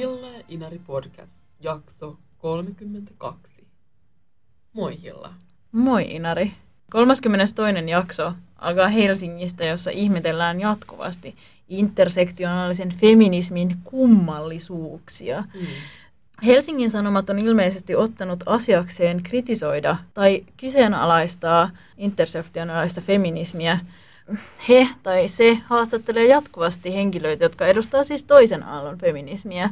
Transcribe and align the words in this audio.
Hilla 0.00 0.28
ja 0.28 0.42
Inari 0.48 0.80
podcast, 0.86 1.32
jakso 1.60 2.18
32. 2.38 3.66
Moi 4.72 5.02
Hilla. 5.02 5.34
Moi 5.72 6.14
Inari. 6.14 6.52
32. 6.90 7.62
jakso 7.90 8.32
alkaa 8.56 8.88
Helsingistä, 8.88 9.64
jossa 9.64 9.90
ihmetellään 9.90 10.60
jatkuvasti 10.60 11.34
intersektionaalisen 11.68 12.88
feminismin 12.88 13.76
kummallisuuksia. 13.84 15.44
Mm. 15.54 15.66
Helsingin 16.46 16.90
Sanomat 16.90 17.30
on 17.30 17.38
ilmeisesti 17.38 17.96
ottanut 17.96 18.42
asiakseen 18.46 19.22
kritisoida 19.22 19.96
tai 20.14 20.44
kyseenalaistaa 20.56 21.70
intersektionaalista 21.96 23.00
feminismiä– 23.00 23.78
he 24.68 24.88
tai 25.02 25.28
se 25.28 25.58
haastattelee 25.66 26.26
jatkuvasti 26.26 26.94
henkilöitä, 26.94 27.44
jotka 27.44 27.66
edustaa 27.66 28.04
siis 28.04 28.24
toisen 28.24 28.62
aallon 28.62 28.98
feminismiä. 28.98 29.70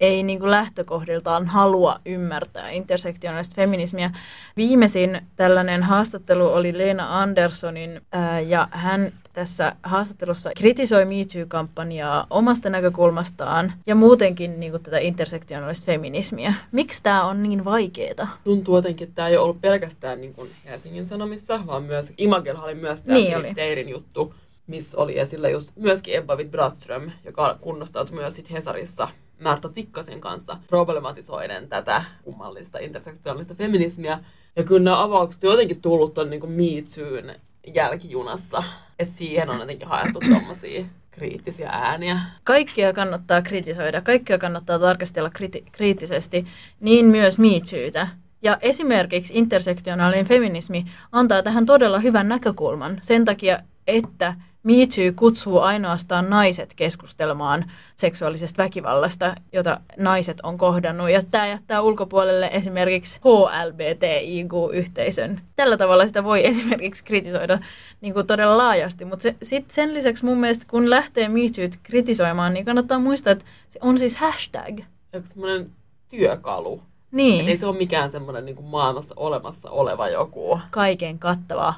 Ei 0.00 0.22
niin 0.22 0.38
kuin 0.38 0.50
lähtökohdiltaan 0.50 1.46
halua 1.46 2.00
ymmärtää 2.06 2.70
intersektionaalista 2.70 3.54
feminismiä. 3.54 4.10
Viimeisin 4.56 5.20
tällainen 5.36 5.82
haastattelu 5.82 6.46
oli 6.46 6.78
Leena 6.78 7.20
Anderssonin 7.22 8.00
ää, 8.12 8.40
ja 8.40 8.68
hän 8.70 9.12
tässä 9.32 9.76
haastattelussa 9.82 10.50
kritisoi 10.56 11.04
MeToo-kampanjaa 11.04 12.26
omasta 12.30 12.70
näkökulmastaan 12.70 13.72
ja 13.86 13.94
muutenkin 13.94 14.60
niin 14.60 14.72
kuin 14.72 14.82
tätä 14.82 14.98
intersektionaalista 14.98 15.86
feminismiä. 15.86 16.54
Miksi 16.72 17.02
tämä 17.02 17.24
on 17.24 17.42
niin 17.42 17.64
vaikeaa? 17.64 18.28
Tuntuu 18.44 18.76
jotenkin, 18.76 19.08
että 19.08 19.14
tämä 19.14 19.28
ei 19.28 19.36
ole 19.36 19.44
ollut 19.44 19.60
pelkästään 19.60 20.20
niin 20.20 20.34
kuin 20.34 20.50
Helsingin 20.64 21.06
Sanomissa, 21.06 21.66
vaan 21.66 21.82
myös 21.82 22.12
Imagelha 22.18 22.64
oli 22.64 22.74
myös 22.74 23.02
tämä 23.02 23.18
niin 23.18 23.36
oli. 23.36 23.54
Teirin 23.54 23.88
juttu, 23.88 24.34
missä 24.66 24.98
oli 24.98 25.18
esillä 25.18 25.48
just 25.48 25.76
myöskin 25.76 26.14
Ebba 26.14 26.36
Witt-Braström, 26.36 27.10
joka 27.24 27.58
kunnostautui 27.60 28.14
myös 28.14 28.36
sit 28.36 28.50
Hesarissa 28.50 29.08
Märta 29.38 29.68
Tikkasen 29.68 30.20
kanssa 30.20 30.56
problematisoiden 30.66 31.68
tätä 31.68 32.04
kummallista 32.24 32.78
intersektionaalista 32.78 33.54
feminismiä. 33.54 34.18
Ja 34.56 34.64
kyllä 34.64 34.84
nämä 34.84 35.02
avaukset 35.02 35.44
on 35.44 35.50
jotenkin 35.50 35.80
tullut 35.80 36.14
tuon 36.14 36.30
niin 36.30 36.50
Me 36.50 36.64
Toon 36.94 37.34
jälkijunassa. 37.74 38.62
Ja 38.98 39.04
siihen 39.06 39.50
on 39.50 39.60
jotenkin 39.60 39.88
haettu 39.88 40.20
tuommoisia 40.28 40.84
kriittisiä 41.10 41.68
ääniä. 41.72 42.20
Kaikkia 42.44 42.92
kannattaa 42.92 43.42
kritisoida, 43.42 44.00
kaikkia 44.00 44.38
kannattaa 44.38 44.78
tarkastella 44.78 45.30
kriti- 45.38 45.64
kriittisesti, 45.72 46.46
niin 46.80 47.06
myös 47.06 47.38
miitsyytä. 47.38 48.08
Ja 48.42 48.58
esimerkiksi 48.60 49.38
intersektionaalinen 49.38 50.26
feminismi 50.26 50.84
antaa 51.12 51.42
tähän 51.42 51.66
todella 51.66 51.98
hyvän 51.98 52.28
näkökulman 52.28 52.98
sen 53.02 53.24
takia, 53.24 53.58
että 53.86 54.34
Me 54.62 54.72
Too 54.72 55.12
kutsuu 55.16 55.58
ainoastaan 55.58 56.30
naiset 56.30 56.74
keskustelemaan 56.74 57.70
seksuaalisesta 57.96 58.62
väkivallasta, 58.62 59.34
jota 59.52 59.80
naiset 59.98 60.40
on 60.42 60.58
kohdannut. 60.58 61.10
Ja 61.10 61.20
tämä 61.30 61.46
jättää 61.46 61.80
ulkopuolelle 61.80 62.50
esimerkiksi 62.52 63.20
HLBTIQ-yhteisön. 63.24 65.40
Tällä 65.56 65.76
tavalla 65.76 66.06
sitä 66.06 66.24
voi 66.24 66.46
esimerkiksi 66.46 67.04
kritisoida 67.04 67.58
niin 68.00 68.14
kuin 68.14 68.26
todella 68.26 68.56
laajasti. 68.56 69.04
Mutta 69.04 69.22
se, 69.22 69.36
sit 69.42 69.70
sen 69.70 69.94
lisäksi 69.94 70.24
mun 70.24 70.38
mielestä, 70.38 70.66
kun 70.70 70.90
lähtee 70.90 71.28
Me 71.28 71.40
Too't 71.40 71.78
kritisoimaan, 71.82 72.54
niin 72.54 72.64
kannattaa 72.64 72.98
muistaa, 72.98 73.32
että 73.32 73.44
se 73.68 73.78
on 73.82 73.98
siis 73.98 74.16
hashtag. 74.16 74.80
Onko 75.14 75.26
semmoinen 75.26 75.70
työkalu? 76.08 76.82
Niin. 77.10 77.40
Et 77.40 77.48
ei 77.48 77.56
se 77.56 77.66
ole 77.66 77.76
mikään 77.76 78.10
semmoinen 78.10 78.44
niin 78.44 78.64
maailmassa 78.64 79.14
olemassa 79.18 79.70
oleva 79.70 80.08
joku... 80.08 80.60
Kaiken 80.70 81.18
kattava 81.18 81.74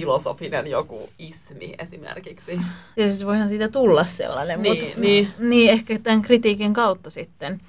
filosofinen 0.00 0.66
joku 0.66 1.08
ismi 1.18 1.74
esimerkiksi. 1.78 2.60
Tietysti 2.94 3.26
voihan 3.26 3.48
siitä 3.48 3.68
tulla 3.68 4.04
sellainen, 4.04 4.62
niin, 4.62 4.84
mutta 4.84 5.00
niin. 5.00 5.28
niin 5.38 5.70
ehkä 5.70 5.98
tämän 5.98 6.22
kritiikin 6.22 6.74
kautta 6.74 7.10
sitten. 7.10 7.60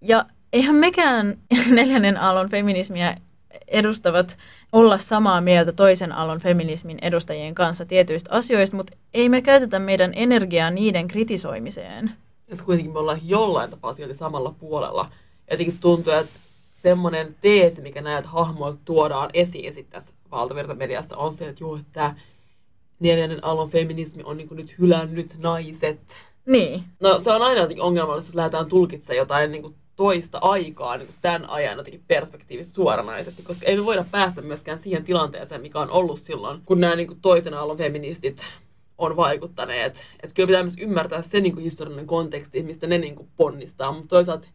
Ja 0.00 0.24
eihän 0.52 0.76
mekään 0.76 1.38
neljännen 1.70 2.16
aallon 2.16 2.48
feminismiä 2.48 3.16
edustavat 3.68 4.38
olla 4.72 4.98
samaa 4.98 5.40
mieltä 5.40 5.72
toisen 5.72 6.12
aallon 6.12 6.40
feminismin 6.40 6.98
edustajien 7.02 7.54
kanssa 7.54 7.84
tietyistä 7.84 8.30
asioista, 8.32 8.76
mutta 8.76 8.96
ei 9.14 9.28
me 9.28 9.42
käytetä 9.42 9.78
meidän 9.78 10.12
energiaa 10.16 10.70
niiden 10.70 11.08
kritisoimiseen. 11.08 12.10
Ja 12.48 12.56
kuitenkin 12.64 12.92
me 12.92 12.98
ollaan 12.98 13.20
jollain 13.24 13.70
tapaa 13.70 13.92
sieltä 13.92 14.14
samalla 14.14 14.54
puolella. 14.60 15.08
Jotenkin 15.50 15.78
tuntuu, 15.80 16.12
että 16.12 16.38
semmoinen 16.82 17.36
teesi, 17.40 17.80
mikä 17.80 18.00
näiltä 18.00 18.28
hahmoilta 18.28 18.78
tuodaan 18.84 19.30
esiin 19.34 19.74
sitten 19.74 20.00
tässä 20.00 20.14
valtavirtamediassa, 20.32 21.16
on 21.16 21.32
se, 21.32 21.48
että 21.48 21.64
joo, 21.64 21.76
että 21.76 22.14
neljännen 23.00 23.44
aallon 23.44 23.70
feminismi 23.70 24.22
on 24.22 24.36
niin 24.36 24.48
nyt 24.50 24.78
hylännyt 24.78 25.34
naiset. 25.38 26.00
Niin. 26.46 26.82
No 27.00 27.18
se 27.18 27.32
on 27.32 27.42
aina 27.42 27.60
jotenkin 27.60 27.84
ongelmallista, 27.84 28.28
jos 28.28 28.34
lähdetään 28.34 28.66
tulkitsemaan 28.66 29.18
jotain 29.18 29.52
niin 29.52 29.62
kuin 29.62 29.74
toista 29.96 30.38
aikaa 30.38 30.96
niin 30.96 31.06
kuin 31.06 31.16
tämän 31.22 31.50
ajan 31.50 31.76
jotenkin 31.76 32.04
perspektiivistä 32.08 32.74
suoranaisesti, 32.74 33.42
koska 33.42 33.66
ei 33.66 33.76
me 33.76 33.84
voida 33.84 34.04
päästä 34.10 34.42
myöskään 34.42 34.78
siihen 34.78 35.04
tilanteeseen, 35.04 35.60
mikä 35.60 35.78
on 35.78 35.90
ollut 35.90 36.18
silloin, 36.18 36.62
kun 36.64 36.80
nämä 36.80 36.96
niin 36.96 37.06
kuin 37.06 37.20
toisen 37.20 37.54
aallon 37.54 37.76
feministit 37.76 38.44
on 38.98 39.16
vaikuttaneet. 39.16 40.04
Että 40.22 40.34
kyllä 40.34 40.46
pitää 40.46 40.62
myös 40.62 40.76
ymmärtää 40.78 41.22
se 41.22 41.40
niin 41.40 41.52
kuin 41.52 41.64
historiallinen 41.64 42.06
konteksti, 42.06 42.62
mistä 42.62 42.86
ne 42.86 42.98
niin 42.98 43.16
kuin 43.16 43.28
ponnistaa, 43.36 43.92
mutta 43.92 44.08
toisaalta 44.08 44.48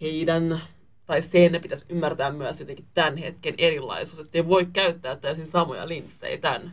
heidän 0.00 0.60
tai 1.06 1.22
sen 1.22 1.60
pitäisi 1.62 1.84
ymmärtää 1.88 2.32
myös 2.32 2.60
jotenkin 2.60 2.86
tämän 2.94 3.16
hetken 3.16 3.54
erilaisuus, 3.58 4.20
että 4.20 4.38
ei 4.38 4.48
voi 4.48 4.66
käyttää 4.72 5.16
täysin 5.16 5.46
samoja 5.46 5.88
linssejä 5.88 6.38
tämän 6.38 6.72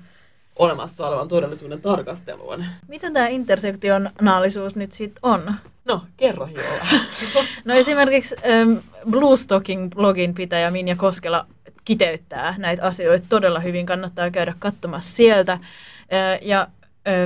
olemassa 0.55 1.07
olevan 1.07 1.27
todellisuuden 1.27 1.81
tarkasteluun. 1.81 2.65
Mitä 2.87 3.11
tämä 3.11 3.27
intersektionaalisuus 3.27 4.75
nyt 4.75 4.91
sitten 4.91 5.19
on? 5.23 5.53
No, 5.85 6.01
kerro 6.17 6.45
Hiola. 6.45 6.85
no 7.65 7.73
esimerkiksi 7.73 8.35
ähm, 8.45 8.77
Bluestocking-blogin 9.09 10.33
pitäjä 10.35 10.71
Minja 10.71 10.95
Koskela 10.95 11.45
kiteyttää 11.85 12.55
näitä 12.57 12.85
asioita 12.85 13.25
todella 13.29 13.59
hyvin. 13.59 13.85
Kannattaa 13.85 14.31
käydä 14.31 14.53
katsomassa 14.59 15.15
sieltä. 15.15 15.53
Äh, 15.53 15.59
ja 16.41 16.67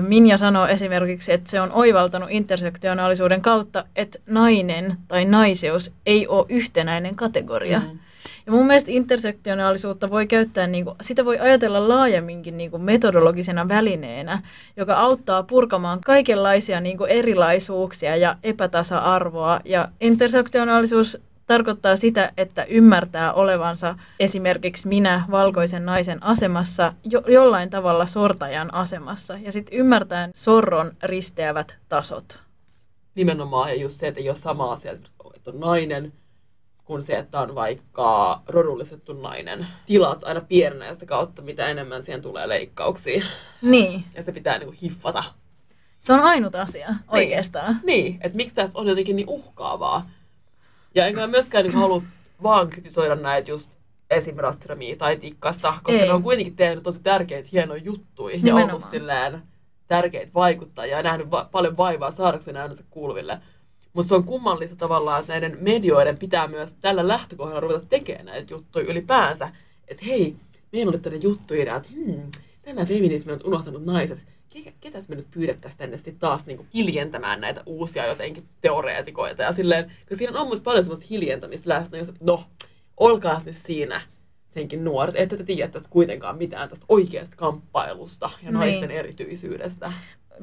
Minja 0.02 0.38
sanoo 0.38 0.68
esimerkiksi, 0.68 1.34
että 1.34 1.50
se 1.50 1.62
on 1.62 1.72
oivaltanut 1.72 2.30
intersektionaalisuuden 2.32 3.42
kautta, 3.42 3.86
että 3.96 4.20
nainen 4.26 4.98
tai 5.08 5.26
naiseus 5.26 5.94
ei 6.06 6.28
ole 6.28 6.46
yhtenäinen 6.50 7.16
kategoria. 7.16 7.80
Mm. 7.80 8.00
Ja 8.46 8.52
mun 8.52 8.68
mielestä 8.68 8.92
intersektionaalisuutta 8.92 10.10
voi 10.10 10.28
käyttää, 10.28 10.68
niin 10.68 10.86
kuin, 10.86 10.96
sitä 11.02 11.26
voi 11.26 11.40
ajatella 11.40 11.88
laajemminkin 11.88 12.58
niin 12.58 12.72
kuin 12.72 12.82
metodologisena 12.82 13.68
välineenä, 13.68 14.42
joka 14.78 14.94
auttaa 14.94 15.44
purkamaan 15.44 16.02
kaikenlaisia 16.06 16.82
niin 16.82 16.98
kuin 16.98 17.12
erilaisuuksia 17.12 18.16
ja 18.16 18.36
epätasa-arvoa. 18.44 19.60
Ja 19.66 19.88
intersektionaalisuus 20.02 21.18
tarkoittaa 21.48 21.96
sitä, 21.96 22.32
että 22.38 22.64
ymmärtää 22.64 23.34
olevansa 23.34 23.96
esimerkiksi 24.20 24.88
minä 24.88 25.24
valkoisen 25.32 25.86
naisen 25.86 26.24
asemassa 26.24 26.94
jo, 27.04 27.24
jollain 27.28 27.70
tavalla 27.70 28.06
sortajan 28.06 28.74
asemassa 28.74 29.38
ja 29.38 29.52
sitten 29.52 29.80
ymmärtää 29.80 30.30
sorron 30.36 30.92
risteävät 31.04 31.78
tasot. 31.90 32.40
Nimenomaan 33.16 33.70
ja 33.70 33.76
just 33.76 34.00
se, 34.00 34.08
että 34.08 34.20
ei 34.20 34.30
ole 34.30 34.36
sama 34.36 34.72
asia, 34.72 34.92
että 34.92 35.10
on 35.52 35.60
nainen, 35.60 36.14
kuin 36.86 37.04
se, 37.04 37.14
että 37.14 37.40
on 37.40 37.56
vaikka 37.56 38.42
rodullisettu 38.48 39.14
nainen. 39.14 39.68
Tilat 39.86 40.24
aina 40.24 40.42
pienenee 40.42 40.94
sitä 40.94 41.06
kautta, 41.06 41.42
mitä 41.42 41.68
enemmän 41.68 42.02
siihen 42.02 42.22
tulee 42.22 42.50
leikkauksia. 42.50 43.26
Niin. 43.62 44.04
Ja 44.16 44.24
se 44.24 44.32
pitää 44.32 44.58
niinku 44.58 44.76
hiffata. 44.82 45.24
Se 46.00 46.14
on 46.14 46.20
ainut 46.20 46.56
asia 46.56 46.88
niin. 46.88 47.00
oikeastaan. 47.08 47.80
Niin, 47.84 48.20
että 48.22 48.36
miksi 48.36 48.56
tässä 48.56 48.80
on 48.80 48.88
jotenkin 48.88 49.16
niin 49.16 49.30
uhkaavaa. 49.30 50.10
Ja 50.96 51.08
enkä 51.08 51.28
myöskään 51.28 51.66
niin 51.66 51.76
halua 51.78 52.02
vaan 52.44 52.70
kritisoida 52.70 53.16
näitä 53.16 53.52
just 53.52 53.70
esim. 54.10 54.36
Rastramia 54.38 54.96
tai 54.96 55.18
Tikkasta, 55.18 55.74
koska 55.84 56.02
Ei. 56.02 56.08
ne 56.08 56.14
on 56.14 56.24
kuitenkin 56.24 56.56
tehnyt 56.56 56.84
tosi 56.84 57.02
tärkeitä, 57.04 57.50
hienoja 57.52 57.82
juttuja 57.84 58.38
Nimenomaan. 58.38 58.68
ja 58.68 58.74
ollut 58.74 58.90
silleen 58.90 59.42
tärkeitä 59.88 60.32
vaikuttajia 60.34 60.98
ja 60.98 61.04
nähnyt 61.04 61.32
va- 61.32 61.50
paljon 61.52 61.78
vaivaa 61.78 62.12
saadakseen 62.12 62.58
äänensä 62.58 62.84
kuuluville. 62.90 63.40
Mutta 63.94 64.10
se 64.10 64.16
on 64.16 64.24
kummallista 64.24 64.76
tavallaan, 64.76 65.20
että 65.20 65.34
näiden 65.34 65.58
medioiden 65.62 66.18
pitää 66.18 66.48
myös 66.48 66.74
tällä 66.82 67.08
lähtökohdalla 67.08 67.60
ruveta 67.60 67.86
tekemään 67.90 68.26
näitä 68.26 68.54
juttuja 68.54 68.86
ylipäänsä. 68.86 69.50
Että 69.88 70.06
hei, 70.06 70.36
meillä 70.72 70.90
oli 70.90 71.00
tämmöinen 71.00 71.24
juttuidea, 71.24 71.76
että 71.76 71.90
hmm, 71.94 72.32
tämä 72.62 72.86
feminismi 72.86 73.32
on 73.32 73.40
unohtanut 73.44 73.86
naiset 73.86 74.20
ketäs 74.82 75.10
me 75.10 75.16
nyt 75.16 75.32
pyydettäisiin 75.32 75.80
tänne 75.80 75.98
sitten 75.98 76.20
taas 76.20 76.46
niinku 76.46 76.66
hiljentämään 76.74 77.42
näitä 77.42 77.64
uusia 77.66 78.06
jotenkin 78.06 78.44
teoreetikoita. 78.62 79.44
Ja 79.44 79.54
silleen, 79.54 79.86
koska 79.86 80.16
siinä 80.16 80.40
on 80.40 80.48
myös 80.48 80.60
paljon 80.60 80.84
semmoista 80.84 81.06
hiljentämistä 81.10 81.70
läsnä, 81.70 81.98
jos 81.98 82.12
no, 82.20 82.44
olkaas 82.98 83.46
nyt 83.46 83.56
siinä 83.56 84.02
senkin 84.48 84.84
nuoret, 84.84 85.16
että 85.16 85.38
te 85.38 85.44
tiedä 85.44 85.72
tästä 85.72 85.90
kuitenkaan 85.90 86.38
mitään 86.38 86.70
tästä 86.70 86.86
oikeasta 86.90 87.36
kamppailusta 87.36 88.30
ja 88.44 88.52
niin. 88.52 88.54
naisten 88.54 88.92
erityisyydestä. 88.92 89.92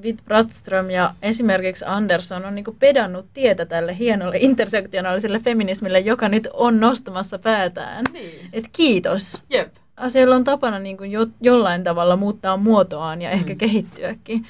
Witt 0.03 0.25
Brattström 0.25 0.91
ja 0.91 1.15
esimerkiksi 1.23 1.85
Anderson 1.88 2.44
on 2.44 2.55
niinku 2.55 2.76
pedannut 2.79 3.26
tietä 3.35 3.67
tälle 3.67 3.99
hienolle 3.99 4.37
intersektionaaliselle 4.41 5.38
feminismille, 5.41 6.00
joka 6.00 6.29
nyt 6.29 6.49
on 6.53 6.81
nostamassa 6.81 7.38
päätään. 7.38 8.05
Niin. 8.12 8.49
Et 8.53 8.65
kiitos. 8.73 9.43
Jep 9.50 9.81
asioilla 9.97 10.37
on 10.37 10.44
tapana 10.44 10.79
niin 10.79 10.97
kuin 10.97 11.11
jo, 11.11 11.27
jollain 11.41 11.85
tavalla 11.85 12.17
muuttaa 12.17 12.56
muotoaan 12.56 13.23
ja 13.23 13.31
ehkä 13.31 13.53
mm. 13.53 13.59
kehittyäkin. 13.59 14.44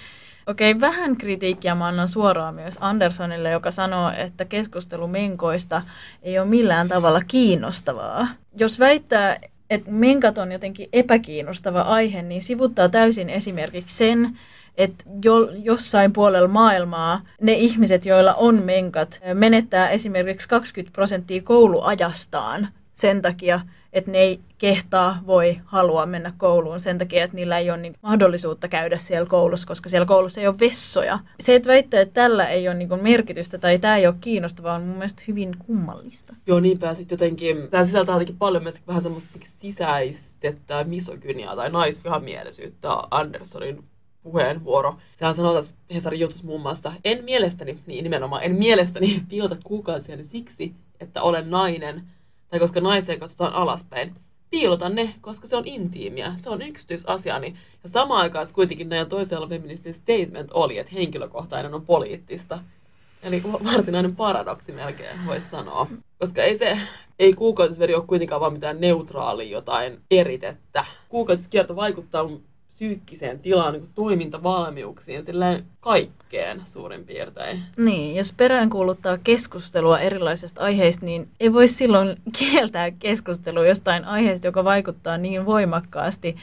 Okei, 0.47 0.71
okay, 0.71 0.81
vähän 0.81 1.17
kritiikkiä 1.17 1.75
mä 1.75 1.87
annan 1.87 2.09
suoraan 2.09 2.55
myös 2.55 2.75
Andersonille, 2.81 3.51
joka 3.51 3.71
sanoo, 3.71 4.11
että 4.17 4.45
keskustelu 4.45 5.07
menkoista 5.07 5.83
ei 6.23 6.39
ole 6.39 6.49
millään 6.49 6.89
tavalla 6.89 7.21
kiinnostavaa. 7.27 8.29
Jos 8.57 8.79
väittää, 8.79 9.41
että 9.71 9.91
menkat 9.91 10.39
on 10.39 10.53
jotenkin 10.53 10.89
epäkiinnostava 10.93 11.81
aihe, 11.81 12.23
niin 12.23 12.43
sivuttaa 12.43 12.89
täysin 12.89 13.31
esimerkiksi 13.31 13.97
sen, 13.97 14.39
että 14.77 15.05
jo, 15.25 15.51
jossain 15.63 16.13
puolella 16.13 16.49
maailmaa 16.49 17.21
ne 17.41 17.53
ihmiset, 17.53 18.07
joilla 18.07 18.35
on 18.35 18.63
menkat, 18.63 19.21
menettää 19.35 19.91
esimerkiksi 19.91 20.49
20 20.49 20.93
prosenttia 20.95 21.43
kouluajastaan 21.43 22.69
sen 22.95 23.23
takia, 23.23 23.61
että 23.93 24.11
ne 24.11 24.19
ei 24.19 24.41
kehtaa, 24.59 25.19
voi, 25.27 25.61
halua 25.65 26.07
mennä 26.07 26.33
kouluun 26.37 26.81
sen 26.81 26.99
takia, 26.99 27.25
että 27.25 27.37
niillä 27.37 27.59
ei 27.59 27.71
ole 27.71 27.79
niin 27.79 27.95
mahdollisuutta 28.03 28.69
käydä 28.69 28.99
siellä 28.99 29.27
koulussa, 29.27 29.67
koska 29.67 29.89
siellä 29.89 30.07
koulussa 30.07 30.41
ei 30.41 30.47
ole 30.47 30.59
vessoja. 30.61 31.19
Se, 31.41 31.55
että 31.55 31.69
väittää, 31.69 32.01
että 32.01 32.15
tällä 32.15 32.47
ei 32.47 32.69
ole 32.69 32.77
niin 32.77 33.03
merkitystä 33.03 33.59
tai 33.59 33.79
tämä 33.79 33.97
ei 33.97 34.07
ole 34.07 34.15
kiinnostavaa, 34.21 34.75
on 34.75 34.83
mun 34.83 34.97
mielestä 34.97 35.23
hyvin 35.29 35.57
kummallista. 35.67 36.35
Joo, 36.47 36.61
niinpä 36.61 36.95
sitten 36.95 37.17
jotenkin, 37.17 37.69
tämä 37.71 37.85
sisältää 37.85 38.15
jotenkin 38.15 38.39
paljon 38.39 38.63
myös 38.63 38.81
vähän 38.87 39.03
semmoista 39.03 39.39
sisäistettä 39.61 40.85
misogyniaa 40.85 41.57
tai 41.57 41.71
naisvihamielisyyttä 41.71 42.89
Andersonin 43.11 43.85
puheenvuoro. 44.23 44.97
Sehän 45.19 45.35
sanoo 45.35 45.55
tässä 45.55 45.75
Hesarin 45.95 46.21
jutussa 46.21 46.47
muun 46.47 46.61
muassa, 46.61 46.93
en 47.05 47.25
mielestäni, 47.25 47.79
niin 47.87 48.05
nimenomaan, 48.05 48.43
en 48.43 48.55
mielestäni 48.55 49.23
piilota 49.29 49.57
kuukausia 49.65 50.25
siksi, 50.25 50.75
että 51.01 51.23
olen 51.23 51.51
nainen, 51.51 52.03
tai 52.53 52.61
koska 52.61 52.81
naiseen 52.81 53.21
katsotaan 53.21 53.55
alaspäin. 53.55 54.15
Piilotan 54.51 54.95
ne, 54.95 55.15
koska 55.21 55.47
se 55.47 55.57
on 55.57 55.67
intiimiä, 55.67 56.35
se 56.37 56.51
on 56.51 56.63
yksityisasiani. 56.63 57.57
Ja 57.83 57.89
samaan 57.89 58.21
aikaan 58.21 58.47
kuitenkin 58.55 58.89
näin 58.89 59.09
toisella 59.09 59.47
feministin 59.49 59.95
statement 59.95 60.51
oli, 60.53 60.79
että 60.79 60.93
henkilökohtainen 60.95 61.75
on 61.75 61.87
poliittista. 61.87 62.59
Eli 63.23 63.43
varsinainen 63.43 64.17
paradoksi 64.17 64.73
melkein 64.73 65.27
voisi 65.27 65.47
sanoa. 65.51 65.87
Koska 66.19 66.43
ei 66.43 66.59
se, 66.59 66.79
ei 67.19 67.33
kuukautisveri 67.33 67.95
ole 67.95 68.05
kuitenkaan 68.07 68.41
vaan 68.41 68.53
mitään 68.53 68.81
neutraali 68.81 69.51
jotain 69.51 70.01
eritettä. 70.11 70.85
Kuukautiskierto 71.09 71.77
vaikuttaa 71.77 72.29
psyykkiseen 72.83 73.41
tilaan, 73.41 73.73
niin 73.73 73.89
toimintavalmiuksiin, 73.95 75.27
sillä 75.27 75.61
kaikkeen 75.81 76.63
suurin 76.67 77.05
piirtein. 77.05 77.63
Niin, 77.77 78.17
jos 78.17 78.33
peräänkuuluttaa 78.33 79.19
keskustelua 79.19 79.99
erilaisista 79.99 80.61
aiheista, 80.61 81.07
niin 81.07 81.29
ei 81.41 81.53
voi 81.53 81.69
silloin 81.69 82.17
kieltää 82.39 82.91
keskustelua 82.91 83.67
jostain 83.67 84.05
aiheesta, 84.05 84.47
joka 84.47 84.65
vaikuttaa 84.65 85.19
niin 85.19 85.47
voimakkaasti. 85.47 86.37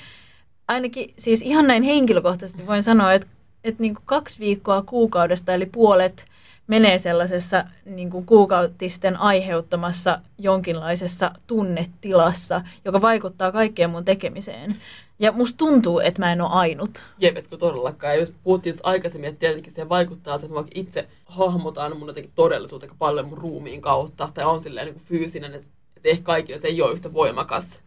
Ainakin 0.67 1.13
siis 1.17 1.41
ihan 1.41 1.67
näin 1.67 1.83
henkilökohtaisesti 1.83 2.67
voin 2.67 2.83
sanoa, 2.83 3.13
että, 3.13 3.27
että 3.63 3.81
niin 3.81 3.93
kuin 3.93 4.05
kaksi 4.05 4.39
viikkoa 4.39 4.81
kuukaudesta, 4.81 5.53
eli 5.53 5.65
puolet 5.65 6.25
menee 6.67 6.97
sellaisessa 6.97 7.65
niin 7.85 8.09
kuin 8.09 8.25
kuukautisten 8.25 9.17
aiheuttamassa 9.17 10.19
jonkinlaisessa 10.37 11.31
tunnetilassa, 11.47 12.61
joka 12.85 13.01
vaikuttaa 13.01 13.51
kaikkeen 13.51 13.89
mun 13.89 14.05
tekemiseen. 14.05 14.71
Ja 15.19 15.31
musta 15.31 15.57
tuntuu, 15.57 15.99
että 15.99 16.21
mä 16.21 16.31
en 16.31 16.41
ole 16.41 16.49
ainut. 16.51 17.03
Jep, 17.17 17.37
etkö 17.37 17.57
todellakaan. 17.57 18.13
Ja 18.13 18.19
jos 18.19 18.33
puhuttiin 18.43 18.75
aikaisemmin, 18.83 19.29
että 19.29 19.39
tietenkin 19.39 19.73
se 19.73 19.89
vaikuttaa 19.89 20.37
se, 20.37 20.45
että 20.45 20.59
mä 20.59 20.65
itse 20.75 21.07
hahmotan 21.25 21.97
mun 21.97 22.07
jotenkin 22.07 22.31
todellisuutta 22.35 22.85
aika 22.85 22.95
paljon 22.99 23.27
mun 23.27 23.37
ruumiin 23.37 23.81
kautta, 23.81 24.29
tai 24.33 24.45
on 24.45 24.59
silleen 24.59 24.85
niin 24.85 24.95
kuin 24.95 25.05
fyysinen, 25.05 25.53
että 25.53 25.69
ehkä 26.03 26.23
kaikille 26.23 26.59
se 26.59 26.67
ei 26.67 26.81
ole 26.81 26.93
yhtä 26.93 27.13
voimakas 27.13 27.79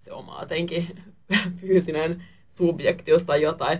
se 0.00 0.12
oma 0.12 0.40
jotenkin 0.40 0.88
fyysinen 1.60 2.24
subjekti 2.58 3.10
tai 3.26 3.42
jotain. 3.42 3.78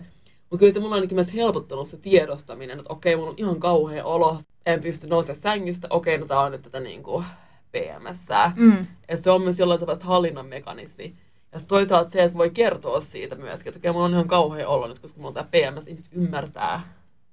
Mutta 0.51 0.59
kyllä 0.59 0.73
se 0.73 0.81
mulla 0.81 0.95
on 0.95 0.99
ainakin 0.99 1.17
myös 1.17 1.35
helpottanut 1.35 1.89
se 1.89 1.97
tiedostaminen, 1.97 2.79
että 2.79 2.93
okei, 2.93 3.17
mulla 3.17 3.31
on 3.31 3.35
ihan 3.37 3.61
kauhea 3.61 4.05
olo, 4.05 4.39
en 4.67 4.81
pysty 4.81 5.07
nousemaan 5.07 5.43
sängystä, 5.43 5.87
okei, 5.91 6.19
no 6.19 6.27
tää 6.27 6.41
on 6.41 6.53
nyt 6.53 6.63
tätä 6.63 6.81
niin 6.81 7.03
kuin 7.03 7.25
PMS. 7.73 8.29
Mm. 8.57 8.87
Että 9.09 9.25
se 9.25 9.31
on 9.31 9.43
myös 9.43 9.59
jollain 9.59 9.81
tavalla 9.81 10.05
hallinnan 10.05 10.47
mekanismi. 10.47 11.15
Ja 11.53 11.61
toisaalta 11.69 12.11
se, 12.11 12.23
että 12.23 12.39
voi 12.39 12.51
kertoa 12.51 13.01
siitä 13.01 13.35
myöskin, 13.35 13.71
että 13.71 13.79
okei, 13.79 13.93
mulla 13.93 14.05
on 14.05 14.13
ihan 14.13 14.29
kauhea 14.29 14.69
olo 14.69 14.89
nyt, 14.89 14.99
koska 14.99 15.17
mulla 15.17 15.29
on 15.29 15.35
tämä 15.35 15.49
PMS, 15.51 15.87
ihmiset 15.87 16.09
ymmärtää 16.13 16.81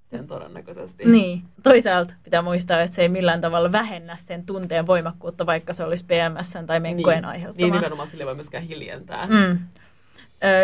sen 0.09 0.27
todennäköisesti. 0.27 1.05
Niin. 1.05 1.41
Toisaalta 1.63 2.13
pitää 2.23 2.41
muistaa, 2.41 2.81
että 2.81 2.95
se 2.95 3.01
ei 3.01 3.09
millään 3.09 3.41
tavalla 3.41 3.71
vähennä 3.71 4.17
sen 4.19 4.45
tunteen 4.45 4.87
voimakkuutta, 4.87 5.45
vaikka 5.45 5.73
se 5.73 5.83
olisi 5.83 6.05
PMS 6.05 6.53
tai 6.65 6.79
menkkojen 6.79 7.17
niin. 7.17 7.25
aiheuttama. 7.25 7.65
Niin, 7.65 7.73
nimenomaan 7.73 8.07
sille 8.07 8.25
voi 8.25 8.35
myöskään 8.35 8.63
hiljentää. 8.63 9.27
Mm. 9.27 9.57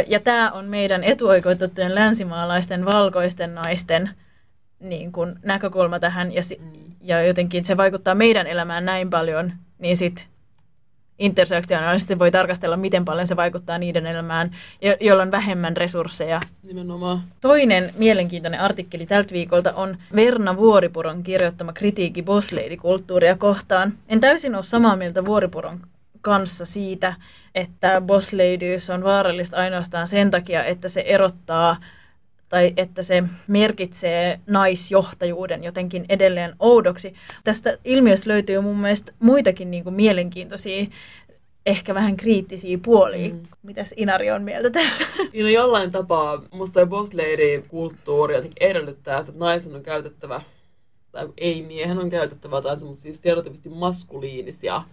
Ja 0.07 0.19
tämä 0.19 0.51
on 0.51 0.65
meidän 0.65 1.03
etuoikeutettujen 1.03 1.95
länsimaalaisten 1.95 2.85
valkoisten 2.85 3.55
naisten 3.55 4.09
niin 4.79 5.11
kuin, 5.11 5.35
näkökulma 5.43 5.99
tähän, 5.99 6.31
ja, 6.31 6.41
mm. 6.59 6.71
ja 7.01 7.23
jotenkin 7.23 7.65
se 7.65 7.77
vaikuttaa 7.77 8.15
meidän 8.15 8.47
elämään 8.47 8.85
näin 8.85 9.09
paljon, 9.09 9.53
niin 9.79 9.97
sitten 9.97 10.25
intersektionaalisesti 11.19 12.19
voi 12.19 12.31
tarkastella, 12.31 12.77
miten 12.77 13.05
paljon 13.05 13.27
se 13.27 13.35
vaikuttaa 13.35 13.77
niiden 13.77 14.05
elämään, 14.05 14.51
joilla 15.01 15.23
on 15.23 15.31
vähemmän 15.31 15.77
resursseja. 15.77 16.41
Nimenomaan. 16.63 17.23
Toinen 17.41 17.93
mielenkiintoinen 17.97 18.59
artikkeli 18.59 19.05
tältä 19.05 19.33
viikolta 19.33 19.73
on 19.73 19.97
Verna 20.15 20.57
Vuoripuron 20.57 21.23
kirjoittama 21.23 21.73
kritiikki 21.73 22.23
Boss 22.23 22.51
Lady-kulttuuria 22.51 23.35
kohtaan. 23.35 23.93
En 24.09 24.19
täysin 24.19 24.55
ole 24.55 24.63
samaa 24.63 24.95
mieltä 24.95 25.25
Vuoripuron 25.25 25.79
kanssa 26.21 26.65
siitä, 26.65 27.13
että 27.55 28.01
boss 28.01 28.31
on 28.93 29.03
vaarallista 29.03 29.57
ainoastaan 29.57 30.07
sen 30.07 30.31
takia, 30.31 30.63
että 30.63 30.89
se 30.89 31.01
erottaa 31.01 31.77
tai 32.53 32.73
että 32.77 33.03
se 33.03 33.23
merkitsee 33.47 34.39
naisjohtajuuden 34.47 35.63
jotenkin 35.63 36.05
edelleen 36.09 36.55
oudoksi. 36.59 37.13
Tästä 37.43 37.77
ilmiöstä 37.85 38.29
löytyy 38.29 38.61
mun 38.61 38.79
mielestä 38.79 39.11
muitakin 39.19 39.71
niin 39.71 39.83
kuin 39.83 39.95
mielenkiintoisia 39.95 40.85
ehkä 41.65 41.93
vähän 41.93 42.17
kriittisiä 42.17 42.77
puolia. 42.77 43.33
Mm. 43.33 43.43
Mitäs 43.63 43.93
Inari 43.97 44.31
on 44.31 44.43
mieltä 44.43 44.69
tästä? 44.69 45.05
Niin 45.33 45.43
no 45.43 45.49
jollain 45.49 45.91
tapaa 45.91 46.43
musta 46.51 46.73
toi 46.73 46.85
boss 46.85 47.13
lady-kulttuuri 47.13 48.35
jotenkin 48.35 48.69
edellyttää, 48.69 49.19
että 49.19 49.31
naisen 49.35 49.75
on 49.75 49.83
käytettävä, 49.83 50.41
tai 51.11 51.29
ei 51.37 51.61
miehen 51.61 51.99
on 51.99 52.09
käytettävä 52.09 52.55
jotain 52.55 52.79
semmoisia 52.79 53.13
stereotypisesti 53.13 53.69
maskuliinisia 53.69 54.83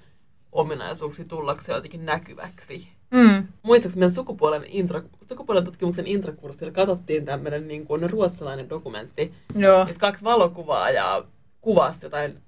ominaisuuksia 0.52 1.25
tullakseen 1.25 1.76
jotenkin 1.76 2.06
näkyväksi. 2.06 2.88
Mm. 3.10 3.46
Muistaakseni 3.62 4.00
meidän 4.00 4.14
sukupuolen, 4.14 4.62
intro, 4.66 5.02
sukupuolen 5.28 5.64
tutkimuksen 5.64 6.06
intrakurssilla 6.06 6.72
katsottiin 6.72 7.24
tämmöinen 7.24 7.68
niin 7.68 7.86
kuin 7.86 8.10
ruotsalainen 8.10 8.68
dokumentti, 8.68 9.34
Joo. 9.54 9.84
missä 9.84 10.00
kaksi 10.00 10.24
valokuvaa 10.24 10.90
ja 10.90 11.24
kuvasi 11.60 12.06
jotain 12.06 12.38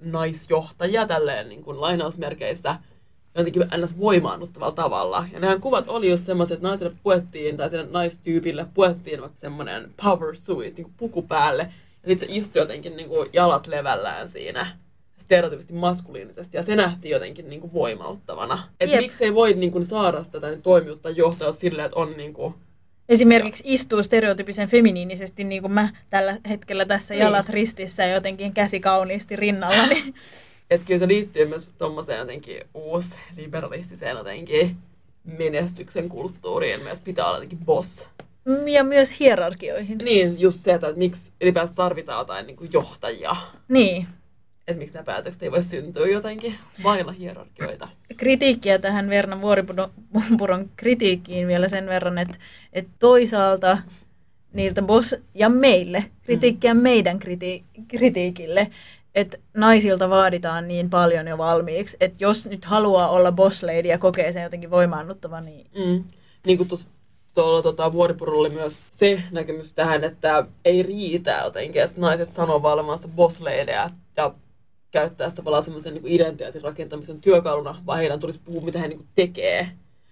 naisjohtajia 0.00 1.06
tälleen 1.06 1.48
niin 1.48 1.62
kuin 1.62 1.80
lainausmerkeissä 1.80 2.76
jotenkin 3.34 3.62
ns. 3.76 3.98
voimaannuttavalla 3.98 4.74
tavalla. 4.74 5.26
Ja 5.32 5.40
nämä 5.40 5.58
kuvat 5.58 5.88
oli 5.88 6.10
just 6.10 6.26
semmoiset, 6.26 6.54
että 6.54 6.68
naiselle 6.68 6.94
puettiin, 7.02 7.56
tai 7.56 7.70
sille 7.70 7.86
naistyypille 7.90 8.66
puettiin 8.74 9.20
vaikka 9.20 9.38
semmoinen 9.38 9.94
power 10.02 10.36
suit, 10.36 10.76
niin 10.76 10.84
kuin 10.84 10.94
puku 10.96 11.22
päälle. 11.22 11.62
Ja 12.02 12.08
sitten 12.08 12.28
se 12.28 12.34
istui 12.34 12.62
jotenkin 12.62 12.96
niin 12.96 13.08
kuin 13.08 13.30
jalat 13.32 13.66
levällään 13.66 14.28
siinä 14.28 14.76
stereotypisesti 15.26 15.74
maskuliinisesti, 15.74 16.56
ja 16.56 16.62
se 16.62 16.76
nähtiin 16.76 17.12
jotenkin 17.12 17.50
niin 17.50 17.60
kuin 17.60 17.72
voimauttavana. 17.72 18.68
Että 18.80 18.96
miksei 18.96 19.34
voi 19.34 19.54
niin 19.54 19.72
kuin, 19.72 19.84
saada 19.84 20.24
tätä 20.24 20.58
toimiutta 20.62 21.10
johtaa 21.10 21.52
silleen, 21.52 21.86
että 21.86 21.98
on 21.98 22.16
niin 22.16 22.34
kuin, 22.34 22.54
Esimerkiksi 23.08 23.62
istuu 23.66 24.02
stereotypisen 24.02 24.68
feminiinisesti, 24.68 25.44
niin 25.44 25.62
kuin 25.62 25.72
mä 25.72 25.88
tällä 26.10 26.38
hetkellä 26.48 26.84
tässä 26.84 27.14
niin. 27.14 27.22
jalat 27.22 27.48
ristissä 27.48 28.04
ja 28.04 28.14
jotenkin 28.14 28.52
käsi 28.52 28.80
kauniisti 28.80 29.36
rinnalla. 29.36 29.86
Niin. 29.86 30.14
Että 30.70 30.86
kyllä 30.86 30.98
se 30.98 31.08
liittyy 31.08 31.46
myös 31.46 31.68
tuommoiseen 31.78 32.18
jotenkin 32.18 32.60
uusliberalistiseen 32.74 34.16
jotenkin 34.16 34.76
menestyksen 35.24 36.08
kulttuuriin. 36.08 36.82
Myös 36.82 37.00
pitää 37.00 37.26
olla 37.26 37.36
jotenkin 37.36 37.58
boss. 37.64 38.08
Ja 38.66 38.84
myös 38.84 39.20
hierarkioihin. 39.20 39.98
Niin, 39.98 40.40
just 40.40 40.60
se, 40.60 40.72
että 40.72 40.92
miksi 40.96 41.32
ylipäänsä 41.40 41.74
tarvitaan 41.74 42.18
jotain 42.18 42.46
niin 42.46 42.56
kuin 42.56 42.70
johtajia. 42.72 43.36
Niin 43.68 44.06
että 44.68 44.78
miksi 44.78 44.94
nämä 44.94 45.04
päätökset 45.04 45.42
ei 45.42 45.50
voi 45.50 45.62
syntyä 45.62 46.06
jotenkin 46.06 46.54
vailla 46.82 47.12
hierarkioita. 47.12 47.88
Kritiikkiä 48.16 48.78
tähän 48.78 49.10
Verna 49.10 49.40
Vuoripuron 49.40 50.70
kritiikkiin 50.76 51.48
vielä 51.48 51.68
sen 51.68 51.86
verran, 51.86 52.18
että, 52.18 52.34
että 52.72 52.90
toisaalta 52.98 53.78
niiltä 54.52 54.82
boss 54.82 55.16
ja 55.34 55.48
meille, 55.48 56.04
kritiikkiä 56.22 56.74
mm. 56.74 56.80
meidän 56.80 57.18
kriti- 57.18 57.64
kritiikille, 57.88 58.70
että 59.14 59.38
naisilta 59.54 60.10
vaaditaan 60.10 60.68
niin 60.68 60.90
paljon 60.90 61.26
jo 61.26 61.38
valmiiksi, 61.38 61.96
että 62.00 62.18
jos 62.20 62.46
nyt 62.46 62.64
haluaa 62.64 63.08
olla 63.08 63.32
boss 63.32 63.62
lady 63.62 63.88
ja 63.88 63.98
kokee 63.98 64.32
sen 64.32 64.42
jotenkin 64.42 64.70
voimaannuttava, 64.70 65.40
niin... 65.40 65.66
Mm. 65.74 66.04
Niin 66.46 66.58
kuin 66.58 66.68
tuossa 66.68 66.88
tuolla 67.34 67.62
tota, 67.62 67.92
Vuoripurulla 67.92 68.40
oli 68.40 68.50
myös 68.50 68.86
se 68.90 69.22
näkemys 69.30 69.72
tähän, 69.72 70.04
että 70.04 70.46
ei 70.64 70.82
riitä 70.82 71.40
jotenkin, 71.44 71.82
että 71.82 72.00
naiset 72.00 72.32
sanoo 72.32 72.60
olevansa 72.64 73.08
boss 73.08 73.40
ja 74.16 74.34
käyttää 75.00 75.28
sitä 75.28 75.36
tavallaan 75.36 75.62
semmoisen 75.62 75.94
niin 75.94 76.06
identiteetin 76.06 76.62
rakentamisen 76.62 77.20
työkaluna, 77.20 77.82
vaan 77.86 77.98
heidän 77.98 78.20
tulisi 78.20 78.40
puhua, 78.44 78.64
mitä 78.64 78.78
he 78.78 78.88
niin 78.88 78.98
kuin 78.98 79.08
tekee. 79.14 79.70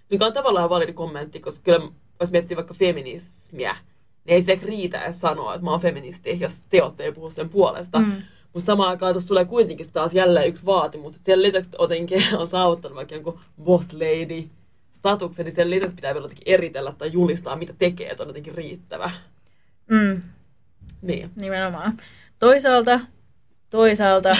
Mikä 0.09 0.25
on 0.25 0.33
tavallaan 0.33 0.69
validi 0.69 0.93
kommentti, 0.93 1.39
koska 1.39 1.63
kyllä 1.63 1.91
jos 2.19 2.31
miettii 2.31 2.57
vaikka 2.57 2.73
feminismiä, 2.73 3.75
niin 4.25 4.35
ei 4.35 4.41
se 4.41 4.59
riitä 4.65 5.01
edes 5.01 5.21
sanoa, 5.21 5.53
että 5.53 5.65
mä 5.65 5.71
oon 5.71 5.81
feministi, 5.81 6.39
jos 6.39 6.63
teot 6.69 6.99
ei 6.99 7.11
puhu 7.11 7.29
sen 7.29 7.49
puolesta. 7.49 7.99
Mm. 7.99 8.21
Mutta 8.53 8.65
samaan 8.65 8.89
aikaan 8.89 9.13
tuossa 9.13 9.27
tulee 9.27 9.45
kuitenkin 9.45 9.91
taas 9.91 10.13
jälleen 10.13 10.47
yksi 10.47 10.65
vaatimus, 10.65 11.15
että 11.15 11.25
sen 11.25 11.41
lisäksi 11.41 11.71
jotenkin 11.79 12.23
on 12.39 12.47
saavuttanut 12.47 12.95
vaikka 12.95 13.15
jonkun 13.15 13.39
boss 13.63 13.93
lady 13.93 14.49
statuksen, 14.91 15.45
niin 15.45 15.55
sen 15.55 15.69
lisäksi 15.69 15.95
pitää 15.95 16.13
vielä 16.13 16.25
jotenkin 16.25 16.53
eritellä 16.53 16.93
tai 16.97 17.11
julistaa, 17.11 17.55
mitä 17.55 17.73
tekee, 17.77 18.09
että 18.09 18.23
on 18.23 18.29
jotenkin 18.29 18.55
riittävä. 18.55 19.11
Mm. 19.89 20.21
Niin. 21.01 21.31
Nimenomaan. 21.35 21.97
Toisaalta, 22.39 22.99
toisaalta 23.75 24.37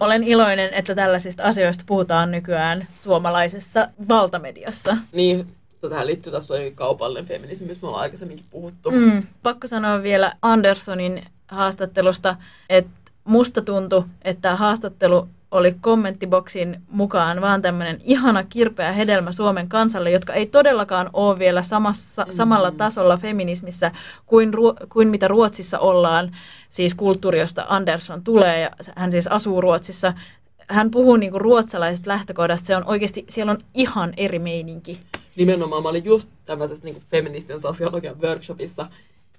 olen 0.00 0.24
iloinen, 0.24 0.74
että 0.74 0.94
tällaisista 0.94 1.42
asioista 1.42 1.84
puhutaan 1.86 2.30
nykyään 2.30 2.88
suomalaisessa 2.92 3.88
valtamediassa. 4.08 4.96
Niin, 5.12 5.46
tähän 5.90 6.06
liittyy 6.06 6.32
taas 6.32 6.48
kaupallinen 6.74 7.26
feminismi, 7.26 7.66
mistä 7.66 7.82
me 7.82 7.88
ollaan 7.88 8.02
aikaisemminkin 8.02 8.46
puhuttu. 8.50 8.90
Mm. 8.90 9.22
Pakko 9.42 9.66
sanoa 9.66 10.02
vielä 10.02 10.32
Andersonin 10.42 11.24
haastattelusta, 11.48 12.36
että 12.68 12.90
musta 13.24 13.62
tuntui, 13.62 14.04
että 14.22 14.56
haastattelu 14.56 15.28
oli 15.52 15.74
kommenttiboksin 15.80 16.82
mukaan 16.90 17.40
vaan 17.40 17.62
tämmöinen 17.62 18.00
ihana 18.04 18.44
kirpeä 18.44 18.92
hedelmä 18.92 19.32
Suomen 19.32 19.68
kansalle, 19.68 20.10
jotka 20.10 20.32
ei 20.32 20.46
todellakaan 20.46 21.10
ole 21.12 21.38
vielä 21.38 21.62
samassa, 21.62 22.24
mm. 22.24 22.32
samalla 22.32 22.70
tasolla 22.70 23.16
feminismissä 23.16 23.92
kuin, 24.26 24.50
kuin 24.88 25.08
mitä 25.08 25.28
Ruotsissa 25.28 25.78
ollaan, 25.78 26.36
siis 26.68 26.94
kulttuuri, 26.94 27.40
josta 27.40 27.66
Andersson 27.68 28.24
tulee, 28.24 28.60
ja 28.60 28.70
hän 28.96 29.12
siis 29.12 29.26
asuu 29.26 29.60
Ruotsissa. 29.60 30.12
Hän 30.68 30.90
puhuu 30.90 31.16
niinku 31.16 31.38
ruotsalaisesta 31.38 32.10
lähtökohdasta, 32.10 32.66
se 32.66 32.76
on 32.76 32.84
oikeasti, 32.86 33.24
siellä 33.28 33.52
on 33.52 33.58
ihan 33.74 34.12
eri 34.16 34.38
meininki. 34.38 35.00
Nimenomaan, 35.36 35.82
mä 35.82 35.88
olin 35.88 36.04
just 36.04 36.30
tämmöisessä 36.44 36.84
niinku 36.84 37.02
feministisen 37.10 37.60
sosiologian 37.60 38.20
workshopissa, 38.20 38.86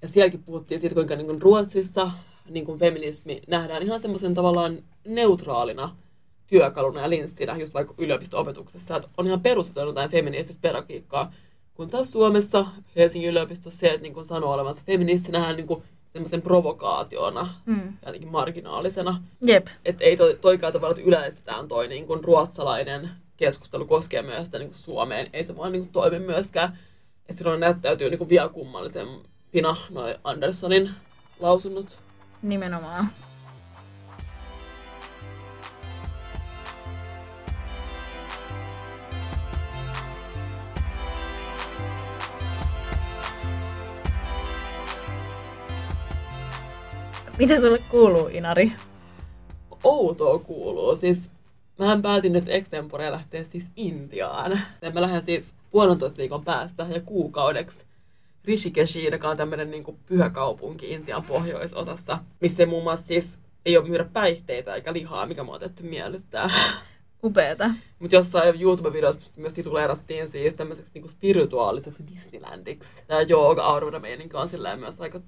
ja 0.01 0.07
sielläkin 0.07 0.43
puhuttiin 0.43 0.79
siitä, 0.79 0.95
kuinka 0.95 1.15
niinku 1.15 1.37
Ruotsissa 1.39 2.11
niin 2.49 2.65
kuin 2.65 2.79
feminismi 2.79 3.41
nähdään 3.47 3.83
ihan 3.83 3.99
semmoisen 3.99 4.33
tavallaan 4.33 4.77
neutraalina 5.07 5.95
työkaluna 6.53 7.01
ja 7.01 7.09
linssinä 7.09 7.57
just 7.57 7.73
vaikka 7.73 7.93
yliopisto-opetuksessa, 7.97 8.95
että 8.95 9.09
on 9.17 9.27
ihan 9.27 9.41
perustettu 9.41 9.79
jotain 9.79 10.09
feminististä 10.09 10.61
pedagogiikkaa. 10.61 11.33
Kun 11.73 11.89
taas 11.89 12.11
Suomessa, 12.11 12.65
Helsingin 12.95 13.29
yliopistossa 13.29 13.79
se, 13.79 13.87
että 13.87 14.01
niin 14.01 14.13
kuin 14.13 14.25
sanoo 14.25 14.53
olevansa 14.53 14.83
feministi, 14.85 15.31
nähdään 15.31 15.55
niin 15.55 15.67
kuin 15.67 15.83
semmoisen 16.13 16.41
provokaationa, 16.41 17.53
mm. 17.65 17.93
jotenkin 18.05 18.31
marginaalisena. 18.31 19.23
Jep. 19.41 19.67
Että 19.85 20.03
ei 20.03 20.17
toi, 20.17 20.37
toikaan 20.41 20.73
tavalla, 20.73 20.95
että 20.95 21.07
yleistetään 21.07 21.67
toi 21.67 21.87
niin 21.87 22.07
kuin 22.07 22.23
ruotsalainen 22.23 23.09
keskustelu 23.37 23.85
koskee 23.85 24.21
myös 24.21 24.45
sitä 24.45 24.59
niin 24.59 24.69
kuin 24.69 24.79
Suomeen. 24.79 25.29
Ei 25.33 25.43
se 25.43 25.57
vaan 25.57 25.71
niin 25.71 25.81
kuin 25.81 25.91
toimi 25.91 26.19
myöskään. 26.19 26.77
Ja 27.27 27.33
silloin 27.33 27.59
näyttäytyy 27.59 28.09
niin 28.09 28.17
kuin 28.17 28.29
vielä 28.29 28.49
kummallisempina 28.49 29.75
noin 29.89 30.15
Andersonin 30.23 30.89
lausunnot. 31.39 31.99
Nimenomaan. 32.41 33.09
Mitä 47.37 47.61
sulle 47.61 47.79
kuuluu, 47.79 48.27
Inari? 48.27 48.71
Outoa 49.83 50.39
kuuluu. 50.39 50.95
Siis 50.95 51.29
mähän 51.79 52.01
päätin 52.01 52.33
nyt 52.33 52.49
extempore 52.49 53.11
lähteä 53.11 53.43
siis 53.43 53.71
Intiaan. 53.75 54.59
Mä 54.93 55.01
lähden 55.01 55.21
siis 55.21 55.53
puolentoista 55.71 56.17
viikon 56.17 56.45
päästä 56.45 56.87
ja 56.89 57.01
kuukaudeksi 57.01 57.83
Rishikeshiin, 58.45 59.13
joka 59.13 59.29
on 59.29 59.37
tämmöinen 59.37 59.71
niin 59.71 59.99
pyhä 60.05 60.29
kaupunki 60.29 60.91
Intian 60.91 61.23
pohjoisosassa, 61.23 62.19
missä 62.39 62.65
muun 62.65 62.83
muassa 62.83 63.07
siis 63.07 63.39
ei 63.65 63.77
ole 63.77 63.87
myydä 63.87 64.05
päihteitä 64.13 64.75
eikä 64.75 64.93
lihaa, 64.93 65.25
mikä 65.25 65.43
mua 65.43 65.59
tehty 65.59 65.83
miellyttää. 65.83 66.49
Upeeta. 67.23 67.69
Mutta 67.99 68.15
jossain 68.15 68.61
YouTube-videossa 68.61 69.41
myös 69.41 69.53
tituleerattiin 69.53 70.29
siis 70.29 70.53
tämmöiseksi 70.53 70.91
niinku 70.93 71.09
spirituaaliseksi 71.09 72.03
Disneylandiksi. 72.13 73.03
Tämä 73.07 73.21
jooga 73.21 73.63
aurora 73.63 73.99
meininki 73.99 74.37
on 74.37 74.47
silleen 74.47 74.79
myös 74.79 75.01
aika 75.01 75.19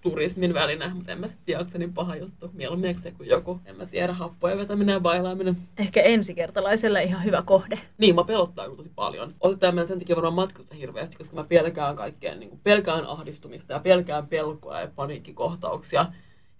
turismin 0.00 0.54
väline, 0.54 0.94
mutta 0.94 1.12
en 1.12 1.20
mä 1.20 1.26
sitten 1.26 1.46
tiedä, 1.46 1.60
onko 1.60 1.72
se 1.72 1.78
niin 1.78 1.92
paha 1.92 2.16
juttu. 2.16 2.50
Mieluummin 2.52 3.00
se 3.00 3.10
kuin 3.10 3.28
joku, 3.28 3.60
en 3.66 3.76
mä 3.76 3.86
tiedä, 3.86 4.12
happojen 4.12 4.58
vetäminen 4.58 4.92
ja 4.92 5.00
bailaaminen. 5.00 5.56
Ehkä 5.78 6.02
ensikertalaiselle 6.02 7.02
ihan 7.02 7.24
hyvä 7.24 7.42
kohde. 7.42 7.78
Niin, 7.98 8.14
mä 8.14 8.24
pelottaa 8.24 8.68
tosi 8.76 8.90
paljon. 8.94 9.34
Osittain 9.40 9.74
mä 9.74 9.86
sen 9.86 9.98
takia 9.98 10.16
varmaan 10.16 10.34
matkusta 10.34 10.74
hirveästi, 10.74 11.16
koska 11.16 11.36
mä 11.36 11.44
pelkään 11.44 11.96
kaikkeen, 11.96 12.40
niin 12.40 12.50
kuin 12.50 12.60
pelkään 12.64 13.06
ahdistumista 13.06 13.72
ja 13.72 13.80
pelkään 13.80 14.26
pelkoa 14.26 14.80
ja 14.80 14.88
paniikkikohtauksia. 14.96 16.06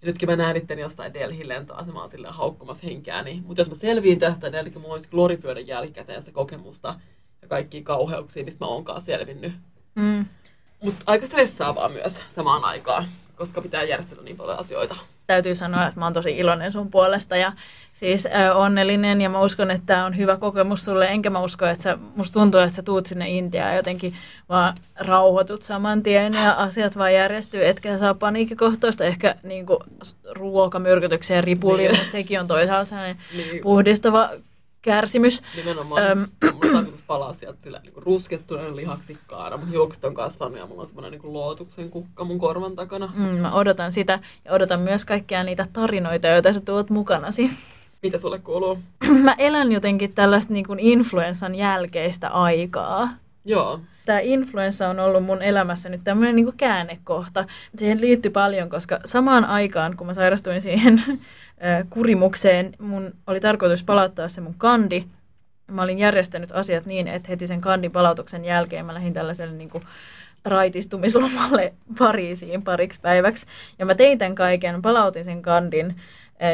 Ja 0.01 0.05
nytkin 0.05 0.29
mä 0.29 0.35
näen 0.35 0.57
itteni 0.57 0.81
jossain 0.81 1.13
Delhin 1.13 1.47
lentoasemaan 1.47 2.09
sille 2.09 2.27
haukkumassa 2.31 2.87
henkeäni. 2.87 3.41
Mutta 3.45 3.61
jos 3.61 3.69
mä 3.69 3.75
selviin 3.75 4.19
tästä, 4.19 4.49
niin 4.49 4.59
eli 4.59 4.71
mulla 4.75 4.93
olisi 4.93 5.09
glorifioida 5.09 5.59
jälkikäteen 5.59 6.23
se 6.23 6.31
kokemusta 6.31 6.95
ja 7.41 7.47
kaikki 7.47 7.83
kauheuksia, 7.83 8.43
mistä 8.43 8.65
mä 8.65 8.69
oonkaan 8.69 9.01
selvinnyt. 9.01 9.53
Mm. 9.95 10.25
Mutta 10.83 11.03
aika 11.05 11.25
stressaavaa 11.25 11.89
myös 11.89 12.21
samaan 12.29 12.65
aikaan 12.65 13.05
koska 13.41 13.61
pitää 13.61 13.83
järjestellä 13.83 14.23
niin 14.23 14.37
paljon 14.37 14.59
asioita. 14.59 14.95
Täytyy 15.27 15.55
sanoa, 15.55 15.87
että 15.87 15.99
mä 15.99 16.05
oon 16.05 16.13
tosi 16.13 16.37
iloinen 16.37 16.71
sun 16.71 16.91
puolesta 16.91 17.35
ja 17.35 17.51
siis 17.93 18.25
äh, 18.25 18.57
onnellinen 18.57 19.21
ja 19.21 19.29
mä 19.29 19.41
uskon, 19.41 19.71
että 19.71 19.85
tämä 19.85 20.05
on 20.05 20.17
hyvä 20.17 20.37
kokemus 20.37 20.85
sulle. 20.85 21.07
Enkä 21.07 21.29
mä 21.29 21.41
usko, 21.41 21.65
että 21.65 21.83
sä, 21.83 21.97
musta 22.15 22.39
tuntuu, 22.39 22.59
että 22.59 22.75
sä 22.75 22.83
tuut 22.83 23.05
sinne 23.05 23.29
Intiaan 23.29 23.75
jotenkin 23.75 24.13
vaan 24.49 24.75
rauhoitut 24.99 25.63
saman 25.63 26.03
tien 26.03 26.33
ja 26.33 26.51
asiat 26.51 26.97
vaan 26.97 27.13
järjestyy, 27.13 27.65
etkä 27.65 27.97
saa 27.97 28.13
paniikkikohtaista, 28.13 29.03
ehkä 29.03 29.35
niin 29.43 29.65
ruokamyrkytyksiä 30.31 31.35
ja 31.35 31.41
ripulia, 31.41 31.91
niin. 31.91 31.99
mutta 31.99 32.11
sekin 32.11 32.39
on 32.39 32.47
toisaalta 32.47 32.95
niin. 32.95 33.61
puhdistava 33.61 34.29
kärsimys. 34.81 35.41
Nimenomaan. 35.55 36.03
Öm, 36.03 36.27
palaa 37.11 37.33
sieltä 37.33 37.61
sillä 37.61 37.79
niin 37.83 37.93
ruskettuneen 37.95 38.75
lihaksikkaana. 38.75 39.57
Mun 39.57 39.69
hiukset 39.69 40.03
on 40.05 40.13
kasvanut 40.13 40.57
ja 40.57 40.65
mulla 40.65 40.81
on 40.81 40.87
semmoinen 40.87 41.11
niin 41.11 41.33
lootuksen 41.33 41.89
kukka 41.89 42.23
mun 42.23 42.39
korvan 42.39 42.75
takana. 42.75 43.11
Mm, 43.15 43.23
mä 43.23 43.53
odotan 43.53 43.91
sitä 43.91 44.19
ja 44.45 44.51
odotan 44.51 44.79
myös 44.79 45.05
kaikkia 45.05 45.43
niitä 45.43 45.67
tarinoita, 45.73 46.27
joita 46.27 46.53
sä 46.53 46.59
tuot 46.59 46.89
mukanasi. 46.89 47.51
Mitä 48.03 48.17
sulle 48.17 48.39
kuuluu? 48.39 48.79
mä 49.23 49.35
elän 49.37 49.71
jotenkin 49.71 50.13
tällaista 50.13 50.53
niin 50.53 50.65
kuin 50.65 50.79
influenssan 50.79 51.55
jälkeistä 51.55 52.29
aikaa. 52.29 53.09
Joo. 53.45 53.79
Tämä 54.05 54.19
influenssa 54.19 54.89
on 54.89 54.99
ollut 54.99 55.23
mun 55.23 55.41
elämässä 55.41 55.89
nyt 55.89 56.01
tämmöinen 56.03 56.35
niin 56.35 56.53
käännekohta. 56.57 57.45
Siihen 57.77 58.01
liittyy 58.01 58.31
paljon, 58.31 58.69
koska 58.69 58.99
samaan 59.05 59.45
aikaan, 59.45 59.97
kun 59.97 60.07
mä 60.07 60.13
sairastuin 60.13 60.61
siihen 60.61 61.01
kurimukseen, 61.93 62.73
mun 62.79 63.13
oli 63.27 63.39
tarkoitus 63.39 63.83
palauttaa 63.83 64.27
se 64.27 64.41
mun 64.41 64.55
kandi. 64.57 65.03
Mä 65.71 65.81
olin 65.81 65.99
järjestänyt 65.99 66.51
asiat 66.51 66.85
niin, 66.85 67.07
että 67.07 67.29
heti 67.29 67.47
sen 67.47 67.61
kandin 67.61 67.91
palautuksen 67.91 68.45
jälkeen 68.45 68.85
mä 68.85 68.93
lähdin 68.93 69.13
tällaiselle 69.13 69.53
niin 69.53 69.69
kuin, 69.69 69.83
raitistumislomalle 70.45 71.73
Pariisiin 71.99 72.61
pariksi 72.61 72.99
päiväksi. 73.01 73.45
Ja 73.79 73.85
mä 73.85 73.95
tein 73.95 74.17
tämän 74.17 74.35
kaiken, 74.35 74.81
palautin 74.81 75.25
sen 75.25 75.41
kandin 75.41 75.95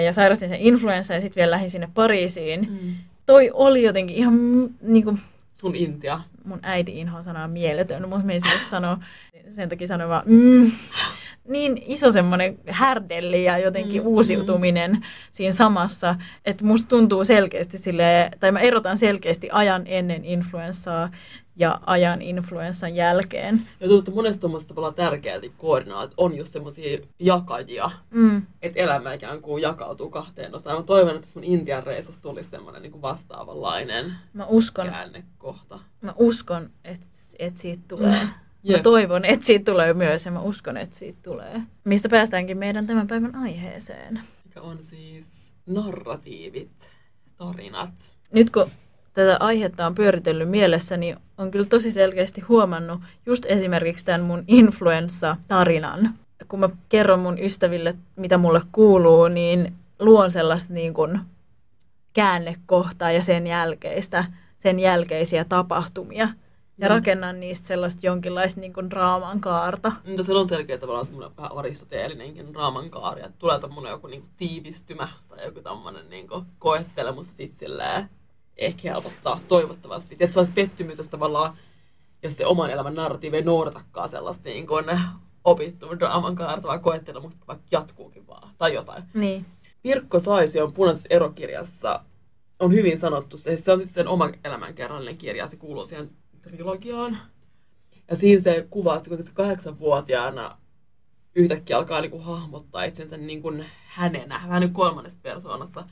ja 0.05 0.13
sairastin 0.13 0.49
sen 0.49 0.59
influenssa 0.59 1.13
ja 1.13 1.21
sitten 1.21 1.41
vielä 1.41 1.51
lähdin 1.51 1.69
sinne 1.69 1.89
Pariisiin. 1.93 2.67
Mm. 2.69 2.95
Toi 3.25 3.51
oli 3.53 3.83
jotenkin 3.83 4.15
ihan 4.15 4.39
niin 4.81 5.03
kuin, 5.03 5.19
Sun 5.53 5.75
Intia. 5.75 6.21
Mun 6.43 6.59
äiti 6.61 6.99
inhoa 6.99 7.23
sanaa 7.23 7.47
mieletön, 7.47 8.09
mutta 8.09 8.25
me 8.25 8.33
ei 8.33 8.39
sanoa, 8.69 8.97
sen 9.49 9.69
takia 9.69 9.87
sanoin 9.87 10.09
vaan 10.09 10.23
mm. 10.25 10.71
Niin 11.47 11.83
iso 11.85 12.11
semmoinen 12.11 12.59
härdelli 12.67 13.43
ja 13.43 13.57
jotenkin 13.57 14.01
mm, 14.01 14.07
uusiutuminen 14.07 14.91
mm. 14.91 15.01
siinä 15.31 15.51
samassa, 15.51 16.15
että 16.45 16.65
musta 16.65 16.89
tuntuu 16.89 17.25
selkeästi 17.25 17.77
sille, 17.77 18.31
tai 18.39 18.51
mä 18.51 18.59
erotan 18.59 18.97
selkeästi 18.97 19.49
ajan 19.51 19.83
ennen 19.85 20.25
influenssaa 20.25 21.09
ja 21.57 21.79
ajan 21.85 22.21
influenssan 22.21 22.95
jälkeen. 22.95 23.61
Ja 23.79 23.87
tuntuu, 23.87 23.97
että 23.97 24.11
monesta 24.11 24.41
tuommoista 24.41 24.67
tavallaan 24.67 24.93
tärkeää 24.93 25.39
koordinaat 25.57 26.13
on 26.17 26.37
just 26.37 26.51
semmoisia 26.51 26.99
jakajia, 27.19 27.91
mm. 28.11 28.41
että 28.61 28.79
elämä 28.79 29.13
ikään 29.13 29.41
kuin 29.41 29.61
jakautuu 29.61 30.09
kahteen 30.09 30.55
osaan. 30.55 30.77
Mä 30.77 30.83
toivon, 30.83 31.15
että 31.15 31.27
mun 31.33 31.43
Intian 31.43 31.83
reisassa 31.83 32.21
tulisi 32.21 32.49
semmoinen 32.49 32.81
niin 32.81 33.01
vastaavanlainen 33.01 34.13
mä 34.33 34.45
uskon, 34.45 34.89
käännekohta. 34.89 35.79
Mä 36.01 36.13
uskon, 36.17 36.69
että, 36.83 37.07
että 37.39 37.59
siitä 37.59 37.83
tulee. 37.87 38.23
Mm. 38.23 38.29
Mä 38.71 38.77
toivon, 38.83 39.25
että 39.25 39.45
siitä 39.45 39.71
tulee 39.71 39.93
myös 39.93 40.25
ja 40.25 40.31
mä 40.31 40.39
uskon, 40.39 40.77
että 40.77 40.95
siitä 40.95 41.19
tulee. 41.23 41.61
Mistä 41.83 42.09
päästäänkin 42.09 42.57
meidän 42.57 42.87
tämän 42.87 43.07
päivän 43.07 43.35
aiheeseen. 43.35 44.19
Mikä 44.45 44.61
on 44.61 44.83
siis 44.83 45.25
narratiivit, 45.65 46.91
tarinat. 47.37 47.93
Nyt 48.31 48.49
kun 48.49 48.69
tätä 49.13 49.37
aihetta 49.39 49.85
on 49.87 49.95
pyöritellyt 49.95 50.49
mielessä, 50.49 50.97
niin 50.97 51.17
on 51.37 51.51
kyllä 51.51 51.65
tosi 51.65 51.91
selkeästi 51.91 52.41
huomannut 52.41 53.01
just 53.25 53.45
esimerkiksi 53.45 54.05
tämän 54.05 54.21
mun 54.21 54.43
influenssa-tarinan. 54.47 56.13
Kun 56.47 56.59
mä 56.59 56.69
kerron 56.89 57.19
mun 57.19 57.39
ystäville, 57.39 57.95
mitä 58.15 58.37
mulle 58.37 58.61
kuuluu, 58.71 59.27
niin 59.27 59.73
luon 59.99 60.31
sellaista 60.31 60.73
niin 60.73 60.93
kuin 60.93 61.19
käännekohtaa 62.13 63.11
ja 63.11 63.23
sen 63.23 63.47
jälkeistä, 63.47 64.25
sen 64.57 64.79
jälkeisiä 64.79 65.45
tapahtumia. 65.45 66.27
Ja 66.77 66.87
mm. 66.87 66.95
rakennan 66.95 67.39
niistä 67.39 67.67
sellaista 67.67 68.05
jonkinlaista 68.05 68.61
niin 68.61 68.73
kuin 68.73 68.89
draaman 68.89 69.41
kaarta. 69.41 69.91
Mutta 70.07 70.23
se 70.23 70.33
on 70.33 70.47
selkeä 70.47 70.77
tavallaan 70.77 71.05
semmoinen 71.05 71.37
vähän 71.37 71.57
aristoteelinenkin 71.57 72.53
draaman 72.53 72.89
kaari, 72.89 73.21
että 73.21 73.39
tulee 73.39 73.59
tämmöinen 73.59 73.89
joku 73.89 74.07
niin 74.07 74.21
kuin 74.21 74.31
tiivistymä 74.37 75.07
tai 75.27 75.45
joku 75.45 75.61
tämmöinen 75.61 76.09
niin 76.09 76.27
kuin 76.27 76.45
koettelemus 76.59 77.27
ja 77.27 77.33
sitten 77.33 77.59
silleen 77.59 78.09
ehkä 78.57 78.91
helpottaa 78.91 79.39
toivottavasti. 79.47 80.17
Että 80.19 80.33
se 80.33 80.39
olisi 80.39 80.51
pettymys, 80.51 80.97
jos 80.97 81.07
tavallaan, 81.07 81.57
jos 82.23 82.37
se 82.37 82.45
oman 82.45 82.69
elämän 82.69 82.95
narratiivi 82.95 83.37
ei 83.37 83.43
noudatakaan 83.43 84.09
sellaista 84.09 84.49
niin 84.49 84.67
kuin 84.67 84.85
opittu 85.43 85.99
draaman 85.99 86.35
kaarta, 86.35 86.67
vaan 86.67 86.81
koettelemusta 86.81 87.47
vaikka 87.47 87.65
jatkuukin 87.71 88.27
vaan 88.27 88.49
tai 88.57 88.73
jotain. 88.73 89.03
Niin. 89.13 89.45
Pirkko 89.83 90.19
Saisi 90.19 90.61
on 90.61 90.73
punaisessa 90.73 91.07
erokirjassa 91.09 92.03
on 92.59 92.73
hyvin 92.73 92.97
sanottu. 92.97 93.37
Se, 93.37 93.57
se 93.57 93.71
on 93.71 93.77
siis 93.77 93.93
sen 93.93 94.07
oman 94.07 94.33
elämänkerrallinen 94.43 95.17
kirja, 95.17 95.47
se 95.47 95.57
kuuluu 95.57 95.85
siihen 95.85 96.09
trilogiaan. 96.47 97.17
Ja 98.09 98.15
siinä 98.15 98.41
se 98.41 98.67
kuvaa, 98.69 98.97
että 98.97 99.09
kuinka 99.09 99.25
se 99.25 99.31
kahdeksanvuotiaana 99.33 100.57
yhtäkkiä 101.35 101.77
alkaa 101.77 102.01
niin 102.01 102.11
kuin 102.11 102.23
hahmottaa 102.23 102.83
itsensä 102.83 103.17
niin 103.17 103.41
kuin 103.41 103.65
hänenä, 103.87 104.41
vähän 104.43 104.61
niin 104.61 104.73
kolmannessa 104.73 105.19
persoonassa, 105.21 105.83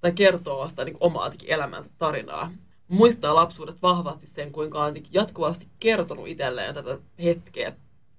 tai 0.00 0.12
kertoo 0.12 0.58
vasta 0.58 0.84
niin 0.84 0.96
omaa 1.00 1.32
elämänsä 1.46 1.90
tarinaa. 1.98 2.50
Muistaa 2.88 3.34
lapsuudesta 3.34 3.82
vahvasti 3.82 4.26
sen, 4.26 4.52
kuinka 4.52 4.84
on 4.84 4.94
jatkuvasti 5.12 5.68
kertonut 5.80 6.28
itselleen 6.28 6.74
tätä 6.74 6.98
hetkeä, 7.22 7.72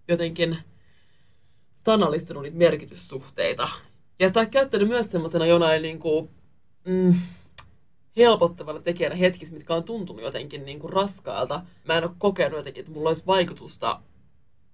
jotenkin 0.07 0.57
sanallistunut 1.75 2.43
niitä 2.43 2.57
merkityssuhteita. 2.57 3.69
Ja 4.19 4.27
sitä 4.27 4.39
on 4.39 4.50
käyttänyt 4.50 4.88
myös 4.88 5.12
semmoisena 5.12 5.45
jonain 5.45 5.81
niin 5.81 6.00
kuin, 6.00 6.29
mm, 6.86 7.13
helpottavana 8.19 8.79
tekijänä 8.79 9.15
hetkissä, 9.15 9.53
mitkä 9.53 9.73
on 9.73 9.83
tuntunut 9.83 10.21
jotenkin 10.21 10.65
niin 10.65 10.79
kuin 10.79 10.93
raskaalta. 10.93 11.61
Mä 11.88 11.97
en 11.97 12.03
ole 12.03 12.11
kokenut 12.17 12.57
jotenkin, 12.57 12.81
että 12.81 12.91
mulla 12.91 13.09
olisi 13.09 13.23
vaikutusta 13.27 13.99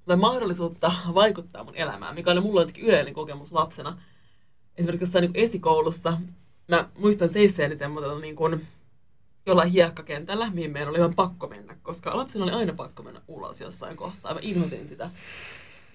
tai 0.06 0.18
mahdollisuutta 0.18 0.92
vaikuttaa 1.14 1.64
mun 1.64 1.76
elämään, 1.76 2.16
mikä 2.16 2.32
oli 2.32 2.42
mulla 2.42 2.62
jotenkin 2.62 2.86
yleinen 2.86 3.14
kokemus 3.14 3.52
lapsena. 3.52 3.98
Esimerkiksi 4.78 5.04
jossain 5.04 5.22
niin 5.22 5.46
esikoulussa 5.46 6.18
mä 6.68 6.90
muistan 6.98 7.30
seisseeni 7.30 7.78
semmoisella 7.78 8.20
niin 8.20 8.36
kuin 8.36 8.68
jollain 9.46 9.72
hiekkakentällä, 9.72 10.50
mihin 10.54 10.72
meidän 10.72 10.90
oli 10.90 10.98
ihan 10.98 11.16
pakko 11.16 11.48
mennä, 11.48 11.78
koska 11.84 12.18
lapsena 12.18 12.46
oli 12.46 12.52
aina 12.52 12.74
pakko 12.74 13.04
mennä 13.04 13.22
ulos 13.28 13.62
jossain 13.62 13.98
kohtaa. 13.98 14.34
Mä 14.34 14.40
inhosin 14.44 14.88
sitä. 14.88 15.10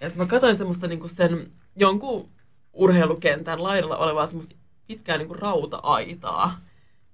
Ja 0.00 0.10
mä 0.16 0.26
katsoin 0.26 0.56
semmoista 0.56 0.86
niin 0.86 1.00
kuin 1.00 1.10
sen 1.10 1.50
jonkun 1.76 2.28
urheilukentän 2.72 3.62
laidalla 3.62 3.96
olevaa 3.96 4.26
semmoista 4.26 4.56
pitkää 4.86 5.18
niin 5.18 5.28
kuin 5.28 5.38
rauta-aitaa 5.38 6.60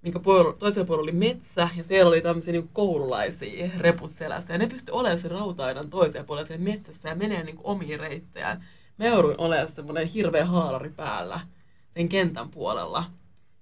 minkä 0.06 0.20
puolella, 0.20 0.52
toisella 0.52 0.86
puolella 0.86 1.02
oli 1.02 1.12
metsä 1.12 1.68
ja 1.76 1.84
siellä 1.84 2.08
oli 2.08 2.20
tämmöisiä 2.20 2.52
niin 2.52 2.70
koululaisia 2.72 3.70
repusselässä. 3.78 4.52
Ja 4.52 4.58
ne 4.58 4.66
pystyi 4.66 4.92
olemaan 4.92 5.18
sen 5.18 5.30
rautaidan 5.30 5.90
toisella 5.90 6.26
puolella 6.26 6.46
siellä 6.46 6.64
metsässä 6.64 7.08
ja 7.08 7.14
menee 7.14 7.42
niin 7.42 7.58
omiin 7.64 8.00
reittejään. 8.00 8.64
Me 8.98 9.06
jouduin 9.06 9.40
olemaan 9.40 9.68
semmoinen 9.68 10.06
hirveä 10.06 10.44
haalari 10.44 10.90
päällä 10.90 11.40
sen 11.94 12.08
kentän 12.08 12.48
puolella. 12.48 13.04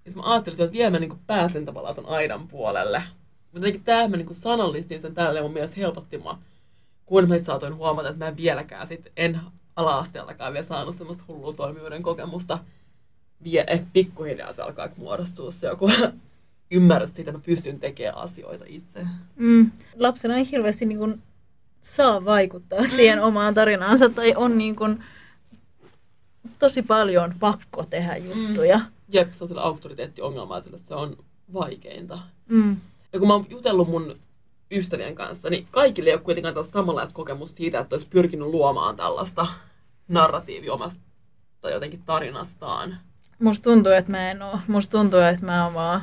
Ja 0.04 0.12
mä 0.16 0.22
ajattelin, 0.22 0.61
että 0.61 0.72
vielä 0.72 0.90
mä 0.90 0.98
niin 0.98 1.18
pääsen 1.26 1.66
tavallaan 1.66 1.94
ton 1.94 2.09
aidan 2.09 2.48
puolelle. 2.48 3.02
Mutta 3.42 3.59
jotenkin 3.59 3.85
tämä 3.85 4.09
mä 4.09 4.16
niin 4.16 4.35
sanallistin 4.35 5.00
sen 5.00 5.14
tälleen 5.14 5.44
mun 5.44 5.52
mielestä 5.52 5.80
helpotti 5.80 6.18
mua. 6.18 6.38
Kun 7.07 7.28
mä 7.28 7.38
saatoin 7.38 7.76
huomata, 7.76 8.09
että 8.09 8.24
mä 8.24 8.28
en 8.28 8.37
vieläkään 8.37 8.87
sit, 8.87 9.12
en 9.16 9.40
ala-asteellakaan 9.76 10.52
vielä 10.52 10.66
saanut 10.66 10.94
semmoista 10.94 11.24
hullua 11.28 11.52
toimijuuden 11.52 12.02
kokemusta. 12.02 12.59
Vie, 13.44 13.64
ehkä 13.66 13.87
pikkuhiljaa 13.92 14.52
se 14.52 14.62
alkaa 14.62 14.88
muodostua 14.96 15.50
se 15.50 15.66
joku 15.66 15.90
ymmärrä 16.74 17.06
sitä, 17.06 17.20
että 17.20 17.32
mä 17.32 17.38
pystyn 17.38 17.80
tekemään 17.80 18.16
asioita 18.16 18.64
itse. 18.68 19.06
Mm. 19.37 19.70
Lapsena 19.98 20.37
ei 20.37 20.50
hirveästi 20.50 20.87
niin 20.87 20.98
kuin, 20.98 21.22
saa 21.80 22.24
vaikuttaa 22.24 22.80
mm. 22.80 22.87
siihen 22.87 23.22
omaan 23.22 23.54
tarinaansa 23.54 24.08
tai 24.08 24.34
on 24.37 24.58
niin 24.58 24.76
kuin, 24.76 25.04
tosi 26.58 26.82
paljon 26.82 27.34
pakko 27.40 27.84
tehdä 27.84 28.16
juttuja. 28.16 28.78
Mm. 28.78 28.84
Jep, 29.08 29.32
se 29.32 29.44
on 29.44 29.48
sillä 29.48 29.62
auktoriteettiongelmaiselle, 29.62 30.78
se 30.78 30.94
on 30.94 31.16
vaikeinta. 31.52 32.18
Mm. 32.48 32.76
Ja 33.12 33.18
kun 33.18 33.28
mä 33.28 33.34
oon 33.34 33.46
jutellut 33.50 33.88
mun 33.88 34.16
ystävien 34.70 35.14
kanssa, 35.14 35.50
niin 35.50 35.66
kaikille 35.70 36.10
ei 36.10 36.14
ole 36.14 36.22
kuitenkaan 36.22 36.54
tällaista 36.54 36.78
samanlaista 36.78 37.14
kokemusta 37.14 37.56
siitä, 37.56 37.78
että 37.78 37.94
olisi 37.94 38.08
pyrkinyt 38.10 38.48
luomaan 38.48 38.96
tällaista 38.96 39.46
narratiivi 40.08 40.70
omasta 40.70 41.04
jotenkin 41.70 42.02
tarinastaan. 42.06 42.96
Musta 43.38 43.64
tuntuu, 43.70 43.92
että 43.92 44.10
mä 44.10 44.30
en 44.30 44.42
oo. 44.42 44.58
Musta 44.68 44.98
tuntuu, 44.98 45.20
että 45.20 45.46
mä 45.46 45.64
oon 45.64 45.74
vaan 45.74 46.00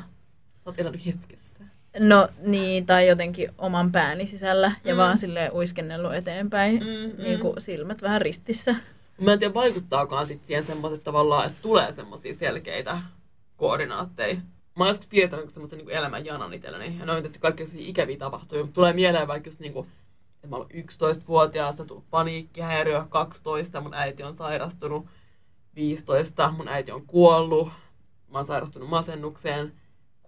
oot 0.66 0.80
elänyt 0.80 1.06
hetkessä. 1.06 1.60
No 2.00 2.28
niin, 2.42 2.86
tai 2.86 3.08
jotenkin 3.08 3.52
oman 3.58 3.92
pääni 3.92 4.26
sisällä 4.26 4.72
ja 4.84 4.94
mm. 4.94 4.98
vaan 4.98 5.18
sille 5.18 5.52
uiskennellut 5.54 6.14
eteenpäin, 6.14 6.76
mm, 6.76 7.24
niin 7.24 7.40
kuin 7.40 7.62
silmät 7.62 8.02
vähän 8.02 8.22
ristissä. 8.22 8.76
Mä 9.22 9.34
en 9.34 9.40
tiedä, 9.40 9.54
vaikuttaakaan 9.54 10.28
sit 10.28 10.44
siihen 10.44 10.64
semmoiset 10.64 11.04
tavallaan, 11.04 11.46
että 11.46 11.62
tulee 11.62 11.92
semmoisia 11.92 12.36
selkeitä 12.36 13.02
koordinaatteja. 13.58 14.36
Mä 14.76 14.84
oon 14.84 14.88
joskus 14.88 15.08
piirtänyt 15.08 15.50
semmoisen 15.50 15.78
niin 15.78 15.90
elämän 15.90 16.26
janan 16.26 16.54
itselleni, 16.54 17.00
ja 17.00 17.06
ne 17.06 17.12
on 17.12 17.24
tehty 17.24 17.40
kaikki 17.40 17.64
ikäviä 17.76 18.18
tapahtumia, 18.18 18.64
mutta 18.64 18.76
tulee 18.76 18.94
mieleen 18.94 19.28
vaikka 19.28 19.48
just 19.48 19.60
niin 19.60 19.74
kuin, 19.74 19.88
että 20.36 20.48
mä 20.48 20.56
olen 20.56 20.70
11-vuotiaassa, 20.70 21.84
on 21.84 21.88
tullut 21.88 22.10
paniikkihäiriö, 22.10 23.06
12, 23.10 23.82
mun 23.82 23.94
äiti 23.94 24.24
on 24.24 24.34
sairastunut, 24.34 25.06
15, 25.76 26.54
mun 26.58 26.68
äiti 26.68 26.92
on 26.92 27.08
kuollut, 27.08 27.68
mä 28.32 28.38
oon 28.38 28.46
sairastunut 28.46 28.90
masennukseen, 28.90 29.74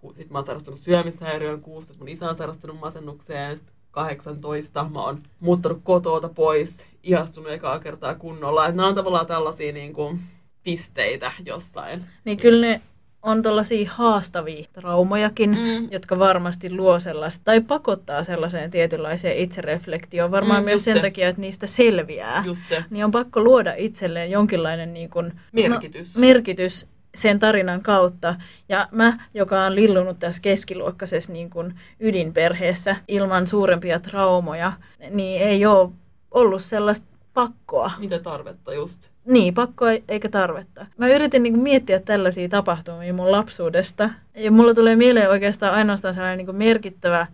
sitten 0.08 0.32
mä 0.32 0.38
oon 0.38 0.46
sairastunut 0.46 0.78
syömishäiriöön 0.78 1.60
16, 1.60 1.98
mun 1.98 2.08
isä 2.08 2.28
on 2.28 2.36
sairastunut 2.36 2.80
masennukseen, 2.80 3.56
sitten 3.56 3.74
18, 3.90 4.88
mä 4.92 5.04
oon 5.04 5.22
muuttanut 5.40 5.80
kotoota 5.84 6.28
pois, 6.28 6.86
ihastunut 7.02 7.52
ekaa 7.52 7.78
kertaa 7.78 8.14
kunnolla. 8.14 8.66
Että 8.66 8.76
nämä 8.76 8.88
on 8.88 8.94
tavallaan 8.94 9.26
tällaisia 9.26 9.72
niin 9.72 9.92
kuin, 9.92 10.20
pisteitä 10.64 11.32
jossain. 11.46 12.04
Niin 12.24 12.38
kyllä 12.38 12.66
ne 12.66 12.80
on 13.22 13.42
tällaisia 13.42 13.90
haastavia 13.94 14.66
traumojakin, 14.72 15.50
mm. 15.50 15.88
jotka 15.90 16.18
varmasti 16.18 16.76
luo 16.76 17.00
sellaista, 17.00 17.44
tai 17.44 17.60
pakottaa 17.60 18.24
sellaiseen 18.24 18.70
tietynlaiseen 18.70 19.38
itsereflektioon. 19.38 20.30
Varmaan 20.30 20.62
mm, 20.62 20.64
myös 20.64 20.84
sen 20.84 20.94
se. 20.94 21.00
takia, 21.00 21.28
että 21.28 21.40
niistä 21.40 21.66
selviää. 21.66 22.42
Just 22.46 22.62
se. 22.68 22.84
Niin 22.90 23.04
on 23.04 23.10
pakko 23.10 23.40
luoda 23.44 23.74
itselleen 23.76 24.30
jonkinlainen 24.30 24.94
niin 24.94 25.10
kuin, 25.10 25.32
merkitys. 25.52 26.14
No, 26.16 26.20
merkitys 26.20 26.86
sen 27.14 27.38
tarinan 27.38 27.82
kautta. 27.82 28.34
Ja 28.68 28.88
mä, 28.90 29.18
joka 29.34 29.64
on 29.64 29.74
lillunut 29.74 30.18
tässä 30.18 30.42
keskiluokkaisessa 30.42 31.32
niin 31.32 31.50
kuin 31.50 31.74
ydinperheessä 32.00 32.96
ilman 33.08 33.46
suurempia 33.46 34.00
traumoja, 34.00 34.72
niin 35.10 35.42
ei 35.42 35.66
ole 35.66 35.90
ollut 36.30 36.62
sellaista 36.62 37.06
pakkoa. 37.34 37.92
Mitä 37.98 38.18
tarvetta 38.18 38.74
just? 38.74 39.08
Niin, 39.24 39.54
pakkoa 39.54 39.88
eikä 40.08 40.28
tarvetta. 40.28 40.86
Mä 40.96 41.08
yritin 41.08 41.42
niin 41.42 41.52
kuin, 41.52 41.62
miettiä 41.62 42.00
tällaisia 42.00 42.48
tapahtumia 42.48 43.14
mun 43.14 43.32
lapsuudesta. 43.32 44.10
Ja 44.34 44.50
mulla 44.50 44.74
tulee 44.74 44.96
mieleen 44.96 45.30
oikeastaan 45.30 45.74
ainoastaan 45.74 46.14
sellainen 46.14 46.38
niin 46.38 46.46
kuin, 46.46 46.56
merkittävä 46.56 47.26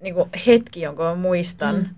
niin 0.00 0.14
kuin, 0.14 0.30
hetki, 0.46 0.80
jonka 0.80 1.02
mä 1.02 1.14
muistan 1.14 1.76
mm. 1.76 1.88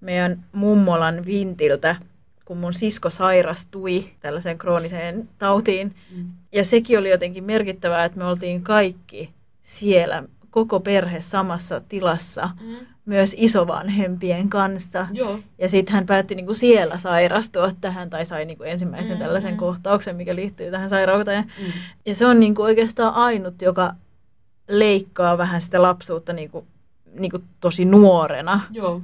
meidän 0.00 0.44
mummolan 0.52 1.26
vintiltä– 1.26 1.96
kun 2.44 2.58
mun 2.58 2.74
sisko 2.74 3.10
sairastui 3.10 4.10
tällaiseen 4.20 4.58
krooniseen 4.58 5.28
tautiin. 5.38 5.94
Mm. 6.16 6.24
Ja 6.52 6.64
sekin 6.64 6.98
oli 6.98 7.10
jotenkin 7.10 7.44
merkittävää, 7.44 8.04
että 8.04 8.18
me 8.18 8.24
oltiin 8.24 8.62
kaikki 8.62 9.30
siellä, 9.62 10.24
koko 10.50 10.80
perhe 10.80 11.20
samassa 11.20 11.80
tilassa, 11.80 12.50
mm. 12.60 12.76
myös 13.04 13.34
isovanhempien 13.38 14.48
kanssa. 14.48 15.06
Joo. 15.12 15.38
Ja 15.58 15.68
sitten 15.68 15.94
hän 15.94 16.06
päätti 16.06 16.34
niinku 16.34 16.54
siellä 16.54 16.98
sairastua 16.98 17.72
tähän, 17.80 18.10
tai 18.10 18.24
sai 18.24 18.44
niinku 18.44 18.62
ensimmäisen 18.62 19.16
mm. 19.16 19.20
tällaisen 19.20 19.56
kohtauksen, 19.56 20.16
mikä 20.16 20.34
liittyy 20.34 20.70
tähän 20.70 20.88
sairauteen. 20.88 21.44
Mm. 21.44 21.72
Ja 22.06 22.14
se 22.14 22.26
on 22.26 22.40
niinku 22.40 22.62
oikeastaan 22.62 23.14
ainut, 23.14 23.62
joka 23.62 23.94
leikkaa 24.68 25.38
vähän 25.38 25.60
sitä 25.60 25.82
lapsuutta 25.82 26.32
niinku, 26.32 26.66
niinku 27.18 27.38
tosi 27.60 27.84
nuorena. 27.84 28.60
Joo. 28.70 29.02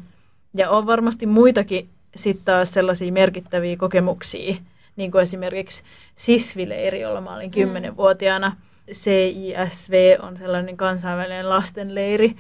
Ja 0.55 0.71
on 0.71 0.87
varmasti 0.87 1.27
muitakin 1.27 1.89
sitten 2.17 2.45
taas 2.45 2.75
sellaisia 2.75 3.13
merkittäviä 3.13 3.77
kokemuksia, 3.77 4.57
niin 4.97 5.11
kuin 5.11 5.23
esimerkiksi 5.23 5.83
Sisvileiri, 6.17 7.01
jolla 7.01 7.21
mä 7.21 7.35
olin 7.35 7.51
kymmenenvuotiaana. 7.51 8.57
CISV 8.93 10.17
on 10.23 10.37
sellainen 10.37 10.77
kansainvälinen 10.77 11.49
lastenleiri, 11.49 12.37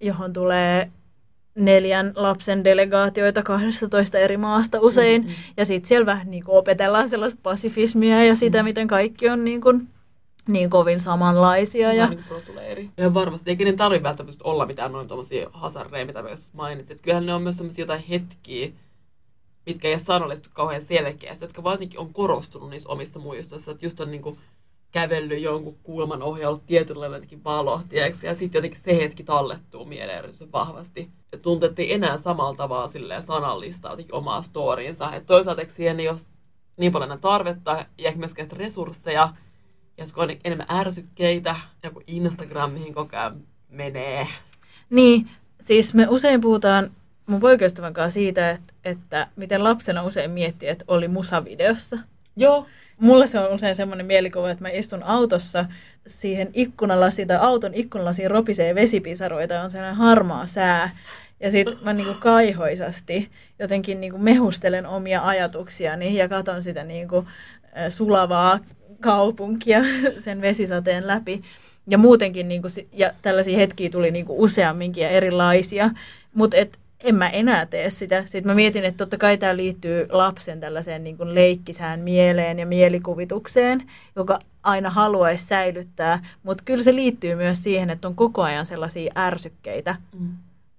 johon 0.00 0.32
tulee 0.32 0.90
neljän 1.54 2.12
lapsen 2.16 2.64
delegaatioita 2.64 3.42
12 3.42 4.18
eri 4.18 4.36
maasta 4.36 4.80
usein. 4.80 5.22
Mm-hmm. 5.22 5.36
Ja 5.56 5.64
sitten 5.64 5.88
siellä 5.88 6.06
vähän 6.06 6.30
niin 6.30 6.44
kuin 6.44 6.58
opetellaan 6.58 7.08
sellaista 7.08 7.40
pasifismia 7.42 8.24
ja 8.24 8.34
sitä, 8.34 8.58
mm-hmm. 8.58 8.64
miten 8.64 8.88
kaikki 8.88 9.28
on 9.28 9.44
niin 9.44 9.60
kuin 9.60 9.88
niin 10.48 10.70
kovin 10.70 11.00
samanlaisia. 11.00 11.92
Ja... 11.92 12.06
Niin. 12.06 12.92
Ja 12.96 13.14
varmasti, 13.14 13.50
eikä 13.50 13.64
ne 13.64 13.72
tarvitse 13.72 14.02
välttämättä 14.02 14.44
olla 14.44 14.66
mitään 14.66 14.92
noin 14.92 15.08
tuommoisia 15.08 15.50
hasarreja, 15.52 16.06
mitä 16.06 16.22
myös 16.22 16.52
mainitsit. 16.52 17.00
Kyllähän 17.00 17.26
ne 17.26 17.34
on 17.34 17.42
myös 17.42 17.56
sellaisia 17.56 17.82
jotain 17.82 18.04
hetkiä, 18.08 18.68
mitkä 19.66 19.88
ei 19.88 19.94
ole 19.94 19.98
sanallistu 19.98 20.50
kauhean 20.52 20.82
selkeästi, 20.82 21.44
jotka 21.44 21.62
vaan 21.62 21.78
on 21.96 22.12
korostunut 22.12 22.70
niissä 22.70 22.88
omissa 22.88 23.18
muistoissa. 23.18 23.70
Että 23.70 23.86
just 23.86 24.00
on 24.00 24.10
niin 24.10 24.22
kuin 24.22 24.38
kävellyt 24.92 25.42
jonkun 25.42 25.78
kulman 25.82 26.22
ollut 26.22 26.66
tietynlainen 26.66 27.28
valo, 27.44 27.80
tiedätkö? 27.88 28.26
ja 28.26 28.34
sitten 28.34 28.58
jotenkin 28.58 28.80
se 28.80 28.96
hetki 28.96 29.24
tallettuu 29.24 29.84
mieleen 29.84 30.18
erityisen 30.18 30.52
vahvasti. 30.52 31.10
Ja 31.32 31.38
tuntuu, 31.38 31.68
että 31.68 31.82
ei 31.82 31.92
enää 31.92 32.18
samalla 32.18 32.54
tavalla 32.54 32.88
silleen 32.88 33.22
sanallista 33.22 33.88
jotenkin 33.88 34.14
omaa 34.14 34.42
storiinsa. 34.42 35.14
Et 35.14 35.26
toisaalta 35.26 35.62
siihen 35.68 36.00
ei 36.00 36.08
ole 36.08 36.18
niin 36.76 36.92
paljon 36.92 37.10
enää 37.10 37.18
tarvetta 37.20 37.86
ja 37.98 38.12
myöskään 38.16 38.46
sitä 38.46 38.56
resursseja, 38.56 39.34
ja 39.98 40.04
on 40.16 40.30
enemmän 40.44 40.66
ärsykkeitä, 40.70 41.56
joku 41.82 42.02
Instagram, 42.06 42.70
mihin 42.70 42.94
koko 42.94 43.16
ajan 43.16 43.40
menee. 43.68 44.28
Niin, 44.90 45.28
siis 45.60 45.94
me 45.94 46.06
usein 46.08 46.40
puhutaan 46.40 46.90
mun 47.26 47.40
poikaystävän 47.40 47.94
kanssa 47.94 48.14
siitä, 48.14 48.50
että, 48.50 48.72
että 48.84 49.26
miten 49.36 49.64
lapsena 49.64 50.02
usein 50.02 50.30
miettii, 50.30 50.68
että 50.68 50.84
oli 50.88 51.08
musavideossa. 51.08 51.98
Joo. 52.36 52.66
Mulla 52.98 53.26
se 53.26 53.38
on 53.38 53.54
usein 53.54 53.74
semmoinen 53.74 54.06
mielikuva, 54.06 54.50
että 54.50 54.64
mä 54.64 54.68
istun 54.68 55.02
autossa 55.02 55.64
siihen 56.06 56.50
ikkunalasi 56.54 57.26
tai 57.26 57.36
auton 57.36 57.74
ikkunalasiin 57.74 58.30
ropisee 58.30 58.74
vesipisaroita, 58.74 59.62
on 59.62 59.70
sellainen 59.70 59.96
harmaa 59.96 60.46
sää. 60.46 60.90
Ja 61.40 61.50
sitten 61.50 61.78
mä 61.82 61.92
niinku 61.92 62.14
kaihoisasti 62.20 63.30
jotenkin 63.58 64.00
niinku 64.00 64.18
mehustelen 64.18 64.86
omia 64.86 65.26
ajatuksiani 65.26 66.16
ja 66.16 66.28
katon 66.28 66.62
sitä 66.62 66.84
niinku 66.84 67.24
sulavaa 67.88 68.58
kaupunkia 69.00 69.80
sen 70.18 70.40
vesisateen 70.40 71.06
läpi. 71.06 71.42
Ja 71.86 71.98
muutenkin 71.98 72.48
niinku, 72.48 72.68
ja 72.92 73.10
tällaisia 73.22 73.58
hetkiä 73.58 73.90
tuli 73.90 74.10
niinku 74.10 74.42
useamminkin 74.42 75.02
ja 75.02 75.10
erilaisia. 75.10 75.90
Mutta 76.34 76.56
en 77.04 77.14
mä 77.14 77.28
enää 77.28 77.66
tee 77.66 77.90
sitä. 77.90 78.26
Sitten 78.26 78.46
mä 78.50 78.54
mietin, 78.54 78.84
että 78.84 78.98
totta 78.98 79.18
kai 79.18 79.38
tämä 79.38 79.56
liittyy 79.56 80.06
lapsen 80.10 80.60
tällaiseen 80.60 81.04
niin 81.04 81.16
kuin 81.16 81.34
leikkisään 81.34 82.00
mieleen 82.00 82.58
ja 82.58 82.66
mielikuvitukseen, 82.66 83.90
joka 84.16 84.38
aina 84.62 84.90
haluaisi 84.90 85.46
säilyttää. 85.46 86.26
Mutta 86.42 86.64
kyllä 86.64 86.82
se 86.82 86.94
liittyy 86.94 87.34
myös 87.34 87.62
siihen, 87.62 87.90
että 87.90 88.08
on 88.08 88.14
koko 88.14 88.42
ajan 88.42 88.66
sellaisia 88.66 89.12
ärsykkeitä, 89.16 89.96
mm. 90.18 90.28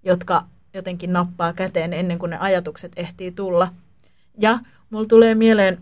jotka 0.04 0.44
jotenkin 0.74 1.14
nappaa 1.14 1.54
käteen 1.54 1.94
ennen 1.94 2.20
kuin 2.20 2.30
ne 2.30 2.38
ajatukset 2.38 2.92
ehtii 2.96 3.32
tulla. 3.32 3.68
Ja 4.40 4.60
mulla 4.90 5.06
tulee 5.06 5.36
mieleen, 5.36 5.78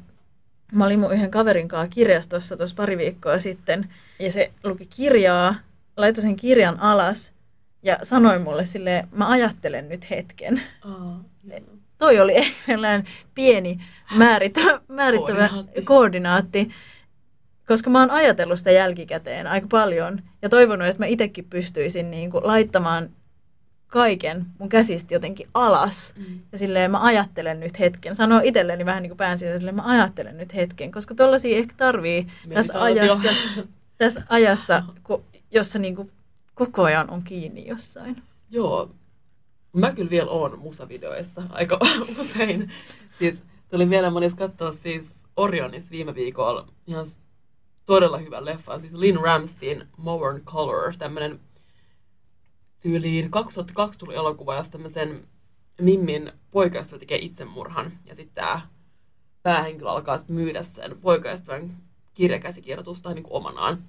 mä 0.72 0.86
olin 0.86 1.00
mun 1.00 1.14
yhden 1.14 1.32
kaverin 1.32 1.68
kanssa 1.68 1.96
kirjastossa 1.96 2.58
tuossa 2.58 2.76
pari 2.76 2.98
viikkoa 2.98 3.40
sitten, 3.40 3.90
ja 4.20 4.32
se 4.32 4.52
luki 4.64 4.86
kirjaa, 4.86 5.56
laittoi 5.98 6.22
sen 6.22 6.36
kirjan 6.36 6.80
alas, 6.80 7.33
ja 7.84 7.98
sanoi 8.04 8.40
mulle 8.40 8.66
silleen, 8.66 9.08
mä 9.12 9.30
ajattelen 9.30 9.90
nyt 9.90 10.10
hetken. 10.10 10.62
Oh, 10.86 11.16
Toi 11.98 12.20
oli 12.20 12.38
ehkä 12.38 12.62
sellainen 12.66 13.08
pieni 13.36 13.80
määrittävä, 14.16 14.82
määrittävä 14.88 15.48
koordinaatti. 15.48 15.82
koordinaatti, 15.82 16.70
koska 17.68 17.90
mä 17.90 18.00
oon 18.00 18.12
ajatellut 18.12 18.60
sitä 18.60 18.72
jälkikäteen 18.72 19.48
aika 19.48 19.68
paljon 19.72 20.22
ja 20.42 20.50
toivonut, 20.50 20.88
että 20.88 21.04
mä 21.04 21.06
itsekin 21.06 21.46
pystyisin 21.50 22.12
niin 22.12 22.32
kuin 22.32 22.48
laittamaan 22.48 23.10
kaiken 23.88 24.46
mun 24.60 24.70
käsistä 24.70 25.14
jotenkin 25.14 25.50
alas. 25.54 26.14
Mm. 26.18 26.40
Ja 26.52 26.58
silleen 26.58 26.92
mä 26.92 27.04
ajattelen 27.04 27.60
nyt 27.60 27.80
hetken. 27.80 28.16
Sanoo 28.16 28.42
itselleni 28.44 28.86
vähän 28.86 29.04
niin 29.04 29.10
kuin 29.10 29.18
pään 29.18 29.38
siitä, 29.38 29.58
silleen 29.58 29.76
mä 29.76 29.86
ajattelen 29.86 30.38
nyt 30.38 30.56
hetken. 30.56 30.92
Koska 30.92 31.16
tollasia 31.16 31.58
ehkä 31.58 31.74
tarvii 31.78 32.28
tässä 32.54 32.84
ajassa, 32.84 33.30
tässä 33.98 34.24
ajassa, 34.30 34.84
kun, 35.04 35.24
jossa 35.52 35.80
niin 35.80 35.96
kuin 35.96 36.12
koko 36.54 36.84
ajan 36.84 37.10
on 37.10 37.24
kiinni 37.24 37.68
jossain. 37.68 38.24
Joo. 38.50 38.96
Mä 39.74 39.94
kyllä 39.94 40.10
vielä 40.10 40.32
oon 40.32 40.60
musavideoissa 40.60 41.44
aika 41.50 41.80
usein. 42.20 42.72
Siis 43.20 43.44
tuli 43.70 43.90
vielä 43.90 44.10
monis 44.10 44.36
katsoa 44.36 44.74
siis 44.74 45.14
Orionis 45.36 45.92
viime 45.92 46.16
viikolla 46.16 46.68
ihan 46.88 47.06
todella 47.86 48.18
hyvä 48.18 48.46
leffa. 48.46 48.80
Siis 48.80 48.94
Lynn 48.94 49.22
Ramseyin 49.22 49.88
Modern 49.98 50.42
Color, 50.42 50.94
tämmönen 50.98 51.40
tyyliin 52.80 53.32
2002 53.32 54.00
tuli 54.00 54.16
elokuva, 54.16 54.56
jossa 54.56 54.72
tämmöisen 54.72 55.28
Mimmin 55.82 56.32
poikaystävä 56.52 57.00
tekee 57.00 57.18
itsemurhan. 57.18 57.92
Ja 58.06 58.16
sitten 58.16 58.36
tämä 58.36 58.62
päähenkilö 59.44 59.90
alkaa 59.90 60.18
myydä 60.28 60.64
sen 60.64 60.98
poikaystävän 61.02 61.78
kirjakäsikirjoitusta 62.14 63.14
niin 63.14 63.24
omanaan. 63.30 63.84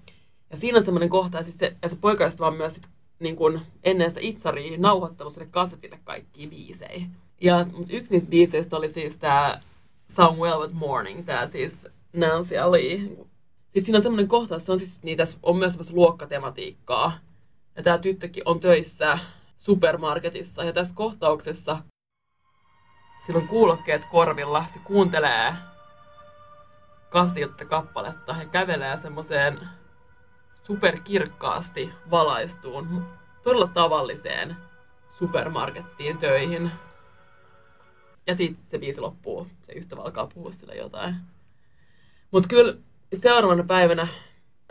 Ja 0.55 0.59
siinä 0.59 0.79
on 0.79 0.85
semmoinen 0.85 1.09
kohta, 1.09 1.43
siis 1.43 1.59
se, 1.59 1.77
ja 1.83 1.89
se 1.89 1.97
poikaystävä 1.97 2.47
on 2.47 2.57
myös 2.57 2.75
sit, 2.75 2.89
niin 3.19 3.37
kuin 3.37 3.61
ennen 3.85 4.11
sitä 4.11 4.21
itsaria 4.23 4.79
nauhoittanut 4.79 5.33
sille 5.33 5.49
kasetille 5.51 6.01
kaikki 6.05 6.47
biisejä. 6.47 7.07
Ja 7.41 7.67
mutta 7.77 7.93
yksi 7.93 8.13
niistä 8.13 8.31
biiseistä 8.31 8.77
oli 8.77 8.89
siis 8.89 9.17
tämä 9.17 9.61
Some 10.09 10.41
Velvet 10.41 10.73
Morning, 10.73 11.25
tämä 11.25 11.47
siis 11.47 11.87
Nancy 12.13 12.57
Ali. 12.57 13.17
Siis 13.73 13.85
siinä 13.85 13.97
on 13.97 14.03
semmoinen 14.03 14.29
kohta, 14.29 14.59
se 14.59 14.73
on 14.73 14.79
siis 14.79 15.03
niitä, 15.03 15.25
on 15.43 15.57
myös 15.57 15.73
semmoista 15.73 15.95
luokkatematiikkaa. 15.95 17.13
Ja 17.77 17.83
tämä 17.83 17.99
tyttökin 17.99 18.43
on 18.47 18.61
töissä 18.61 19.19
supermarketissa. 19.59 20.65
Ja 20.65 20.73
tässä 20.73 20.95
kohtauksessa 20.95 21.79
sillä 23.27 23.39
on 23.39 23.49
kuulokkeet 23.49 24.03
korvilla, 24.11 24.65
se 24.73 24.81
kuuntelee 24.85 25.55
kasilta 27.11 27.65
kappaletta 27.65 28.37
ja 28.41 28.47
kävelee 28.47 28.97
semmoiseen 28.97 29.61
superkirkkaasti 30.67 31.91
valaistuun, 32.11 33.07
todella 33.43 33.71
tavalliseen 33.75 34.57
supermarkettiin 35.19 36.19
töihin. 36.19 36.71
Ja 38.27 38.35
sitten 38.35 38.65
se 38.65 38.79
biisi 38.79 39.01
loppuu, 39.01 39.47
se 39.63 39.73
ystävä 39.73 40.03
alkaa 40.03 40.27
puhua 40.27 40.53
sille 40.53 40.75
jotain. 40.75 41.15
Mutta 42.31 42.49
kyllä 42.49 42.75
seuraavana 43.15 43.65
päivänä 43.65 44.09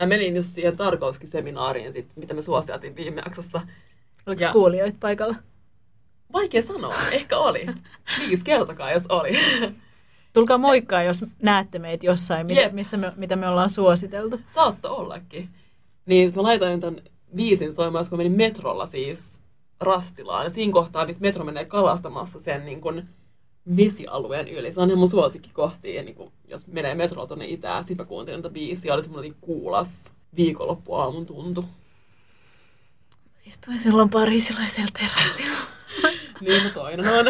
mä 0.00 0.06
menin 0.06 0.36
just 0.36 0.54
siihen 0.54 0.76
Tarkovski-seminaariin, 0.76 1.92
sit, 1.92 2.16
mitä 2.16 2.34
me 2.34 2.42
suositeltiin 2.42 2.96
viime 2.96 3.22
jaksossa. 3.24 3.60
Oliko 4.26 4.42
ja... 4.42 4.52
kuulijoita 4.52 4.96
paikalla? 5.00 5.34
Vaikea 6.32 6.62
sanoa, 6.62 6.94
ehkä 7.12 7.38
oli. 7.38 7.66
Viisi 8.18 8.44
kertokaa, 8.44 8.92
jos 8.92 9.02
oli. 9.08 9.32
Tulkaa 10.32 10.58
moikkaa, 10.58 11.02
jos 11.02 11.24
näette 11.42 11.78
meitä 11.78 12.06
jossain, 12.06 12.50
yep. 12.50 12.72
missä 12.72 12.96
me, 12.96 13.12
mitä 13.16 13.36
me 13.36 13.48
ollaan 13.48 13.70
suositeltu. 13.70 14.40
Saatto 14.54 14.96
ollakin. 14.96 15.48
Niin 16.06 16.32
mä 16.36 16.42
laitoin 16.42 16.80
ton 16.80 17.02
viisin 17.36 17.74
soimaan, 17.74 18.04
kun 18.08 18.18
menin 18.18 18.32
metrolla 18.32 18.86
siis 18.86 19.40
Rastilaan. 19.80 20.44
Ja 20.44 20.50
siinä 20.50 20.72
kohtaa 20.72 21.04
nyt 21.04 21.20
metro 21.20 21.44
menee 21.44 21.64
kalastamassa 21.64 22.40
sen 22.40 22.66
niin 22.66 22.80
kun 22.80 23.08
vesialueen 23.76 24.48
yli. 24.48 24.72
Se 24.72 24.80
on 24.80 24.88
ihan 24.88 24.98
mun 24.98 25.08
suosikkikohtia, 25.08 26.02
niin 26.02 26.14
kun, 26.14 26.32
jos 26.48 26.66
menee 26.66 26.94
metrolla 26.94 27.26
tuonne 27.26 27.46
itään. 27.46 27.84
Sitten 27.84 28.04
mä 28.04 28.08
kuuntelin 28.08 28.42
tätä 28.42 28.52
biisiä, 28.52 28.94
oli 28.94 29.02
semmoinen 29.02 29.34
kuulas 29.40 30.12
viikonloppuaamun 30.36 31.26
tuntu. 31.26 31.64
Istuin 33.46 33.78
silloin 33.78 34.10
parisilaisella 34.10 34.90
terassilla. 34.98 35.58
niin, 36.40 36.64
no 36.64 36.70
toinen 36.74 37.08
on. 37.08 37.26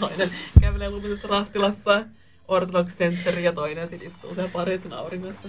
toinen 0.00 0.30
kävelee 0.60 0.90
lumisessa 0.90 1.28
Rastilassa 1.28 2.04
Orthodox 2.48 2.96
Center 2.96 3.38
ja 3.38 3.52
toinen 3.52 3.88
sitten 3.88 4.08
istuu 4.08 4.34
siellä 4.34 4.50
Pariisin 4.52 4.92
auringossa. 4.92 5.48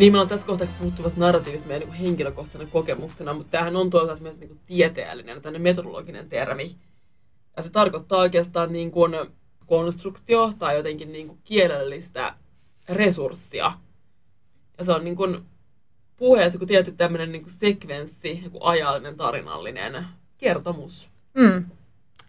Niin, 0.00 0.12
meillä 0.12 0.22
on 0.22 0.28
tässä 0.28 0.46
kohtaa 0.46 0.68
puhuttu 0.78 1.02
vasta 1.02 1.20
narratiivista 1.20 1.68
meidän 1.68 1.88
niin 1.88 1.98
henkilökohtaisena 1.98 2.70
kokemuksena, 2.70 3.34
mutta 3.34 3.50
tämähän 3.50 3.76
on 3.76 3.90
toisaalta 3.90 4.22
myös 4.22 4.40
niin 4.40 4.60
tieteellinen, 4.66 5.42
tämmöinen 5.42 5.62
metodologinen 5.62 6.28
termi. 6.28 6.76
Ja 7.56 7.62
se 7.62 7.70
tarkoittaa 7.70 8.18
oikeastaan 8.18 8.72
niin 8.72 8.90
kuin 8.90 9.12
konstruktio 9.66 10.52
tai 10.58 10.76
jotenkin 10.76 11.12
niin 11.12 11.26
kuin 11.26 11.38
kielellistä 11.44 12.34
resurssia. 12.88 13.72
Ja 14.78 14.84
se 14.84 14.92
on 14.92 15.04
niin 15.04 15.16
kuin 15.16 15.40
puheessa 16.16 16.56
joku 16.56 16.66
tietty 16.66 16.92
tämmöinen 16.92 17.32
niin 17.32 17.42
kuin 17.42 17.52
sekvenssi, 17.52 18.40
joku 18.44 18.58
ajallinen, 18.64 19.16
tarinallinen 19.16 20.04
kertomus. 20.38 21.08
Mm. 21.34 21.64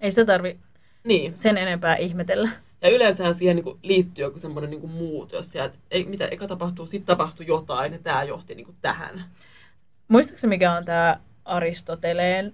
Ei 0.01 0.11
sitä 0.11 0.25
tarvi 0.25 0.59
niin. 1.03 1.35
sen 1.35 1.57
enempää 1.57 1.95
ihmetellä. 1.95 2.49
Ja 2.81 2.89
yleensähän 2.89 3.35
siihen 3.35 3.55
niin 3.55 3.63
kuin, 3.63 3.79
liittyy 3.83 4.25
joku 4.25 4.39
semmoinen 4.39 4.69
niin 4.69 4.81
kuin 4.81 4.91
muutos, 4.91 5.55
ja 5.55 5.65
että 5.65 5.79
ei, 5.91 6.05
mitä 6.05 6.27
eka 6.27 6.47
tapahtuu, 6.47 6.85
sitten 6.85 7.17
tapahtuu 7.17 7.45
jotain, 7.45 7.93
ja 7.93 7.99
tämä 7.99 8.23
johti 8.23 8.55
niin 8.55 8.65
kuin, 8.65 8.77
tähän. 8.81 9.25
Muistaakseni 10.07 10.49
mikä 10.49 10.73
on 10.73 10.85
tämä 10.85 11.19
Aristoteleen, 11.45 12.53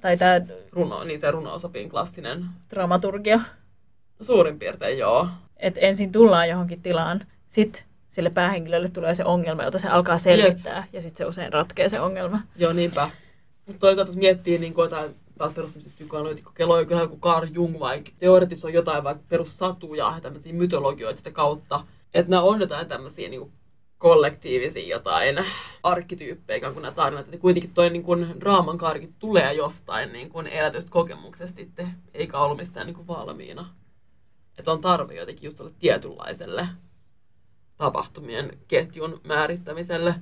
tai 0.00 0.16
tämä... 0.16 0.40
Runo, 0.72 1.04
niin 1.04 1.20
se 1.20 1.30
runousopin 1.30 1.88
klassinen... 1.88 2.44
Dramaturgia. 2.70 3.40
Suurin 4.20 4.58
piirtein, 4.58 4.98
joo. 4.98 5.28
Et 5.56 5.74
ensin 5.80 6.12
tullaan 6.12 6.48
johonkin 6.48 6.82
tilaan, 6.82 7.26
sitten 7.48 7.82
sille 8.08 8.30
päähenkilölle 8.30 8.88
tulee 8.88 9.14
se 9.14 9.24
ongelma, 9.24 9.64
jota 9.64 9.78
se 9.78 9.88
alkaa 9.88 10.18
selvittää, 10.18 10.78
Jep. 10.78 10.94
ja 10.94 11.02
sitten 11.02 11.18
se 11.18 11.24
usein 11.24 11.52
ratkee 11.52 11.88
se 11.88 12.00
ongelma. 12.00 12.40
Joo, 12.56 12.72
niinpä. 12.72 13.10
Mutta 13.66 13.80
toisaalta 13.80 14.10
jos 14.10 14.16
miettii 14.16 14.58
niin 14.58 14.74
kuin 14.74 14.84
jotain 14.84 15.14
taas 15.38 15.52
perustamisen 15.52 15.92
psykoanalyytikko 15.92 16.52
kello 16.54 16.84
kyllä 16.84 17.00
joku 17.00 17.18
Carl 17.18 17.48
Jung 17.52 17.80
vaikka 17.80 18.10
teoretisoi 18.18 18.72
jotain 18.72 19.04
vaikka 19.04 19.24
perussatuja 19.28 20.12
ja 20.14 20.20
tämmöisiä 20.20 20.52
mytologioita 20.52 21.16
sitä 21.16 21.30
kautta. 21.30 21.84
Että 22.14 22.30
nämä 22.30 22.42
on 22.42 22.60
jotain 22.60 22.88
tämmöisiä 22.88 23.28
niin 23.28 23.52
kollektiivisia 23.98 24.88
jotain 24.88 25.44
arkkityyppejä, 25.82 26.72
kuin 26.72 26.82
nämä 26.82 26.94
tarinat. 26.94 27.26
Että 27.26 27.38
kuitenkin 27.38 27.74
toi 27.74 27.90
niin 27.90 28.02
kuin, 28.02 28.40
draaman 28.40 28.78
kaarikin 28.78 29.14
tulee 29.18 29.52
jostain 29.52 30.12
niin 30.12 30.30
kuin 30.30 30.46
elätystä 30.46 30.90
kokemuksesta 30.90 31.56
sitten, 31.56 31.90
eikä 32.14 32.38
ollut 32.38 32.58
missään 32.58 32.86
niin 32.86 32.94
kuin 32.94 33.06
valmiina. 33.06 33.74
Että 34.58 34.72
on 34.72 34.80
tarve 34.80 35.14
jotenkin 35.14 35.44
just 35.44 35.60
olla 35.60 35.70
tietynlaiselle 35.78 36.68
tapahtumien 37.76 38.58
ketjun 38.68 39.20
määrittämiselle. 39.24 40.14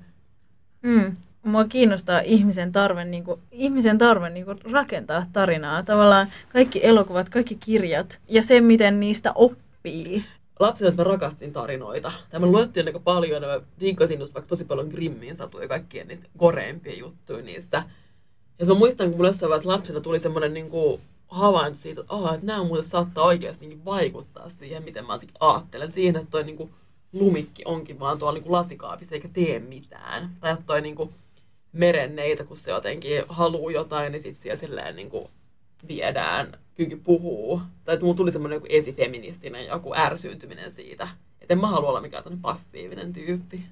Mm. 0.83 1.15
Mua 1.47 1.65
kiinnostaa 1.65 2.21
ihmisen 2.21 2.73
tarve, 2.73 3.05
niin 3.05 3.25
kuin, 3.25 3.41
ihmisen 3.53 3.99
tarve 3.99 4.31
niin 4.31 4.47
kuin 4.47 4.59
rakentaa 4.73 5.27
tarinaa. 5.33 5.83
Tavallaan 5.83 6.27
kaikki 6.53 6.87
elokuvat, 6.87 7.29
kaikki 7.29 7.55
kirjat 7.55 8.19
ja 8.29 8.43
se, 8.43 8.61
miten 8.61 9.01
niistä 9.01 9.33
oppii 9.35 10.25
lapsena 10.61 10.97
mä 10.97 11.05
rakastin 11.05 11.53
tarinoita. 11.53 12.13
Tämä 12.31 12.47
luettiin 12.47 12.87
aika 12.87 13.01
paljon 13.01 13.43
ja 13.43 13.49
mä 13.49 13.61
vinkkasin 13.81 14.21
just 14.21 14.35
vaikka 14.35 14.49
tosi 14.49 14.65
paljon 14.65 14.89
Grimmin 14.89 15.37
satuja 15.37 15.65
ja 15.65 15.69
kaikkien 15.69 16.09
niistä 16.09 16.27
koreimpia 16.37 16.99
juttuja 16.99 17.43
niistä. 17.43 17.83
Ja 18.59 18.67
mä 18.67 18.75
muistan, 18.75 19.09
kun 19.09 19.17
mulla 19.17 19.29
jossain 19.29 19.51
vaiheessa 19.51 19.71
lapsena 19.71 20.01
tuli 20.01 20.19
semmoinen 20.19 20.55
niin 20.55 20.71
kuin 20.71 21.01
havainto 21.29 21.79
siitä, 21.79 22.01
että, 22.01 22.13
oh, 22.13 22.35
että 22.35 22.47
nämä 22.47 22.65
muuten 22.65 22.85
saattaa 22.85 23.25
oikeasti 23.25 23.81
vaikuttaa 23.85 24.49
siihen, 24.49 24.83
miten 24.83 25.07
mä 25.07 25.19
ajattelen. 25.41 25.93
Siihen, 25.93 26.17
että 26.17 26.31
toi 26.31 26.45
niin 26.45 26.57
kuin, 26.57 26.71
lumikki 27.13 27.63
onkin 27.65 27.99
vaan 27.99 28.19
tuolla 28.19 28.35
niin 28.35 28.43
kuin 28.43 28.53
lasikaapissa 28.53 29.15
eikä 29.15 29.29
tee 29.29 29.59
mitään. 29.59 30.31
Tai 30.41 30.53
että 30.53 30.65
toi 30.67 30.81
niin 30.81 30.97
kuin, 30.97 31.11
merenneitä, 31.77 32.45
kun 32.45 32.57
se 32.57 32.71
jotenkin 32.71 33.23
haluaa 33.29 33.73
jotain, 33.73 34.13
niin 34.13 34.23
sitten 34.23 34.43
siellä 34.43 34.61
silleen 34.61 34.97
niin 34.97 35.11
kuin, 35.11 35.29
viedään 35.89 36.59
kyky 36.75 36.97
puhuu. 36.97 37.61
Tai 37.85 37.95
että 37.95 38.05
mulla 38.05 38.17
tuli 38.17 38.33
semmoinen 38.33 38.57
joku 38.57 38.67
esifeministinen 38.69 39.67
joku 39.67 39.95
ärsyyntyminen 39.95 40.71
siitä. 40.71 41.09
Että 41.41 41.55
en 41.55 41.61
mä 41.61 41.67
halua 41.67 41.89
olla 41.89 42.01
mikään 42.01 42.41
passiivinen 42.43 43.13
tyyppi. 43.13 43.63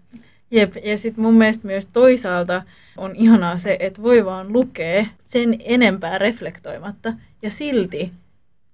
Jep, 0.51 0.77
ja 0.85 0.99
sitten 0.99 1.25
mun 1.25 1.35
mielestä 1.35 1.67
myös 1.67 1.87
toisaalta 1.87 2.63
on 2.97 3.17
ihanaa 3.17 3.59
se, 3.59 3.77
että 3.81 4.03
voi 4.03 4.25
vaan 4.25 4.53
lukea 4.53 5.07
sen 5.19 5.57
enempää 5.65 6.19
reflektoimatta 6.19 7.13
ja 7.43 7.51
silti 7.51 8.13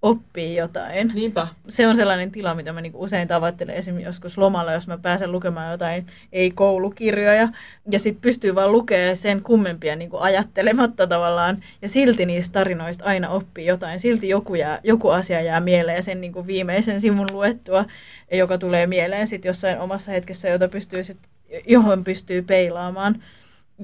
oppii 0.03 0.57
jotain. 0.57 1.13
Niinpä. 1.15 1.49
Se 1.69 1.87
on 1.87 1.97
sellainen 1.97 2.31
tila, 2.31 2.55
mitä 2.55 2.73
mä 2.73 2.81
niinku 2.81 3.03
usein 3.03 3.29
tavoittelen 3.29 3.75
esimerkiksi 3.75 4.09
joskus 4.09 4.39
lomalla, 4.39 4.73
jos 4.73 4.87
mä 4.87 4.99
pääsen 4.99 5.33
lukemaan 5.33 5.71
jotain 5.71 6.07
ei-koulukirjoja. 6.33 7.49
Ja 7.91 7.99
sitten 7.99 8.23
pystyy 8.23 8.55
vaan 8.55 8.73
lukemaan 8.73 9.17
sen 9.17 9.43
kummempia 9.43 9.97
niinku 9.97 10.17
ajattelematta 10.17 11.07
tavallaan. 11.07 11.63
Ja 11.83 11.89
silti 11.89 12.27
niistä 12.27 12.53
tarinoista 12.53 13.05
aina 13.05 13.29
oppii 13.29 13.67
jotain. 13.67 14.01
Silti 14.01 14.29
joku, 14.29 14.55
jää, 14.55 14.81
joku 14.85 15.09
asia 15.09 15.41
jää 15.41 15.61
mieleen 15.61 16.03
sen 16.03 16.21
niinku 16.21 16.47
viimeisen 16.47 17.01
sivun 17.01 17.29
luettua, 17.33 17.85
joka 18.33 18.59
tulee 18.59 18.87
mieleen 18.87 19.27
sitten 19.27 19.49
jossain 19.49 19.79
omassa 19.79 20.13
hetkessä, 20.13 20.49
jota 20.49 20.69
pystyy 20.69 21.03
sit, 21.03 21.19
johon 21.67 22.05
pystyy 22.05 22.43
peilaamaan. 22.43 23.23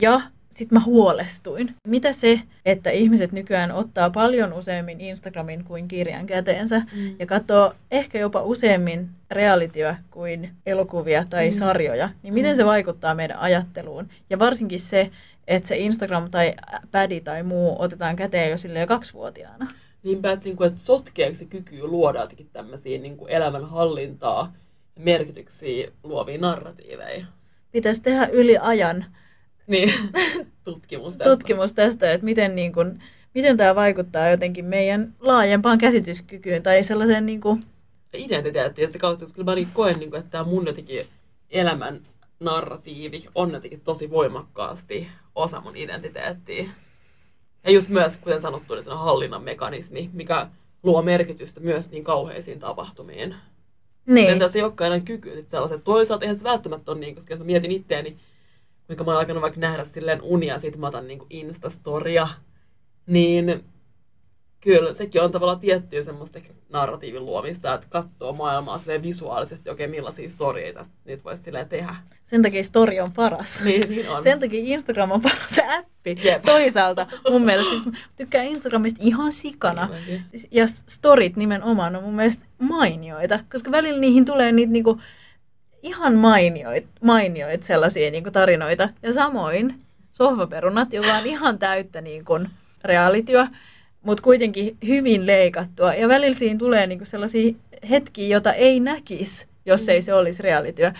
Ja 0.00 0.20
sitten 0.57 0.79
mä 0.79 0.85
huolestuin. 0.85 1.75
Mitä 1.88 2.12
se, 2.12 2.40
että 2.64 2.90
ihmiset 2.90 3.33
nykyään 3.33 3.73
ottaa 3.73 4.11
paljon 4.11 4.53
useammin 4.53 5.01
Instagramin 5.01 5.64
kuin 5.64 5.88
kirjan 5.88 6.27
käteensä 6.27 6.79
mm. 6.79 7.16
ja 7.19 7.27
katsoo 7.27 7.73
ehkä 7.90 8.19
jopa 8.19 8.42
useammin 8.42 9.09
realityä 9.31 9.97
kuin 10.11 10.51
elokuvia 10.66 11.25
tai 11.31 11.49
mm. 11.51 11.53
sarjoja, 11.53 12.09
niin 12.23 12.35
miten 12.35 12.53
mm. 12.53 12.57
se 12.57 12.64
vaikuttaa 12.64 13.14
meidän 13.14 13.38
ajatteluun? 13.38 14.09
Ja 14.31 14.38
varsinkin 14.38 14.81
se, 14.81 15.11
että 15.47 15.69
se 15.69 15.77
Instagram 15.77 16.31
tai 16.31 16.55
pädi 16.90 17.21
tai 17.21 17.42
muu 17.42 17.77
otetaan 17.79 18.16
käteen 18.16 18.51
jo 18.51 18.59
silleen 18.59 18.88
kaksivuotiaana. 18.88 19.66
Niinpä, 20.03 20.33
että, 20.33 20.45
niin 20.45 20.57
kuin, 20.57 20.69
että 20.69 20.81
sotkeeko 20.81 21.35
se 21.35 21.45
kyky 21.45 21.87
luoda 21.87 22.21
jotenkin 22.21 22.49
tämmöisiä 22.53 22.99
niin 22.99 23.16
kuin 23.16 23.31
elämänhallintaa 23.31 24.53
ja 24.97 25.03
merkityksiä 25.03 25.90
luovia 26.03 26.38
narratiiveja. 26.38 27.27
Pitäisi 27.73 28.03
tehdä 28.03 28.27
yli 28.27 28.59
ajan 28.59 29.05
niin, 29.66 29.92
tutkimus 30.64 31.16
tästä. 31.16 31.31
Tutkimus 31.31 31.72
tästä, 31.72 32.12
että 32.12 32.24
miten, 32.24 32.57
niin 32.57 32.72
kuin, 32.72 33.02
miten 33.35 33.57
tämä 33.57 33.74
vaikuttaa 33.74 34.29
jotenkin 34.29 34.64
meidän 34.64 35.14
laajempaan 35.20 35.79
käsityskykyyn 35.79 36.62
tai 36.62 36.83
sellaiseen 36.83 37.26
niin 37.26 37.40
kuin... 37.40 37.64
identiteettiin 38.14 38.88
sitä 38.88 38.98
kautta, 38.98 39.24
koska 39.24 39.44
mä 39.44 39.55
niin 39.55 39.68
koen, 39.74 39.98
niin 39.98 40.11
kuin, 40.11 40.20
että 40.20 40.31
tämä 40.31 40.44
mun 40.44 40.66
jotenkin 40.66 41.07
elämän 41.50 42.00
narratiivi 42.40 43.24
on 43.35 43.50
jotenkin 43.50 43.81
tosi 43.81 44.11
voimakkaasti 44.11 45.09
osa 45.35 45.61
mun 45.61 45.76
identiteettiä. 45.76 46.70
Ja 47.64 47.72
just 47.72 47.88
myös, 47.88 48.16
kuten 48.16 48.40
sanottu, 48.40 48.74
niin 48.74 48.85
hallinnan 48.88 49.42
mekanismi, 49.42 50.11
mikä 50.12 50.46
luo 50.83 51.02
merkitystä 51.02 51.61
myös 51.61 51.90
niin 51.90 52.05
kauheisiin 52.05 52.61
tapahtumiin. 52.61 53.35
Niin. 54.07 54.31
Entä 54.31 54.48
se 54.48 54.59
ei 54.59 54.62
olekaan 54.62 54.92
aina 54.92 55.05
kyky 55.05 55.44
sellaiset. 55.48 55.85
Toisaalta 55.85 56.24
eihän 56.24 56.38
se 56.38 56.44
välttämättä 56.44 56.90
ole 56.90 57.00
niin, 57.00 57.14
koska 57.14 57.33
jos 57.33 57.40
mä 57.40 57.46
mietin 57.46 57.72
itseäni, 57.72 58.16
mikä 58.88 59.05
mä 59.05 59.11
oon 59.11 59.20
alkanut 59.20 59.42
vaikka 59.42 59.61
nähdä 59.61 59.85
silleen 59.85 60.22
unia, 60.22 60.59
sit 60.59 60.77
mä 60.77 60.87
otan 60.87 61.07
niinku 61.07 61.27
Instastoria, 61.31 62.29
niin 63.07 63.64
kyllä 64.66 64.92
sekin 64.92 65.22
on 65.22 65.33
tavallaan 65.33 65.61
tiettyä 65.61 66.03
semmoista 66.03 66.38
narratiivin 66.68 67.27
luomista, 67.27 67.75
että 67.75 67.87
katsoo 67.90 68.33
maailmaa 68.33 68.79
silleen 68.79 69.03
visuaalisesti, 69.03 69.70
okei 69.70 69.87
okay, 69.87 69.96
millaisia 69.96 70.31
storieita 70.31 70.87
nyt 71.05 71.25
voisi 71.25 71.42
silleen 71.42 71.68
tehdä. 71.68 71.96
Sen 72.25 72.42
takia 72.42 72.62
story 72.62 72.99
on 72.99 73.12
paras. 73.12 73.61
Niin, 73.64 73.90
niin 73.90 74.11
on. 74.11 74.22
Sen 74.22 74.40
takia 74.40 74.61
Instagram 74.64 75.11
on 75.11 75.20
paras 75.20 75.61
appi. 75.79 76.16
Jep. 76.25 76.42
Toisaalta 76.42 77.07
mun 77.31 77.42
mielestä 77.42 77.70
siis 77.70 77.88
tykkään 78.16 78.46
Instagramista 78.46 78.99
ihan 79.03 79.33
sikana. 79.33 79.88
Niin, 80.07 80.25
ja 80.51 80.66
storit 80.66 81.37
nimenomaan 81.37 81.96
on 81.96 82.03
mun 82.03 82.14
mielestä 82.14 82.46
mainioita, 82.59 83.40
koska 83.53 83.70
välillä 83.70 84.01
niihin 84.01 84.25
tulee 84.25 84.53
niitä 84.53 84.72
niinku, 84.72 85.01
ihan 85.87 86.14
mainioit, 86.14 86.87
mainioit 87.01 87.62
sellaisia 87.62 88.11
niin 88.11 88.22
kuin 88.22 88.33
tarinoita. 88.33 88.88
Ja 89.03 89.12
samoin 89.12 89.75
sohvaperunat, 90.12 90.92
joka 90.92 91.14
on 91.14 91.27
ihan 91.27 91.59
täyttä 91.59 92.01
niin 92.01 92.25
kuin 92.25 92.51
reaalityö, 92.85 93.46
mutta 94.03 94.22
kuitenkin 94.22 94.77
hyvin 94.87 95.27
leikattua. 95.27 95.94
Ja 95.94 96.09
välillä 96.09 96.35
siinä 96.35 96.59
tulee 96.59 96.87
niin 96.87 96.99
kuin 96.99 97.07
sellaisia 97.07 97.55
hetkiä, 97.90 98.29
joita 98.29 98.53
ei 98.53 98.81
näkisi, 98.81 99.49
jos 99.66 99.88
ei 99.88 100.03
se 100.03 100.14
olisi 100.14 100.42
reaalityö. 100.42 100.92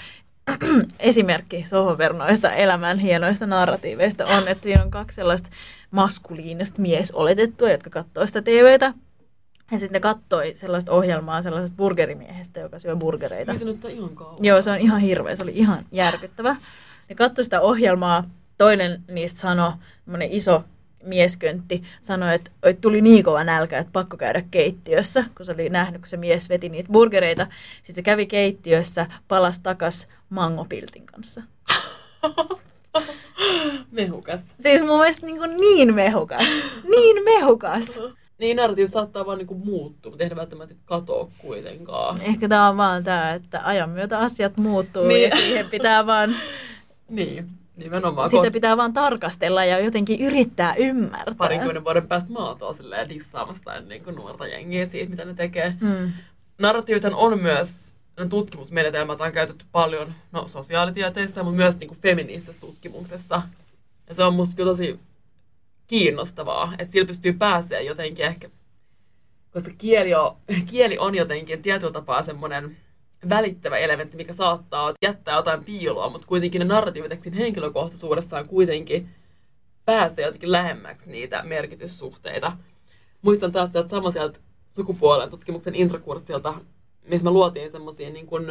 Esimerkki 0.99 1.65
sohvaperunoista 1.69 2.53
elämän 2.53 2.99
hienoista 2.99 3.47
narratiiveista 3.47 4.27
on, 4.27 4.49
että 4.49 4.65
siinä 4.65 4.83
on 4.83 4.91
kaksi 4.91 5.15
sellaista 5.15 5.51
maskuliinista 5.91 6.83
miesoletettua, 6.83 7.71
jotka 7.71 7.91
katsoo 7.91 8.27
sitä 8.27 8.43
TVtä. 8.43 8.95
Ja 9.71 9.79
sitten 9.79 10.01
kattoi 10.01 10.55
sellaista 10.55 10.93
ohjelmaa 10.93 11.43
sellaisesta 11.43 11.77
burgerimiehestä, 11.77 12.61
joka 12.61 12.79
syö 12.79 12.97
burgereita. 12.97 13.53
Niin 13.53 13.59
se 13.59 13.65
nyt 13.65 13.85
ihan 13.85 14.15
kauan. 14.15 14.45
Joo, 14.45 14.63
se 14.63 14.71
on 14.71 14.79
ihan 14.79 15.01
hirveä. 15.01 15.35
Se 15.35 15.43
oli 15.43 15.53
ihan 15.55 15.85
järkyttävä. 15.93 16.57
Ne 17.09 17.15
katsoi 17.15 17.45
sitä 17.45 17.61
ohjelmaa. 17.61 18.31
Toinen 18.59 19.03
niistä 19.11 19.41
sanoi, 19.41 19.73
iso 20.31 20.65
miesköntti, 21.05 21.83
sanoi, 22.01 22.35
että, 22.35 22.51
että 22.63 22.81
tuli 22.81 23.01
niin 23.01 23.25
kova 23.25 23.45
nälkä, 23.45 23.79
että 23.79 23.93
pakko 23.93 24.17
käydä 24.17 24.43
keittiössä, 24.51 25.25
kun 25.37 25.47
se 25.47 25.53
oli 25.53 25.69
nähnyt, 25.69 26.01
kun 26.01 26.09
se 26.09 26.17
mies 26.17 26.49
veti 26.49 26.69
niitä 26.69 26.93
burgereita. 26.93 27.47
Sitten 27.77 27.95
se 27.95 28.03
kävi 28.03 28.27
keittiössä, 28.27 29.07
palasi 29.29 29.63
takas 29.63 30.09
mangopiltin 30.31 31.07
kanssa. 31.07 31.43
mehukas. 33.91 34.41
Siis 34.63 34.81
mun 34.81 34.99
mielestä 34.99 35.27
niin, 35.27 35.41
niin 35.61 35.95
mehukas. 35.95 36.47
Niin 36.91 37.25
mehukas. 37.25 38.01
Niin, 38.39 38.57
narratiivi 38.57 38.89
saattaa 38.89 39.27
vaan 39.27 39.39
niinku 39.39 39.55
muuttua, 39.55 40.11
mutta 40.11 40.25
ei 40.25 40.37
välttämättä 40.37 40.75
katoa 40.85 41.31
kuitenkaan. 41.39 42.21
Ehkä 42.21 42.49
tämä 42.49 42.69
on 42.69 42.77
vaan 42.77 43.05
tämä, 43.05 43.35
että 43.35 43.61
ajan 43.65 43.91
myötä 43.91 44.19
asiat 44.19 44.57
muuttuu 44.57 45.07
niin. 45.07 45.31
ja 45.31 45.37
siihen 45.37 45.67
pitää 45.71 46.07
vaan... 46.07 46.37
niin, 47.09 47.49
nimenomaan. 47.77 48.31
Sitä 48.31 48.51
pitää 48.51 48.77
vaan 48.77 48.93
tarkastella 48.93 49.65
ja 49.65 49.79
jotenkin 49.79 50.21
yrittää 50.21 50.75
ymmärtää. 50.75 51.35
Parinkymmenen 51.39 51.85
vuoden 51.85 52.09
päästä 52.09 52.33
mä 52.33 52.39
oon 52.39 52.75
silleen 52.75 53.09
dissaamassa 53.09 53.81
niin 53.81 54.05
kuin 54.05 54.17
nuorta 54.17 54.47
jengiä 54.47 54.87
siitä, 54.87 55.11
mitä 55.11 55.25
ne 55.25 55.35
tekee. 55.35 55.75
Mm. 55.81 56.13
Narratiivithan 56.59 57.15
on 57.15 57.41
myös 57.41 57.95
tutkimusmenetelmät 58.31 59.21
on 59.21 59.33
käytetty 59.33 59.65
paljon 59.73 60.15
no, 60.33 60.49
sosiaalitieteissä, 60.49 61.43
mutta 61.43 61.57
myös 61.57 61.79
niin 61.79 61.89
kuin 61.89 62.01
feministisessä 62.01 62.61
tutkimuksessa. 62.61 63.43
Ja 64.09 64.15
se 64.15 64.25
on 64.25 64.35
musta 64.35 64.57
kyllä 64.57 64.71
tosi 64.71 65.01
kiinnostavaa, 65.87 66.73
että 66.73 66.93
sillä 66.93 67.07
pystyy 67.07 67.33
pääsee 67.33 67.83
jotenkin 67.83 68.27
ehkä, 68.27 68.51
koska 69.51 69.71
kieli 69.79 70.15
on, 70.15 70.37
kieli 70.71 70.99
on 70.99 71.15
jotenkin 71.15 71.63
tietyllä 71.63 71.93
tapaa 71.93 72.23
semmoinen 72.23 72.77
välittävä 73.29 73.77
elementti, 73.79 74.17
mikä 74.17 74.33
saattaa 74.33 74.95
jättää 75.03 75.37
jotain 75.37 75.65
piiloa, 75.65 76.11
mutta 76.11 76.27
kuitenkin 76.27 76.59
ne 76.59 76.65
narratiivitekstin 76.65 77.33
henkilökohtaisuudessaan 77.33 78.49
kuitenkin 78.49 79.09
pääsee 79.85 80.25
jotenkin 80.25 80.53
lähemmäksi 80.53 81.11
niitä 81.11 81.43
merkityssuhteita. 81.43 82.53
Muistan 83.23 83.53
taas 83.53 83.71
sieltä 84.13 84.41
sukupuolen 84.75 85.31
tutkimuksen 85.31 85.75
introkurssilta, 85.75 86.55
missä 87.09 87.25
me 87.25 87.31
luotiin 87.31 87.71
semmoisia 87.71 88.11
niin 88.11 88.27
kuin 88.27 88.51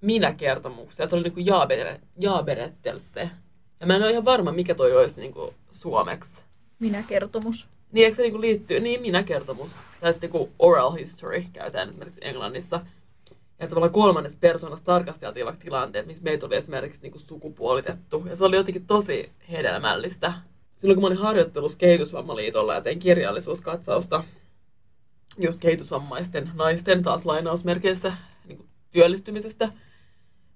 minä-kertomuksia. 0.00 1.08
Se 1.08 1.14
oli 1.14 1.22
niin 1.22 1.34
kuin 1.34 1.46
jaaberettelse, 2.16 3.30
ja 3.82 3.86
mä 3.86 3.96
en 3.96 4.02
ole 4.02 4.10
ihan 4.10 4.24
varma, 4.24 4.52
mikä 4.52 4.74
toi 4.74 4.96
olisi 4.96 5.20
niin 5.20 5.32
kuin 5.32 5.54
suomeksi. 5.70 6.42
Minä-kertomus. 6.78 7.68
Niin, 7.92 8.04
eikö 8.04 8.16
se 8.16 8.22
niin 8.22 8.32
kuin 8.32 8.40
liittyy? 8.40 8.80
Niin, 8.80 9.02
minä-kertomus. 9.02 9.72
Tai 10.00 10.12
sitten 10.12 10.28
joku 10.28 10.50
oral 10.58 10.92
history 10.92 11.44
käytetään 11.52 11.88
esimerkiksi 11.88 12.20
Englannissa. 12.24 12.80
että 13.58 13.68
tavallaan 13.68 13.92
kolmannessa 13.92 14.38
persoonassa 14.40 14.84
tarkasteltiin 14.84 15.46
vaikka 15.46 15.64
tilanteet, 15.64 16.06
missä 16.06 16.24
meitä 16.24 16.46
oli 16.46 16.56
esimerkiksi 16.56 17.02
niin 17.02 17.12
kuin 17.12 17.22
sukupuolitettu. 17.22 18.22
Ja 18.28 18.36
se 18.36 18.44
oli 18.44 18.56
jotenkin 18.56 18.86
tosi 18.86 19.30
hedelmällistä. 19.50 20.32
Silloin 20.76 20.96
kun 20.96 21.02
mä 21.02 21.06
olin 21.06 21.18
harjoittelussa 21.18 21.78
kehitysvammaliitolla 21.78 22.74
ja 22.74 22.80
tein 22.80 22.98
kirjallisuuskatsausta 22.98 24.24
just 25.38 25.60
kehitysvammaisten 25.60 26.50
naisten 26.54 27.02
taas 27.02 27.26
lainausmerkeissä 27.26 28.12
niin 28.44 28.56
kuin 28.56 28.68
työllistymisestä, 28.90 29.68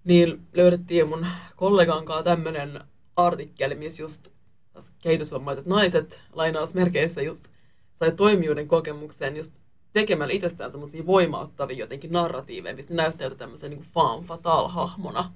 niin 0.05 0.41
löydettiin 0.53 1.09
mun 1.09 1.27
kollegan 1.57 2.05
kanssa 2.05 2.23
tämmöinen 2.23 2.81
artikkeli, 3.17 3.75
missä 3.75 4.03
just 4.03 4.29
kehitysvammaiset 5.03 5.67
naiset 5.67 6.21
lainausmerkeissä 6.33 7.23
just 7.23 7.49
sai 7.99 8.13
toimijuuden 8.13 8.69
kokemuksen 8.69 9.37
just 9.37 9.59
tekemällä 9.93 10.35
itsestään 10.35 10.71
semmoisia 10.71 11.07
voimauttavia 11.07 11.77
jotenkin 11.77 12.13
narratiiveja, 12.13 12.77
missä 12.77 12.95
näyttäytyi 12.95 13.39
tämmöisen 13.39 13.71
niin 13.71 13.83
fan 13.83 14.23
fatal-hahmona. 14.23 15.33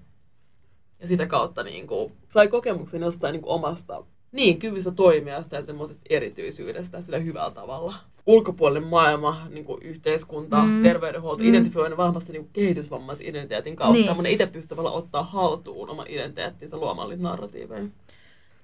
Ja 1.00 1.06
sitä 1.06 1.26
kautta 1.26 1.62
niin 1.62 1.86
kuin, 1.86 2.12
sai 2.28 2.48
kokemuksen 2.48 3.02
jostain 3.02 3.32
niin 3.32 3.42
kuin 3.42 3.52
omasta 3.52 4.04
niin, 4.32 4.58
kyvystä 4.58 4.90
toimia 4.90 5.44
ja 5.50 5.64
semmoisesta 5.66 6.02
erityisyydestä 6.10 7.00
sillä 7.00 7.18
hyvällä 7.18 7.50
tavalla. 7.50 7.94
Ulkopuolinen 8.26 8.88
maailma, 8.88 9.46
niin 9.48 9.64
kuin 9.64 9.82
yhteiskunta, 9.82 10.62
mm. 10.62 10.82
terveydenhuolto, 10.82 11.42
mm. 11.42 11.48
identifioinnin 11.48 11.96
vahvasti 11.96 12.32
niin 12.32 12.50
kehitysvammaisen 12.52 13.26
identiteetin 13.26 13.76
kautta. 13.76 13.98
Niin. 13.98 14.16
Mun 14.16 14.26
itse 14.26 14.46
pystyy 14.46 14.78
ottaa 14.78 15.22
haltuun 15.22 15.90
oman 15.90 16.06
identiteettinsä 16.08 16.76
luomalla 16.76 17.14
narratiiveja. 17.16 17.84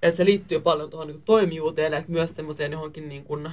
Ja 0.02 0.12
se 0.12 0.24
liittyy 0.24 0.60
paljon 0.60 0.90
tuohon 0.90 1.08
niin 1.08 1.22
toimijuuteen 1.22 1.92
ja 1.92 2.02
myös 2.08 2.30
semmoiseen 2.30 2.72
johonkin 2.72 3.08
niin 3.08 3.24
kuin, 3.24 3.50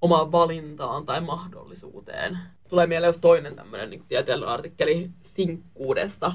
omaan 0.00 0.32
valintaan 0.32 1.06
tai 1.06 1.20
mahdollisuuteen. 1.20 2.38
Tulee 2.68 2.86
mieleen 2.86 3.08
jos 3.08 3.18
toinen 3.18 3.56
tämmöinen 3.56 3.90
niin 3.90 4.04
tieteellinen 4.08 4.52
artikkeli 4.52 5.10
sinkkuudesta, 5.22 6.32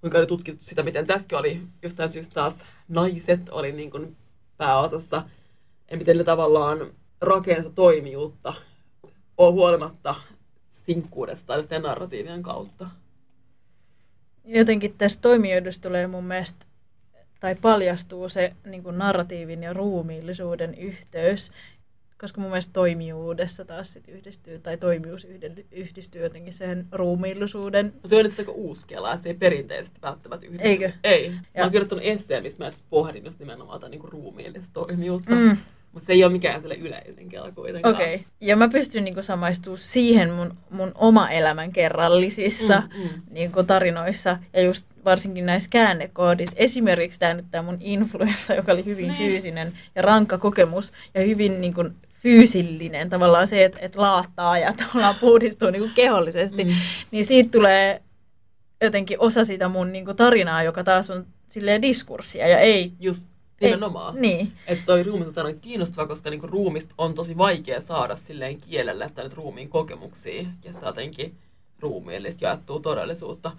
kuinka 0.00 0.18
oli 0.18 0.26
tutkittu 0.26 0.64
sitä, 0.64 0.82
miten 0.82 1.06
tässäkin 1.06 1.38
oli 1.38 1.62
jostain 1.82 2.08
syystä 2.08 2.34
taas 2.34 2.64
naiset 2.88 3.48
oli 3.48 3.72
niin 3.72 3.90
kuin 3.90 4.16
pääosassa, 4.56 5.22
ja 5.90 5.96
miten 5.96 6.18
ne 6.18 6.24
tavallaan 6.24 6.78
rakensa 7.20 7.70
toimijuutta 7.70 8.54
on 9.38 9.52
huolimatta 9.52 10.14
sinkkuudesta 10.70 11.62
tai 11.68 11.80
narratiivien 11.80 12.42
kautta. 12.42 12.86
Jotenkin 14.44 14.94
tästä 14.98 15.22
toimijuudesta 15.22 15.88
tulee 15.88 16.06
mun 16.06 16.24
mielestä, 16.24 16.66
tai 17.40 17.54
paljastuu 17.54 18.28
se 18.28 18.52
niin 18.66 18.82
kuin 18.82 18.98
narratiivin 18.98 19.62
ja 19.62 19.72
ruumiillisuuden 19.72 20.74
yhteys, 20.74 21.52
koska 22.20 22.40
mun 22.40 22.50
mielestä 22.50 22.72
toimijuudessa 22.72 23.64
taas 23.64 23.92
sit 23.92 24.08
yhdistyy, 24.08 24.58
tai 24.58 24.76
toimijuus 24.76 25.26
yhdistyy 25.70 26.22
jotenkin 26.22 26.52
sen 26.52 26.86
ruumiillisuuden. 26.92 27.92
Mutta 28.02 28.16
on 28.16 28.24
aika 28.38 28.52
uusi 28.52 28.86
kela, 28.86 29.16
se 29.16 29.28
ei 29.28 29.34
perinteisesti 29.34 30.00
välttämättä 30.02 30.46
yhdisty. 30.46 30.68
Eikö? 30.68 30.92
Ei. 31.04 31.30
Mä 31.30 31.40
oon 31.56 31.70
kirjoittanut 31.70 32.04
esseen, 32.04 32.42
missä 32.42 32.64
mä 32.64 32.70
pohdin 32.90 33.24
just 33.24 33.38
nimenomaan 33.38 33.80
tätä 33.80 33.90
niinku 33.90 34.06
ruumiillista 34.06 34.72
toimijuutta. 34.72 35.34
Mm. 35.34 35.56
Mutta 35.98 36.06
se 36.06 36.12
ei 36.12 36.24
ole 36.24 36.32
mikään 36.32 36.60
sille 36.60 36.74
yleinen 36.74 37.28
kela 37.28 37.52
kuitenkaan. 37.52 37.94
Okei. 37.94 38.14
Okay. 38.14 38.26
Ja 38.40 38.56
mä 38.56 38.68
pystyn 38.68 39.04
niinku 39.04 39.22
samaistumaan 39.22 39.78
siihen 39.78 40.30
mun, 40.30 40.56
mun 40.70 40.92
oma 40.94 41.30
elämän 41.30 41.72
kerrallisissa 41.72 42.82
mm, 42.94 43.02
mm. 43.02 43.08
Niinku 43.30 43.62
tarinoissa. 43.62 44.38
Ja 44.52 44.62
just 44.62 44.86
varsinkin 45.04 45.46
näissä 45.46 45.70
käännekoodissa. 45.70 46.56
Esimerkiksi 46.58 47.20
tämä 47.20 47.34
nyt 47.34 47.44
tämä 47.50 47.62
mun 47.62 47.78
influenssa, 47.80 48.54
joka 48.54 48.72
oli 48.72 48.84
hyvin 48.84 49.08
niin. 49.08 49.18
fyysinen 49.18 49.72
ja 49.94 50.02
rankka 50.02 50.38
kokemus. 50.38 50.92
Ja 51.14 51.20
hyvin 51.20 51.60
niinku 51.60 51.84
fyysillinen, 52.22 53.08
tavallaan 53.08 53.48
se, 53.48 53.64
että, 53.64 53.78
että 53.82 54.00
laattaa 54.00 54.58
ja 54.58 54.72
tavallaan 54.86 55.14
puhdistuu 55.14 55.70
niin 55.70 55.82
kuin 55.82 55.94
kehollisesti, 55.94 56.64
mm. 56.64 56.70
niin 57.10 57.24
siitä 57.24 57.50
tulee 57.50 58.02
jotenkin 58.82 59.20
osa 59.20 59.44
sitä 59.44 59.68
mun 59.68 59.92
niin 59.92 60.04
kuin 60.04 60.16
tarinaa, 60.16 60.62
joka 60.62 60.84
taas 60.84 61.10
on 61.10 61.26
silleen 61.48 61.82
diskurssia 61.82 62.48
ja 62.48 62.58
ei... 62.58 62.92
Just 63.00 63.37
nimenomaan. 63.60 64.14
Ei, 64.14 64.20
niin. 64.20 64.52
Että 64.66 64.84
toi 64.84 65.02
ruumis 65.02 65.38
on 65.38 65.60
kiinnostava, 65.60 66.06
koska 66.06 66.30
niinku 66.30 66.46
ruumista 66.46 66.94
on 66.98 67.14
tosi 67.14 67.38
vaikea 67.38 67.80
saada 67.80 68.16
silleen 68.16 68.60
kielelle, 68.60 69.04
että 69.04 69.22
nyt 69.22 69.34
ruumiin 69.34 69.68
kokemuksia 69.68 70.46
ja 70.64 70.72
sitä 70.72 70.86
jotenkin 70.86 71.34
ruumiillista 71.80 72.44
jaettua 72.44 72.80
todellisuutta. 72.80 73.52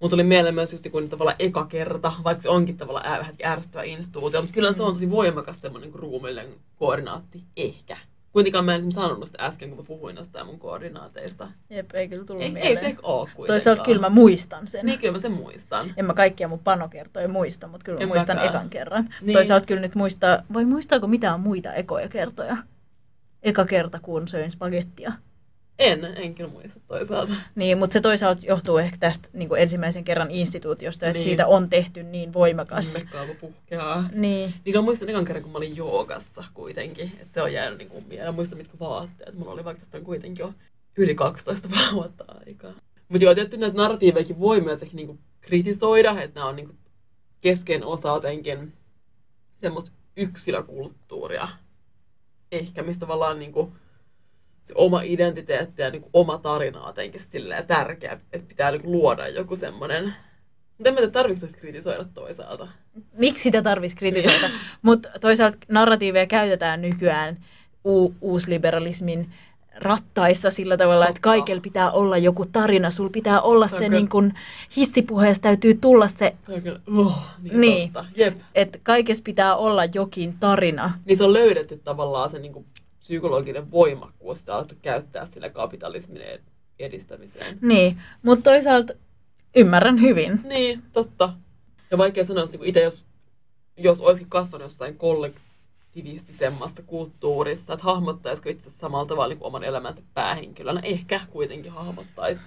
Mutta 0.00 0.10
tuli 0.16 0.24
mieleen 0.24 0.54
myös 0.54 0.72
just 0.72 0.86
kun 0.92 1.08
tavallaan 1.08 1.36
eka 1.38 1.66
kerta, 1.66 2.12
vaikka 2.24 2.42
se 2.42 2.48
onkin 2.48 2.76
tavallaan 2.76 3.18
vähän 3.18 3.34
ärsyttävä 3.44 3.82
instituutio, 3.82 4.40
mutta 4.40 4.54
kyllä 4.54 4.72
se 4.72 4.82
on 4.82 4.92
tosi 4.92 5.10
voimakas 5.10 5.60
semmoinen 5.60 5.90
niin 5.90 6.00
ruumiillinen 6.00 6.54
koordinaatti, 6.78 7.42
ehkä. 7.56 7.96
Kuitenkaan 8.32 8.64
mä 8.64 8.74
en 8.74 8.92
sanonut 8.92 9.26
sitä 9.26 9.46
äsken, 9.46 9.68
kun 9.68 9.78
mä 9.78 9.84
puhuin 9.84 10.14
noista 10.14 10.44
mun 10.44 10.58
koordinaateista. 10.58 11.48
Jep, 11.70 11.94
ei 11.94 12.08
kyllä 12.08 12.24
tullut 12.24 12.42
ei, 12.42 12.50
mieleen. 12.50 12.76
Ei 12.76 12.92
se 12.92 12.96
ole 13.02 13.18
kuitenkaan. 13.18 13.46
Toisaalta 13.46 13.82
kyllä 13.82 14.00
mä 14.00 14.08
muistan 14.08 14.68
sen. 14.68 14.86
Niin, 14.86 14.98
kyllä 14.98 15.12
mä 15.12 15.18
sen 15.18 15.32
muistan. 15.32 15.94
En 15.96 16.04
mä 16.04 16.14
kaikkia 16.14 16.48
mun 16.48 16.58
panokertoja 16.58 17.28
muista, 17.28 17.68
mutta 17.68 17.84
kyllä 17.84 17.98
mä 17.98 18.02
en 18.02 18.08
muistan 18.08 18.36
mäkään. 18.36 18.54
ekan 18.54 18.70
kerran. 18.70 19.14
Niin. 19.22 19.32
Toisaalta 19.32 19.66
kyllä 19.66 19.80
nyt 19.80 19.94
muistaa, 19.94 20.42
vai 20.52 20.64
muistaako 20.64 21.06
mitään 21.06 21.40
muita 21.40 21.74
ekoja 21.74 22.08
kertoja? 22.08 22.56
Eka 23.42 23.64
kerta, 23.64 23.98
kun 24.00 24.28
söin 24.28 24.50
spagettia. 24.50 25.12
En, 25.80 26.04
en 26.04 26.34
kyllä 26.34 26.50
muista 26.50 26.80
toisaalta. 26.88 27.32
Niin, 27.54 27.78
mutta 27.78 27.92
se 27.92 28.00
toisaalta 28.00 28.46
johtuu 28.46 28.78
ehkä 28.78 28.96
tästä 29.00 29.28
niin 29.32 29.48
kuin 29.48 29.62
ensimmäisen 29.62 30.04
kerran 30.04 30.30
instituutiosta, 30.30 31.06
että 31.06 31.18
niin. 31.18 31.24
siitä 31.24 31.46
on 31.46 31.70
tehty 31.70 32.02
niin 32.02 32.32
voimakas. 32.32 32.98
Mekkaava 32.98 33.34
puhkeaa. 33.40 34.08
Niin. 34.14 34.54
Niin 34.64 34.76
mä 34.76 34.82
muistan 34.82 35.08
ekan 35.08 35.24
kerran, 35.24 35.42
kun 35.42 35.52
mä 35.52 35.58
olin 35.58 35.76
joogassa 35.76 36.44
kuitenkin. 36.54 37.12
Se 37.22 37.42
on 37.42 37.52
jäänyt 37.52 37.78
niin 37.78 37.88
kuin 37.88 38.04
mieleen. 38.08 38.34
Muista 38.34 38.56
mitkä 38.56 38.78
vaatteet. 38.80 39.34
Mulla 39.34 39.52
oli 39.52 39.64
vaikka 39.64 39.80
tästä 39.80 40.00
kuitenkin 40.00 40.42
jo 40.42 40.54
yli 40.96 41.14
12 41.14 41.68
vuotta 41.92 42.24
aikaa. 42.46 42.72
Mutta 43.08 43.24
joo, 43.24 43.34
tietysti 43.34 43.56
näitä 43.56 43.76
narratiivejakin 43.76 44.40
voi 44.40 44.60
myös 44.60 44.82
ehkä 44.82 44.96
niinku 44.96 45.18
kritisoida, 45.40 46.22
että 46.22 46.40
nämä 46.40 46.48
on 46.48 46.56
niinku 46.56 46.74
kesken 47.40 47.84
osa 47.84 48.08
jotenkin 48.08 48.72
semmoista 49.54 49.90
yksilökulttuuria. 50.16 51.48
Ehkä 52.52 52.82
mistä 52.82 53.00
tavallaan 53.00 53.38
niinku 53.38 53.64
se 53.64 53.89
oma 54.74 55.02
identiteetti 55.02 55.82
ja 55.82 55.90
niin 55.90 56.02
kuin 56.02 56.10
oma 56.12 56.38
tarina 56.38 56.80
on 56.80 56.88
jotenkin 56.88 57.20
silleen 57.20 57.66
tärkeä, 57.66 58.20
että 58.32 58.48
pitää 58.48 58.70
niin 58.70 58.82
kuin 58.82 58.92
luoda 58.92 59.28
joku 59.28 59.56
semmoinen 59.56 60.14
mutta 60.80 60.88
en 60.88 60.94
mä 60.94 60.98
tiedä, 60.98 61.12
tarvitsetko 61.12 61.58
kritisoida 61.60 62.04
toisaalta? 62.14 62.68
Miksi 63.12 63.42
sitä 63.42 63.62
tarvitsisi 63.62 63.96
kritisoida? 63.96 64.50
Mutta 64.82 65.08
toisaalta 65.20 65.58
narratiiveja 65.68 66.26
käytetään 66.26 66.82
nykyään 66.82 67.36
u- 67.84 68.14
uusliberalismin 68.20 69.30
rattaissa 69.76 70.50
sillä 70.50 70.76
tavalla, 70.76 71.08
että 71.08 71.20
kaikella 71.20 71.60
pitää 71.60 71.90
olla 71.90 72.18
joku 72.18 72.46
tarina. 72.46 72.90
Sulla 72.90 73.10
pitää 73.10 73.40
olla 73.40 73.68
se, 73.68 73.88
niin 73.88 74.08
kun 74.08 74.32
hissipuheessa 74.76 75.42
täytyy 75.42 75.74
tulla 75.74 76.08
se... 76.08 76.34
Oh, 76.96 77.22
niin, 77.42 77.60
niin 77.60 77.92
että 78.54 78.78
kaikessa 78.82 79.22
pitää 79.24 79.56
olla 79.56 79.84
jokin 79.84 80.34
tarina. 80.40 80.92
Niin 81.04 81.18
se 81.18 81.24
on 81.24 81.32
löydetty 81.32 81.80
tavallaan 81.84 82.30
se 82.30 82.38
niin 82.38 82.52
kuin 82.52 82.64
psykologinen 83.10 83.70
voimakkuus, 83.70 84.38
sitä 84.38 84.54
alettu 84.54 84.74
käyttää 84.82 85.26
sille 85.26 85.50
kapitalismin 85.50 86.22
edistämiseen. 86.78 87.58
Niin, 87.62 88.02
mutta 88.22 88.50
toisaalta 88.50 88.92
ymmärrän 89.56 90.00
hyvin. 90.00 90.40
Niin, 90.44 90.82
totta. 90.92 91.32
Ja 91.90 91.98
vaikea 91.98 92.24
sanoa, 92.24 92.44
että 92.44 92.58
itse 92.62 92.80
jos, 92.80 93.04
jos 93.76 94.00
olisikin 94.00 94.30
kasvanut 94.30 94.64
jossain 94.64 94.96
kollektivistisemmassa 94.96 96.82
kulttuurissa, 96.82 97.72
että 97.72 97.84
hahmottaisiko 97.84 98.48
itse 98.48 98.70
samalla 98.70 99.06
tavalla 99.06 99.34
niin 99.34 99.42
oman 99.44 99.64
elämänsä 99.64 100.02
päähenkilönä, 100.14 100.80
ehkä 100.80 101.20
kuitenkin 101.30 101.72
hahmottaisi. 101.72 102.40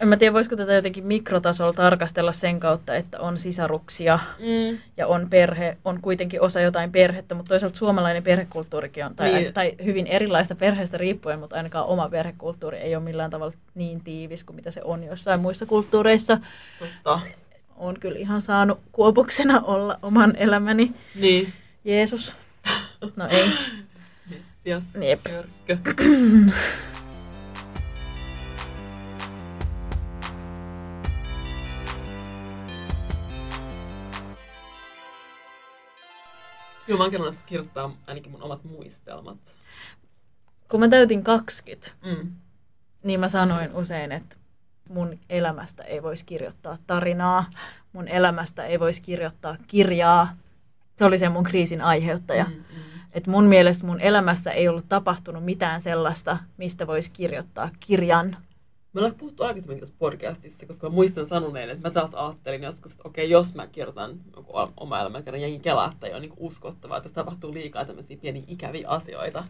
En 0.00 0.08
mä 0.08 0.16
tiedä, 0.16 0.32
voisiko 0.32 0.56
tätä 0.56 0.72
jotenkin 0.72 1.06
mikrotasolla 1.06 1.72
tarkastella 1.72 2.32
sen 2.32 2.60
kautta, 2.60 2.94
että 2.94 3.20
on 3.20 3.38
sisaruksia 3.38 4.18
mm. 4.38 4.78
ja 4.96 5.06
on 5.06 5.30
perhe, 5.30 5.76
on 5.84 6.00
kuitenkin 6.00 6.40
osa 6.40 6.60
jotain 6.60 6.92
perhettä, 6.92 7.34
mutta 7.34 7.48
toisaalta 7.48 7.76
suomalainen 7.76 8.22
perhekulttuurikin 8.22 9.06
on, 9.06 9.14
tai, 9.14 9.32
niin. 9.32 9.54
tai 9.54 9.74
hyvin 9.84 10.06
erilaista 10.06 10.54
perheestä 10.54 10.98
riippuen, 10.98 11.38
mutta 11.38 11.56
ainakaan 11.56 11.86
oma 11.86 12.08
perhekulttuuri 12.08 12.78
ei 12.78 12.96
ole 12.96 13.04
millään 13.04 13.30
tavalla 13.30 13.54
niin 13.74 14.00
tiivis 14.00 14.44
kuin 14.44 14.56
mitä 14.56 14.70
se 14.70 14.80
on 14.84 15.04
jossain 15.04 15.40
muissa 15.40 15.66
kulttuureissa. 15.66 16.38
Totta. 16.78 17.20
On 17.76 18.00
kyllä 18.00 18.18
ihan 18.18 18.42
saanut 18.42 18.80
kuopuksena 18.92 19.60
olla 19.60 19.98
oman 20.02 20.36
elämäni. 20.36 20.94
Niin. 21.14 21.52
Jeesus. 21.84 22.34
No 23.16 23.28
ei. 23.28 23.50
Messias. 24.30 24.84
Jep. 25.00 25.20
Joo, 36.88 36.98
mä 36.98 37.04
oon 37.04 37.10
kerran 37.10 37.32
kirjoittaa 37.46 37.96
ainakin 38.06 38.32
mun 38.32 38.42
omat 38.42 38.64
muistelmat. 38.64 39.38
Kun 40.68 40.80
mä 40.80 40.88
täytin 40.88 41.24
20, 41.24 41.90
mm. 42.04 42.32
niin 43.02 43.20
mä 43.20 43.28
sanoin 43.28 43.72
usein, 43.72 44.12
että 44.12 44.36
mun 44.88 45.18
elämästä 45.30 45.82
ei 45.82 46.02
voisi 46.02 46.24
kirjoittaa 46.24 46.78
tarinaa, 46.86 47.44
mun 47.92 48.08
elämästä 48.08 48.64
ei 48.64 48.80
voisi 48.80 49.02
kirjoittaa 49.02 49.56
kirjaa. 49.66 50.36
Se 50.96 51.04
oli 51.04 51.18
se 51.18 51.28
mun 51.28 51.44
kriisin 51.44 51.80
aiheuttaja. 51.80 52.44
Mm, 52.44 52.54
mm. 52.54 52.82
Et 53.12 53.26
mun 53.26 53.44
mielestä 53.44 53.86
mun 53.86 54.00
elämässä 54.00 54.50
ei 54.50 54.68
ollut 54.68 54.88
tapahtunut 54.88 55.44
mitään 55.44 55.80
sellaista, 55.80 56.38
mistä 56.56 56.86
voisi 56.86 57.10
kirjoittaa 57.10 57.70
kirjan. 57.80 58.36
Me 58.96 59.00
ollaan 59.00 59.14
puhuttu 59.14 59.42
aikaisemmin 59.42 59.80
tässä 59.80 59.94
podcastissa, 59.98 60.66
koska 60.66 60.88
mä 60.88 60.94
muistan 60.94 61.26
sanoneen, 61.26 61.70
että 61.70 61.88
mä 61.88 61.92
taas 61.92 62.14
ajattelin 62.14 62.62
joskus, 62.62 62.92
että 62.92 63.08
okei, 63.08 63.30
jos 63.30 63.54
mä 63.54 63.66
kirjoitan 63.66 64.20
oma 64.76 65.00
elämän 65.00 65.24
kerran 65.24 65.42
jengi 65.42 65.58
kelaa, 65.58 65.90
että 65.92 66.16
on 66.16 66.22
niin 66.22 66.32
uskottavaa, 66.36 66.96
että 66.96 67.02
tässä 67.08 67.14
tapahtuu 67.14 67.54
liikaa 67.54 67.84
tämmöisiä 67.84 68.16
pieniä 68.20 68.42
ikäviä 68.48 68.88
asioita. 68.88 69.44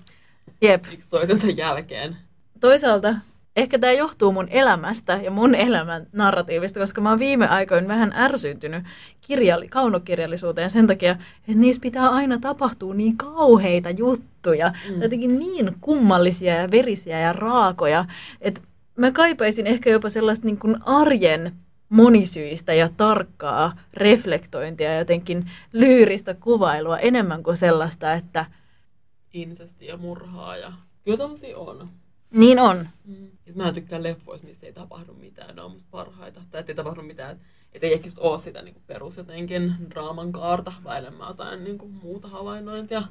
Jep. 0.62 0.84
Yksi 0.92 1.09
toisensa 1.09 1.47
jälkeen. 1.47 2.16
Toisaalta 2.61 3.14
ehkä 3.57 3.78
tämä 3.78 3.92
johtuu 3.92 4.32
mun 4.32 4.49
elämästä 4.51 5.20
ja 5.22 5.30
mun 5.30 5.55
elämän 5.55 6.07
narratiivista, 6.12 6.80
koska 6.80 7.01
mä 7.01 7.11
oon 7.11 7.18
viime 7.18 7.49
aikoina 7.49 7.88
vähän 7.88 8.12
ärsyntynyt 8.16 8.84
kirjalli, 9.20 9.68
kaunokirjallisuuteen 9.68 10.70
sen 10.70 10.86
takia, 10.86 11.11
että 11.49 11.61
niissä 11.61 11.82
pitää 11.82 12.11
aina 12.11 12.38
tapahtua 12.38 12.94
niin 12.94 13.16
kauheita 13.16 13.90
juttuja, 13.90 14.72
mm. 14.90 15.03
jotenkin 15.03 15.38
niin 15.38 15.76
kummallisia 15.80 16.55
ja 16.55 16.70
verisiä 16.70 17.20
ja 17.20 17.32
raakoja, 17.32 18.05
että 18.40 18.61
mä 18.97 19.12
kaipaisin 19.12 19.66
ehkä 19.66 19.90
jopa 19.90 20.09
sellaista 20.09 20.47
niin 20.47 20.59
kuin 20.59 20.76
arjen 20.82 21.53
monisyistä 21.88 22.74
ja 22.74 22.88
tarkkaa 22.97 23.78
reflektointia 23.94 24.92
ja 24.92 24.99
jotenkin 24.99 25.51
lyyristä 25.72 26.34
kuvailua 26.34 26.99
enemmän 26.99 27.42
kuin 27.42 27.57
sellaista, 27.57 28.12
että... 28.12 28.44
Insesti 29.32 29.86
ja 29.86 29.97
murhaa 29.97 30.57
ja... 30.57 30.72
Kyllä 31.05 31.24
on. 31.57 31.88
Niin 32.30 32.59
on. 32.59 32.88
Mm. 33.05 33.30
Mä 33.55 33.68
en 33.68 33.74
tykkää 33.74 34.03
leffoista, 34.03 34.47
missä 34.47 34.66
ei 34.66 34.72
tapahdu 34.72 35.14
mitään. 35.14 35.57
Ne 35.57 35.62
on 35.62 35.70
musta 35.70 35.88
parhaita. 35.90 36.40
Tai 36.51 36.61
ettei 36.61 36.74
tapahdu 36.74 37.03
mitään. 37.03 37.40
Että 37.72 37.86
ei 37.86 37.92
ehkä 37.92 38.09
ole 38.18 38.38
sitä 38.38 38.62
niin 38.62 38.74
kuin 38.74 38.84
perus 38.86 39.16
jotenkin 39.16 39.74
draaman 39.90 40.32
kaarta, 40.32 40.72
vai 40.84 40.99
enemmän 40.99 41.28
jotain 41.28 41.64
niin 41.64 41.78
kuin 41.78 41.92
muuta 41.92 42.28
havainnointia. 42.28 43.03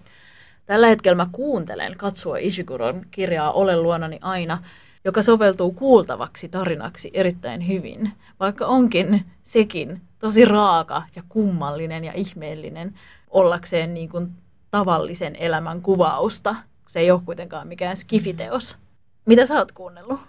Tällä 0.65 0.87
hetkellä 0.87 1.15
mä 1.15 1.27
kuuntelen 1.31 1.97
Katsuo 1.97 2.35
Ishiguron 2.35 3.05
kirjaa 3.11 3.51
Ole 3.51 3.77
luonani 3.77 4.19
aina, 4.21 4.63
joka 5.05 5.21
soveltuu 5.21 5.71
kuultavaksi 5.71 6.49
tarinaksi 6.49 7.11
erittäin 7.13 7.67
hyvin, 7.67 8.11
vaikka 8.39 8.65
onkin 8.65 9.25
sekin 9.43 10.01
tosi 10.19 10.45
raaka 10.45 11.03
ja 11.15 11.23
kummallinen 11.29 12.03
ja 12.03 12.13
ihmeellinen 12.13 12.99
ollakseen 13.29 13.93
niin 13.93 14.09
kuin 14.09 14.31
tavallisen 14.71 15.35
elämän 15.35 15.81
kuvausta. 15.81 16.55
Se 16.87 16.99
ei 16.99 17.11
ole 17.11 17.21
kuitenkaan 17.25 17.67
mikään 17.67 17.97
skifiteos. 17.97 18.77
Mitä 19.25 19.45
sä 19.45 19.57
oot 19.57 19.71
kuunnellut? 19.71 20.19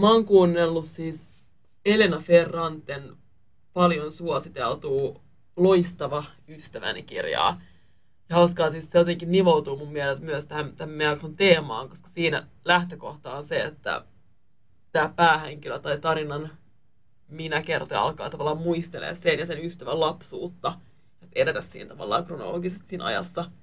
Mä 0.00 0.10
oon 0.10 0.24
kuunnellut 0.24 0.84
siis 0.84 1.20
Elena 1.84 2.20
Ferranten 2.20 3.16
paljon 3.72 4.10
suositeltua 4.10 5.20
Loistava 5.56 6.24
ystäväni 6.48 7.02
kirjaa. 7.02 7.60
Ja 8.28 8.36
hauskaa 8.36 8.70
siis 8.70 8.90
se 8.90 8.98
jotenkin 8.98 9.32
nivoutuu 9.32 9.76
mun 9.76 9.92
mielestä 9.92 10.24
myös 10.24 10.46
tähän, 10.46 10.72
tähän 10.76 10.94
meidän 10.94 11.18
teemaan, 11.36 11.88
koska 11.88 12.08
siinä 12.08 12.46
lähtökohta 12.64 13.32
on 13.36 13.44
se, 13.44 13.62
että 13.62 14.04
tämä 14.92 15.12
päähenkilö 15.16 15.78
tai 15.78 15.98
tarinan 15.98 16.50
minä 17.28 17.62
kertoja 17.62 18.02
alkaa 18.02 18.30
tavallaan 18.30 18.62
muistelemaan 18.62 19.16
sen 19.16 19.38
ja 19.38 19.46
sen 19.46 19.64
ystävän 19.64 20.00
lapsuutta. 20.00 20.72
Ja 21.20 21.26
edetä 21.34 21.60
siinä 21.60 21.88
tavallaan 21.88 22.24
kronologisesti 22.24 22.88
siinä 22.88 23.04
ajassa– 23.04 23.44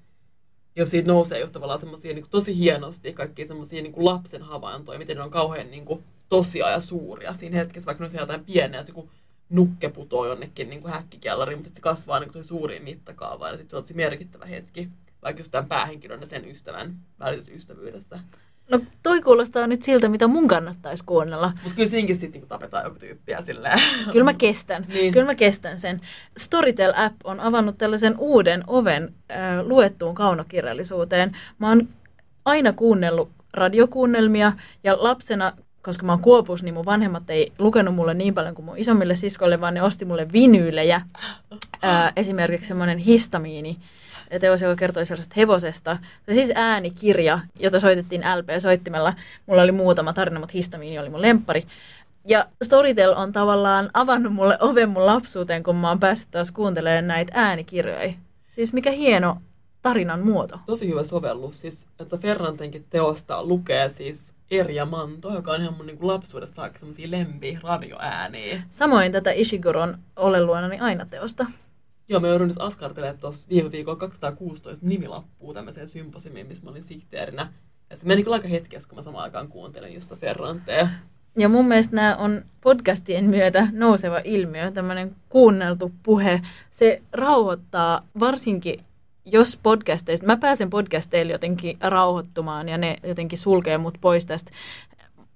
jos 0.78 0.90
siitä 0.90 1.12
nousee 1.12 1.40
just 1.40 1.52
tavallaan 1.52 1.80
semmoisia 1.80 2.14
niin 2.14 2.30
tosi 2.30 2.56
hienosti 2.56 3.12
kaikki 3.12 3.46
semmoisia 3.46 3.82
niin 3.82 3.92
lapsen 3.96 4.42
havaintoja, 4.42 4.98
miten 4.98 5.16
ne 5.16 5.22
on 5.22 5.30
kauhean 5.30 5.70
niin 5.70 5.84
kuin, 5.84 6.04
tosia 6.28 6.70
ja 6.70 6.80
suuria 6.80 7.32
siinä 7.32 7.56
hetkessä, 7.56 7.86
vaikka 7.86 8.04
ne 8.04 8.10
on 8.14 8.20
jotain 8.20 8.44
pieniä, 8.44 8.80
että 8.80 8.90
joku 8.90 9.10
nukke 9.48 9.88
putoo 9.88 10.26
jonnekin 10.26 10.70
niin 10.70 10.88
häkkikellariin, 10.88 11.58
mutta 11.58 11.74
se 11.74 11.80
kasvaa 11.80 12.20
niin 12.20 12.32
kuin 12.32 12.44
suuriin 12.44 12.84
mittakaavaan 12.84 13.52
ja 13.52 13.58
sitten 13.58 13.76
on 13.76 13.82
tosi 13.82 13.94
merkittävä 13.94 14.46
hetki, 14.46 14.88
vaikka 15.22 15.40
just 15.40 15.50
tämän 15.50 15.68
päähenkilön 15.68 16.20
ja 16.20 16.26
sen 16.26 16.48
ystävän 16.48 16.96
välisessä 17.18 17.52
ystävyydessä. 17.52 18.20
No 18.68 18.80
toi 19.02 19.22
kuulostaa 19.22 19.66
nyt 19.66 19.82
siltä, 19.82 20.08
mitä 20.08 20.26
mun 20.26 20.48
kannattaisi 20.48 21.04
kuunnella. 21.04 21.52
Mutta 21.62 21.76
kyllä 21.76 21.88
siinkin 21.88 22.16
sitten 22.16 22.40
niin 22.40 22.48
tapetaan 22.48 22.84
joku 22.84 22.98
tyyppiä 22.98 23.42
silleen. 23.42 23.80
Kyllä 24.12 24.24
mä 24.24 24.34
kestän. 24.34 24.86
niin. 24.88 25.12
Kyllä 25.12 25.26
mä 25.26 25.34
kestän 25.34 25.78
sen. 25.78 26.00
Storytel-app 26.40 27.14
on 27.24 27.40
avannut 27.40 27.78
tällaisen 27.78 28.14
uuden 28.18 28.64
oven 28.66 29.14
äh, 29.30 29.38
luettuun 29.62 30.14
kaunokirjallisuuteen. 30.14 31.32
Mä 31.58 31.68
oon 31.68 31.88
aina 32.44 32.72
kuunnellut 32.72 33.30
radiokuunnelmia 33.52 34.52
ja 34.84 34.96
lapsena 35.00 35.52
koska 35.82 36.06
mä 36.06 36.12
oon 36.12 36.20
Kuopus, 36.20 36.62
niin 36.62 36.74
mun 36.74 36.84
vanhemmat 36.84 37.30
ei 37.30 37.52
lukenut 37.58 37.94
mulle 37.94 38.14
niin 38.14 38.34
paljon 38.34 38.54
kuin 38.54 38.66
mun 38.66 38.78
isommille 38.78 39.16
siskoille, 39.16 39.60
vaan 39.60 39.74
ne 39.74 39.82
osti 39.82 40.04
mulle 40.04 40.32
vinyylejä. 40.32 41.00
Ää, 41.82 42.12
esimerkiksi 42.16 42.68
semmoinen 42.68 42.98
histamiini 42.98 43.76
teos, 44.40 44.62
joka 44.62 44.76
kertoi 44.76 45.06
sellaisesta 45.06 45.34
hevosesta. 45.36 45.98
Se 46.26 46.34
siis 46.34 46.52
äänikirja, 46.54 47.40
jota 47.58 47.80
soitettiin 47.80 48.22
LP-soittimella. 48.22 49.14
Mulla 49.46 49.62
oli 49.62 49.72
muutama 49.72 50.12
tarina, 50.12 50.40
mutta 50.40 50.52
histamiini 50.52 50.98
oli 50.98 51.08
mun 51.08 51.22
lempari. 51.22 51.62
Ja 52.24 52.46
Storytel 52.62 53.14
on 53.16 53.32
tavallaan 53.32 53.90
avannut 53.94 54.32
mulle 54.32 54.58
oven 54.60 54.88
mun 54.88 55.06
lapsuuteen, 55.06 55.62
kun 55.62 55.76
mä 55.76 55.88
oon 55.88 56.00
päässyt 56.00 56.30
taas 56.30 56.50
kuuntelemaan 56.50 57.06
näitä 57.06 57.32
äänikirjoja. 57.36 58.12
Siis 58.48 58.72
mikä 58.72 58.90
hieno 58.90 59.36
tarinan 59.82 60.20
muoto. 60.20 60.60
Tosi 60.66 60.88
hyvä 60.88 61.04
sovellus. 61.04 61.60
Siis, 61.60 61.86
että 62.00 62.16
Ferrantenkin 62.16 62.84
teosta 62.90 63.44
lukee 63.44 63.88
siis 63.88 64.32
Erja 64.50 64.86
Manto, 64.86 65.34
joka 65.34 65.52
on 65.52 65.62
ihan 65.62 65.74
mun 65.74 65.86
niin 65.86 65.98
lapsuudessa 66.00 66.54
saakka 66.54 66.86
lempi 67.06 67.58
radioääniä. 67.62 68.62
Samoin 68.70 69.12
tätä 69.12 69.30
Ishiguron 69.30 69.98
Ole 70.16 70.44
luonani 70.44 70.78
aina 70.80 71.06
teosta. 71.06 71.46
Joo, 72.08 72.20
mä 72.20 72.28
joudun 72.28 72.48
nyt 72.48 72.60
askartelemaan 72.60 73.18
tuossa 73.18 73.46
viime 73.48 73.72
viikolla 73.72 73.98
216 73.98 74.86
nimilappua 74.86 75.54
tämmöiseen 75.54 75.88
symposimiin, 75.88 76.46
missä 76.46 76.64
mä 76.64 76.70
olin 76.70 76.82
sihteerinä. 76.82 77.52
Ja 77.90 77.96
se 77.96 78.06
meni 78.06 78.22
kyllä 78.22 78.34
aika 78.34 78.48
hetkessä, 78.48 78.88
kun 78.88 78.98
mä 78.98 79.02
samaan 79.02 79.24
aikaan 79.24 79.48
kuuntelin 79.48 79.94
just 79.94 80.14
Ferrantea. 80.14 80.88
Ja 81.38 81.48
mun 81.48 81.68
mielestä 81.68 81.96
nämä 81.96 82.16
on 82.16 82.44
podcastien 82.60 83.24
myötä 83.24 83.68
nouseva 83.72 84.20
ilmiö, 84.24 84.70
tämmöinen 84.70 85.16
kuunneltu 85.28 85.92
puhe. 86.02 86.40
Se 86.70 87.02
rauhoittaa 87.12 88.06
varsinkin 88.20 88.80
jos 89.24 89.60
podcasteista, 89.62 90.26
mä 90.26 90.36
pääsen 90.36 90.70
podcasteille 90.70 91.32
jotenkin 91.32 91.76
rauhoittumaan 91.80 92.68
ja 92.68 92.78
ne 92.78 92.96
jotenkin 93.02 93.38
sulkee 93.38 93.78
mut 93.78 93.98
pois 94.00 94.26
tästä 94.26 94.50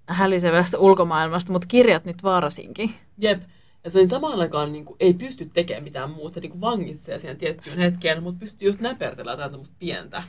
hälisevästä 0.06 0.78
ulkomaailmasta, 0.78 1.52
mutta 1.52 1.68
kirjat 1.68 2.04
nyt 2.04 2.22
varsinkin. 2.22 2.94
Jep. 3.18 3.42
Ja 3.84 3.90
se 3.90 4.04
samaan 4.04 4.40
aikaan 4.40 4.72
niin 4.72 4.84
kuin, 4.84 4.96
ei 5.00 5.14
pysty 5.14 5.50
tekemään 5.54 5.84
mitään 5.84 6.10
muuta. 6.10 6.34
Se 6.34 6.40
niin 6.40 6.60
vangitsee 6.60 7.18
siihen 7.18 7.36
tiettyyn 7.36 7.78
hetkeen, 7.78 8.22
mutta 8.22 8.40
pystyy 8.40 8.68
just 8.68 8.80
näpertellä 8.80 9.30
jotain 9.30 9.50
tämmöistä 9.50 9.76
pientä. 9.78 10.22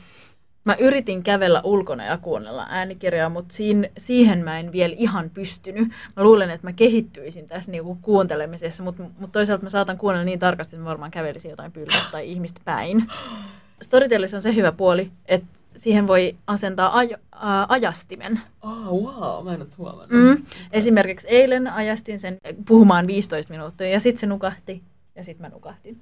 Mä 0.64 0.76
yritin 0.80 1.22
kävellä 1.22 1.60
ulkona 1.64 2.04
ja 2.04 2.18
kuunnella 2.18 2.66
äänikirjaa, 2.68 3.28
mutta 3.28 3.54
siin, 3.54 3.90
siihen 3.98 4.44
mä 4.44 4.58
en 4.58 4.72
vielä 4.72 4.94
ihan 4.98 5.30
pystynyt. 5.30 5.88
Mä 6.16 6.22
luulen, 6.22 6.50
että 6.50 6.66
mä 6.66 6.72
kehittyisin 6.72 7.46
tässä 7.46 7.70
niinku 7.70 7.98
kuuntelemisessa, 8.02 8.82
mutta, 8.82 9.02
mutta 9.02 9.32
toisaalta 9.32 9.62
mä 9.64 9.70
saatan 9.70 9.98
kuunnella 9.98 10.24
niin 10.24 10.38
tarkasti, 10.38 10.76
että 10.76 10.84
mä 10.84 10.88
varmaan 10.88 11.10
kävelisin 11.10 11.50
jotain 11.50 11.72
pylvästä 11.72 12.10
tai 12.12 12.30
ihmistä 12.30 12.60
päin. 12.64 13.06
Storytellissa 13.82 14.36
on 14.36 14.40
se 14.40 14.54
hyvä 14.54 14.72
puoli, 14.72 15.10
että 15.26 15.46
siihen 15.76 16.06
voi 16.06 16.36
asentaa 16.46 17.02
aj- 17.02 17.18
ä, 17.32 17.66
ajastimen. 17.68 18.40
Oh, 18.62 19.02
wow, 19.02 19.44
mä 19.44 19.54
en 19.54 19.60
ole 19.60 19.68
huomannut. 19.78 20.10
Mm. 20.10 20.44
Esimerkiksi 20.72 21.28
eilen 21.28 21.68
ajastin 21.68 22.18
sen 22.18 22.38
puhumaan 22.68 23.06
15 23.06 23.52
minuuttia 23.52 23.88
ja 23.88 24.00
sitten 24.00 24.20
se 24.20 24.26
nukahti 24.26 24.82
ja 25.14 25.24
sitten 25.24 25.46
mä 25.46 25.54
nukahdin. 25.54 26.00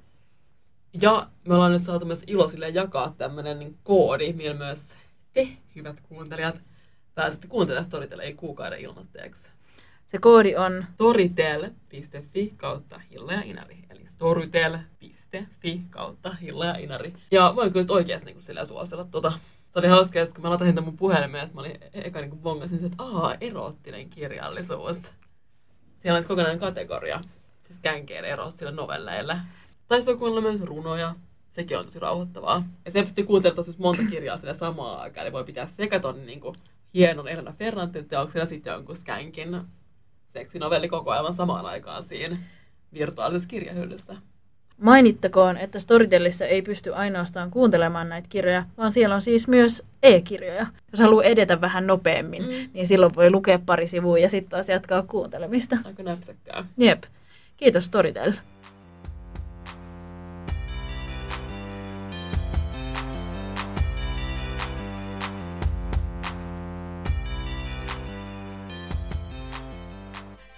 Ja 1.01 1.27
me 1.47 1.53
ollaan 1.55 1.71
nyt 1.71 1.81
saatu 1.83 2.05
myös 2.05 2.23
ilo 2.27 2.47
sille 2.47 2.69
jakaa 2.69 3.13
tämmöinen 3.17 3.59
niin 3.59 3.77
koodi, 3.83 4.33
millä 4.33 4.53
myös 4.55 4.85
te, 5.33 5.47
hyvät 5.75 6.01
kuuntelijat, 6.01 6.61
pääsette 7.15 7.47
kuuntelemaan 7.47 7.85
Storytelin 7.85 8.37
kuukauden 8.37 8.79
ilmoitteeksi. 8.79 9.49
Se 10.07 10.17
koodi 10.17 10.55
on 10.55 10.85
storytel.fi 10.93 12.53
kautta 12.57 13.01
Hilla 13.11 13.33
ja 13.33 13.41
Inari. 13.41 13.77
Eli 13.89 14.07
storytel.fi 14.07 15.81
kautta 15.89 16.33
Hilla 16.33 16.65
ja 16.65 16.75
Inari. 16.77 17.13
Ja 17.31 17.53
voin 17.55 17.73
kyllä 17.73 17.85
oikeasti 17.89 18.25
niin 18.25 18.67
suosella 18.67 19.03
tuota 19.03 19.33
se 19.73 19.79
oli 19.79 19.87
hauska, 19.87 20.19
kun 20.35 20.43
mä 20.43 20.49
latasin 20.49 20.75
tämän 20.75 20.87
mun 20.89 20.97
puhelimeen, 20.97 21.49
mä 21.53 21.61
olin 21.61 21.79
eka 21.93 22.21
niin 22.21 22.37
bongasin, 22.37 22.85
että 22.85 23.03
aa, 23.03 23.35
eroottinen 23.41 24.09
kirjallisuus. 24.09 24.97
Siellä 25.99 26.17
olisi 26.17 26.27
kokonainen 26.27 26.59
kategoria, 26.59 27.21
siis 27.61 27.79
känkeille 27.79 28.27
eroottisille 28.27 28.71
novelleille. 28.71 29.37
Tai 29.87 30.05
voi 30.05 30.17
kuunnella 30.17 30.41
myös 30.41 30.61
runoja, 30.61 31.15
sekin 31.49 31.77
on 31.77 31.85
tosi 31.85 31.99
rauhoittavaa. 31.99 32.63
Ja 32.85 32.91
se 32.91 33.01
pystyy 33.01 33.23
kuuntelemaan 33.23 33.55
tosi 33.65 33.75
monta 33.77 34.01
kirjaa 34.09 34.37
sille 34.37 34.53
samaan 34.53 34.99
aikaan, 34.99 35.25
eli 35.25 35.33
voi 35.33 35.43
pitää 35.43 35.67
sekä 35.67 35.99
ton 35.99 36.25
niin 36.25 36.39
kuin, 36.39 36.55
hienon 36.93 37.27
Elena 37.27 37.51
Ferrantin 37.51 38.07
teoksen 38.07 38.39
ja 38.39 38.45
sitten 38.45 38.71
jonkun 38.73 38.95
skänkin 38.95 39.61
seksinovelli 40.27 40.89
koko 40.89 41.11
ajan 41.11 41.33
samaan 41.33 41.65
aikaan 41.65 42.03
siinä 42.03 42.37
virtuaalisessa 42.93 43.49
kirjahyllyssä. 43.49 44.15
Mainittakoon, 44.81 45.57
että 45.57 45.79
Storytellissa 45.79 46.45
ei 46.45 46.61
pysty 46.61 46.93
ainoastaan 46.93 47.51
kuuntelemaan 47.51 48.09
näitä 48.09 48.27
kirjoja, 48.29 48.65
vaan 48.77 48.91
siellä 48.91 49.15
on 49.15 49.21
siis 49.21 49.47
myös 49.47 49.83
e-kirjoja. 50.03 50.67
Jos 50.91 50.99
haluaa 50.99 51.23
edetä 51.23 51.61
vähän 51.61 51.87
nopeammin, 51.87 52.43
mm. 52.43 52.69
niin 52.73 52.87
silloin 52.87 53.15
voi 53.15 53.31
lukea 53.31 53.59
pari 53.65 53.87
sivua 53.87 54.17
ja 54.17 54.29
sitten 54.29 54.49
taas 54.49 54.69
jatkaa 54.69 55.01
kuuntelemista. 55.01 55.77
Aika 55.83 56.03
näpsäkkää. 56.03 56.65
Jep. 56.77 57.03
Kiitos 57.57 57.85
Storytel. 57.85 58.33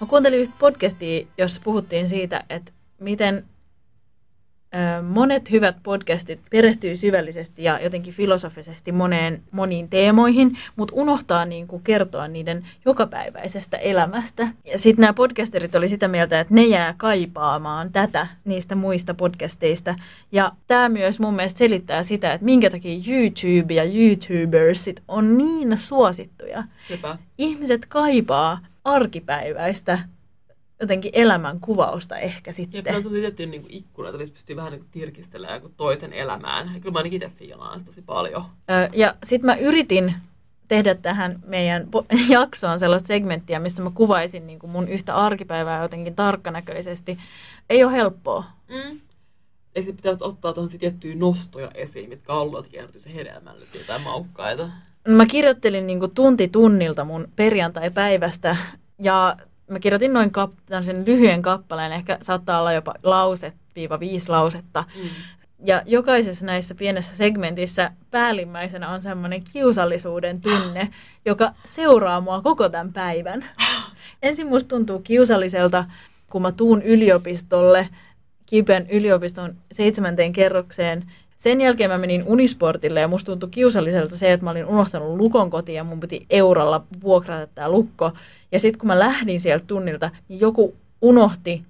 Mä 0.01 0.07
kuuntelin 0.07 0.39
yhtä 0.39 0.55
podcastia, 0.59 1.28
jossa 1.38 1.61
puhuttiin 1.63 2.09
siitä, 2.09 2.43
että 2.49 2.72
miten 2.99 3.45
monet 5.03 5.51
hyvät 5.51 5.76
podcastit 5.84 6.39
perehtyy 6.51 6.95
syvällisesti 6.95 7.63
ja 7.63 7.80
jotenkin 7.80 8.13
filosofisesti 8.13 8.91
moneen, 8.91 9.43
moniin 9.51 9.89
teemoihin, 9.89 10.57
mutta 10.76 10.95
unohtaa 10.95 11.45
niin 11.45 11.67
kuin 11.67 11.84
kertoa 11.84 12.28
niiden 12.28 12.67
jokapäiväisestä 12.86 13.78
elämästä. 13.78 14.47
Ja 14.65 14.78
sitten 14.78 15.01
nämä 15.01 15.13
podcasterit 15.13 15.76
oli 15.76 15.89
sitä 15.89 16.07
mieltä, 16.07 16.39
että 16.39 16.53
ne 16.53 16.63
jää 16.63 16.93
kaipaamaan 16.97 17.91
tätä 17.91 18.28
niistä 18.45 18.76
muista 18.76 19.13
podcasteista. 19.13 19.95
Ja 20.32 20.51
tämä 20.67 20.89
myös 20.89 21.19
mun 21.19 21.36
mielestä 21.36 21.57
selittää 21.57 22.03
sitä, 22.03 22.34
että 22.34 22.45
minkä 22.45 22.69
takia 22.69 22.99
YouTube 23.07 23.73
ja 23.73 23.84
YouTubersit 23.84 25.03
on 25.07 25.38
niin 25.38 25.78
suosittuja. 25.78 26.63
Sepä. 26.88 27.17
Ihmiset 27.38 27.86
kaipaa 27.86 28.59
arkipäiväistä 28.84 29.99
jotenkin 30.80 31.11
elämän 31.13 31.59
kuvausta 31.59 32.17
ehkä 32.17 32.51
sitten. 32.51 32.78
Ja 32.78 32.84
kyllä 32.84 33.07
on 33.07 33.13
tiettyjä 33.13 33.49
niin 33.49 33.65
ikkunoita, 33.69 34.17
missä 34.17 34.34
pystyy 34.34 34.55
vähän 34.55 34.71
niin 34.71 34.86
tirkistelemään 34.91 35.61
toisen 35.78 36.13
elämään. 36.13 36.71
Ja 36.73 36.80
kyllä 36.80 36.93
mä 36.93 36.99
ainakin 36.99 37.23
itse 37.23 37.38
fiilaan 37.38 37.86
tosi 37.86 38.01
paljon. 38.01 38.45
Öö, 38.71 38.89
ja 38.93 39.15
sitten 39.23 39.45
mä 39.45 39.55
yritin 39.55 40.13
tehdä 40.67 40.95
tähän 40.95 41.39
meidän 41.47 41.88
jaksoon 42.30 42.80
sellaista 42.80 43.07
segmenttiä, 43.07 43.59
missä 43.59 43.84
mä 43.84 43.91
kuvaisin 43.93 44.47
niin 44.47 44.59
kuin 44.59 44.71
mun 44.71 44.88
yhtä 44.88 45.15
arkipäivää 45.15 45.82
jotenkin 45.82 46.15
tarkkanäköisesti. 46.15 47.17
Ei 47.69 47.84
ole 47.84 47.91
helppoa. 47.91 48.43
Mm. 48.69 48.99
Ehkä 49.76 49.93
pitäisi 49.93 50.23
ottaa 50.23 50.53
tuohon 50.53 50.80
tiettyjä 50.80 51.15
nostoja 51.15 51.71
esiin, 51.73 52.09
mitkä 52.09 52.34
alueet 52.34 52.69
se 52.97 53.13
hedelmällisiä 53.13 53.82
tai 53.88 53.99
maukkaita. 53.99 54.69
Mä 55.07 55.26
kirjoittelin 55.26 55.88
niin 55.88 55.99
kuin 55.99 56.11
tunti 56.11 56.47
tunnilta 56.47 57.05
mun 57.05 57.28
perjantai-päivästä 57.36 58.55
ja 58.99 59.38
mä 59.72 59.80
kirjoitin 59.80 60.13
noin 60.13 60.32
kap- 60.32 60.84
sen 60.84 61.05
lyhyen 61.05 61.41
kappaleen, 61.41 61.91
ehkä 61.91 62.18
saattaa 62.22 62.59
olla 62.59 62.74
jopa 62.74 62.93
lause 63.03 63.53
viiva 63.76 63.99
viisi 63.99 64.30
lausetta. 64.30 64.84
Mm. 64.95 65.09
Ja 65.66 65.82
jokaisessa 65.86 66.45
näissä 66.45 66.76
pienessä 66.76 67.16
segmentissä 67.16 67.91
päällimmäisenä 68.11 68.89
on 68.89 68.99
semmoinen 68.99 69.43
kiusallisuuden 69.53 70.41
tunne, 70.41 70.89
joka 71.26 71.51
seuraa 71.66 72.22
mua 72.22 72.41
koko 72.41 72.70
tämän 72.70 72.93
päivän. 72.93 73.45
Ensin 74.24 74.47
musta 74.47 74.70
tuntuu 74.70 74.99
kiusalliselta, 74.99 75.86
kun 76.30 76.41
mä 76.41 76.51
tuun 76.51 76.82
yliopistolle, 76.82 77.89
Kipen 78.45 78.88
yliopiston 78.89 79.55
seitsemänteen 79.72 80.34
kerrokseen. 80.34 81.11
Sen 81.38 81.62
jälkeen 81.62 81.90
mä 81.90 81.98
menin 81.98 82.24
Unisportille 82.26 83.00
ja 83.00 83.08
musta 83.08 83.32
tuntui 83.32 83.50
kiusalliselta 83.50 84.18
se, 84.18 84.34
että 84.34 84.44
mä 84.44 84.52
olin 84.52 84.66
unohtanut 84.66 85.18
lukon 85.18 85.50
kotiin 85.50 85.76
ja 85.76 85.84
mun 85.84 86.00
piti 86.00 86.26
eurolla 86.30 86.84
vuokrata 87.04 87.48
tämä 87.56 87.70
lukko. 87.70 88.12
Ja 88.52 88.60
sitten 88.60 88.80
kun 88.80 88.88
mä 88.88 89.00
lähdin 89.00 89.40
sieltä 89.40 89.66
tunnilta, 89.68 90.12
niin 90.30 90.40
joku 90.40 90.76
unohti 91.02 91.64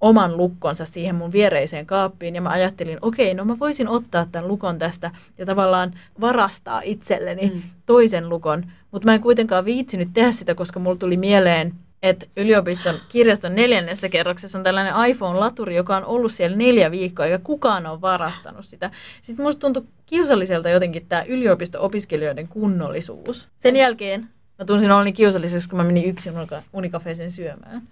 oman 0.00 0.36
lukkonsa 0.36 0.84
siihen 0.84 1.14
mun 1.14 1.32
viereiseen 1.32 1.86
kaappiin. 1.86 2.34
Ja 2.34 2.40
mä 2.40 2.48
ajattelin, 2.48 2.98
okei, 3.02 3.34
no 3.34 3.44
mä 3.44 3.58
voisin 3.58 3.88
ottaa 3.88 4.26
tämän 4.32 4.48
lukon 4.48 4.78
tästä 4.78 5.10
ja 5.38 5.46
tavallaan 5.46 5.94
varastaa 6.20 6.80
itselleni 6.84 7.50
mm. 7.54 7.62
toisen 7.86 8.28
lukon. 8.28 8.64
Mutta 8.90 9.06
mä 9.08 9.14
en 9.14 9.20
kuitenkaan 9.20 9.64
viitsinyt 9.64 10.08
tehdä 10.14 10.32
sitä, 10.32 10.54
koska 10.54 10.80
mulla 10.80 10.96
tuli 10.96 11.16
mieleen, 11.16 11.74
että 12.02 12.26
yliopiston 12.36 13.00
kirjaston 13.08 13.54
neljännessä 13.54 14.08
kerroksessa 14.08 14.58
on 14.58 14.64
tällainen 14.64 14.94
iPhone-laturi, 15.08 15.76
joka 15.76 15.96
on 15.96 16.04
ollut 16.04 16.32
siellä 16.32 16.56
neljä 16.56 16.90
viikkoa, 16.90 17.26
eikä 17.26 17.38
kukaan 17.38 17.86
ole 17.86 18.00
varastanut 18.00 18.64
sitä. 18.64 18.90
Sitten 19.20 19.44
musta 19.44 19.60
tuntui 19.60 19.84
kiusalliselta 20.06 20.68
jotenkin 20.68 21.06
tämä 21.08 21.22
yliopisto-opiskelijoiden 21.22 22.48
kunnollisuus. 22.48 23.48
Sen 23.58 23.76
jälkeen 23.76 24.28
Mä 24.62 24.66
tunsin 24.66 24.90
olni 24.90 25.12
kiusalliseksi, 25.12 25.68
kun 25.68 25.76
mä 25.76 25.84
menin 25.84 26.04
yksin 26.04 26.32
unikafeeseen 26.72 27.30
syömään. 27.30 27.82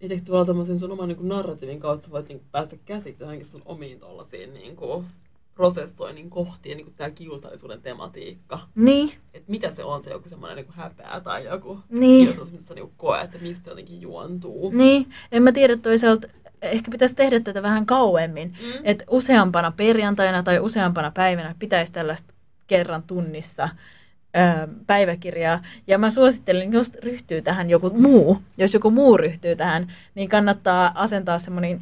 Niin 0.00 0.08
tehty 0.08 0.26
tavallaan 0.26 0.78
sun 0.78 0.92
oman 0.92 1.08
niin 1.08 1.28
narratiivin 1.28 1.80
kautta 1.80 2.10
voit 2.10 2.28
niin 2.28 2.42
päästä 2.52 2.76
käsiksi 2.84 3.22
johonkin 3.22 3.46
sun 3.46 3.62
omiin 3.64 4.00
tollasiin 4.00 4.54
niin 4.54 4.76
kuin, 4.76 5.06
prosessoinnin 5.56 6.30
kohtiin, 6.30 6.76
niin 6.76 6.84
kuin 6.84 6.94
tämä 6.96 7.10
kiusallisuuden 7.10 7.82
tematiikka. 7.82 8.60
Niin. 8.74 9.12
Että 9.34 9.50
mitä 9.50 9.70
se 9.70 9.84
on 9.84 10.02
se 10.02 10.10
joku 10.10 10.28
semmoinen 10.28 10.56
niin 10.56 10.74
häpeä 10.74 11.20
tai 11.24 11.44
joku 11.44 11.80
niin. 11.88 12.26
kiusallisuus, 12.26 12.52
mitä 12.52 12.64
sä 12.64 12.74
niin 12.74 12.92
koet, 12.96 13.24
että 13.24 13.38
mistä 13.38 13.64
se 13.64 13.70
jotenkin 13.70 14.00
juontuu. 14.00 14.70
Niin, 14.70 15.10
en 15.32 15.42
mä 15.42 15.52
tiedä 15.52 15.76
toisaalta, 15.76 16.28
ehkä 16.62 16.90
pitäisi 16.90 17.16
tehdä 17.16 17.40
tätä 17.40 17.62
vähän 17.62 17.86
kauemmin. 17.86 18.48
Mm. 18.48 18.80
Että 18.84 19.04
useampana 19.10 19.70
perjantaina 19.70 20.42
tai 20.42 20.58
useampana 20.58 21.10
päivänä 21.10 21.54
pitäisi 21.58 21.92
tällaista 21.92 22.34
kerran 22.66 23.02
tunnissa 23.02 23.68
päiväkirjaa. 24.86 25.62
Ja 25.86 25.98
mä 25.98 26.10
suosittelen, 26.10 26.72
jos 26.72 26.94
ryhtyy 26.94 27.42
tähän 27.42 27.70
joku 27.70 27.90
muu, 27.90 28.38
jos 28.58 28.74
joku 28.74 28.90
muu 28.90 29.16
ryhtyy 29.16 29.56
tähän, 29.56 29.92
niin 30.14 30.28
kannattaa 30.28 30.92
asentaa 30.94 31.38
semmoinen 31.38 31.80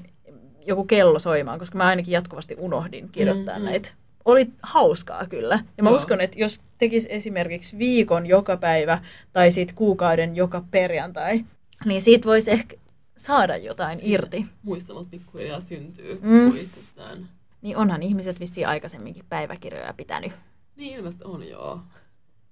joku 0.66 0.84
kello 0.84 1.18
soimaan, 1.18 1.58
koska 1.58 1.78
mä 1.78 1.86
ainakin 1.86 2.12
jatkuvasti 2.12 2.56
unohdin 2.58 3.08
kirjoittaa 3.12 3.54
mm-hmm. 3.54 3.70
näitä. 3.70 3.88
Oli 4.24 4.50
hauskaa 4.62 5.26
kyllä. 5.26 5.60
Ja 5.76 5.82
mä 5.82 5.88
Joo. 5.88 5.96
uskon, 5.96 6.20
että 6.20 6.38
jos 6.38 6.60
tekisi 6.78 7.08
esimerkiksi 7.10 7.78
viikon 7.78 8.26
joka 8.26 8.56
päivä 8.56 8.98
tai 9.32 9.50
sitten 9.50 9.76
kuukauden 9.76 10.36
joka 10.36 10.64
perjantai, 10.70 11.44
niin 11.84 12.02
siitä 12.02 12.28
voisi 12.28 12.50
ehkä 12.50 12.76
saada 13.16 13.56
jotain 13.56 13.98
Siitä 13.98 14.12
irti. 14.14 14.46
Muistelmat 14.62 15.10
pikkuhiljaa 15.10 15.60
syntyy 15.60 16.18
mm. 16.22 16.56
itsestään. 16.56 17.28
Niin 17.62 17.76
onhan 17.76 18.02
ihmiset 18.02 18.40
vissiin 18.40 18.68
aikaisemminkin 18.68 19.24
päiväkirjoja 19.28 19.94
pitänyt. 19.96 20.32
Niin 20.76 20.96
ilmeisesti 20.96 21.24
on, 21.24 21.48
joo. 21.48 21.80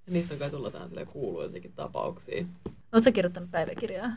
Ja 0.07 0.13
niistä 0.13 0.35
on 0.35 0.41
kai 0.41 0.51
tullut 0.51 0.73
tähän 0.73 0.91
kuuluisiakin 1.13 1.73
tapauksia. 1.73 2.45
Oletko 2.93 3.13
kirjoittanut 3.13 3.51
päiväkirjaa? 3.51 4.13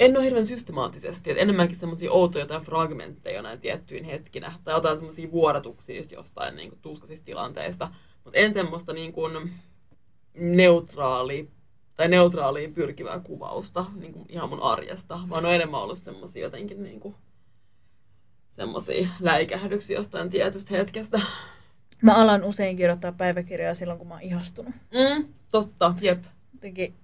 En 0.00 0.16
ole 0.16 0.24
hirveän 0.24 0.46
systemaattisesti, 0.46 1.30
että 1.30 1.42
enemmänkin 1.42 1.76
semmoisia 1.76 2.12
outoja 2.12 2.42
jotain 2.42 2.62
fragmentteja 2.62 3.42
näin 3.42 3.60
tiettyyn 3.60 4.04
hetkinä, 4.04 4.52
tai 4.64 4.74
jotain 4.74 4.96
semmoisia 4.96 5.30
vuodatuksia 5.30 6.02
jostain 6.12 6.56
niin 6.56 6.68
kuin, 6.68 6.78
tuskaisista 6.82 7.26
tilanteista, 7.26 7.88
mutta 8.24 8.38
en 8.38 8.54
semmoista 8.54 8.92
niin 8.92 9.12
kuin, 9.12 9.52
neutraali 10.34 11.50
tai 11.96 12.08
neutraaliin 12.08 12.74
pyrkivää 12.74 13.20
kuvausta 13.20 13.86
niin 13.94 14.12
kuin 14.12 14.26
ihan 14.28 14.48
mun 14.48 14.62
arjesta, 14.62 15.20
vaan 15.30 15.46
on 15.46 15.54
enemmän 15.54 15.80
ollut 15.80 15.98
semmoisia 15.98 16.42
jotenkin 16.42 16.82
niin 16.82 17.00
kuin, 17.00 17.14
semmoisia 18.50 19.08
läikähdyksiä 19.20 19.96
jostain 19.96 20.30
tietystä 20.30 20.76
hetkestä. 20.76 21.20
Mä 22.02 22.14
alan 22.14 22.44
usein 22.44 22.76
kirjoittaa 22.76 23.12
päiväkirjaa 23.12 23.74
silloin, 23.74 23.98
kun 23.98 24.08
mä 24.08 24.14
oon 24.14 24.22
ihastunut. 24.22 24.74
Mm, 24.74 25.34
totta, 25.50 25.94
jep. 26.00 26.24
Jotenkin 26.54 26.94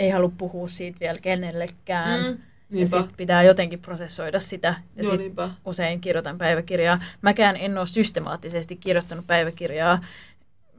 ei 0.00 0.10
halua 0.10 0.32
puhua 0.38 0.68
siitä 0.68 1.00
vielä 1.00 1.18
kenellekään. 1.22 2.20
Mm. 2.20 2.38
Niinpä. 2.70 2.96
Ja 2.96 3.02
sit 3.02 3.16
pitää 3.16 3.42
jotenkin 3.42 3.78
prosessoida 3.78 4.40
sitä. 4.40 4.74
Ja 4.96 5.02
Joo, 5.02 5.10
sit 5.10 5.20
niinpä. 5.20 5.50
usein 5.64 6.00
kirjoitan 6.00 6.38
päiväkirjaa. 6.38 7.00
Mäkään 7.22 7.56
en 7.56 7.78
ole 7.78 7.86
systemaattisesti 7.86 8.76
kirjoittanut 8.76 9.26
päiväkirjaa. 9.26 10.04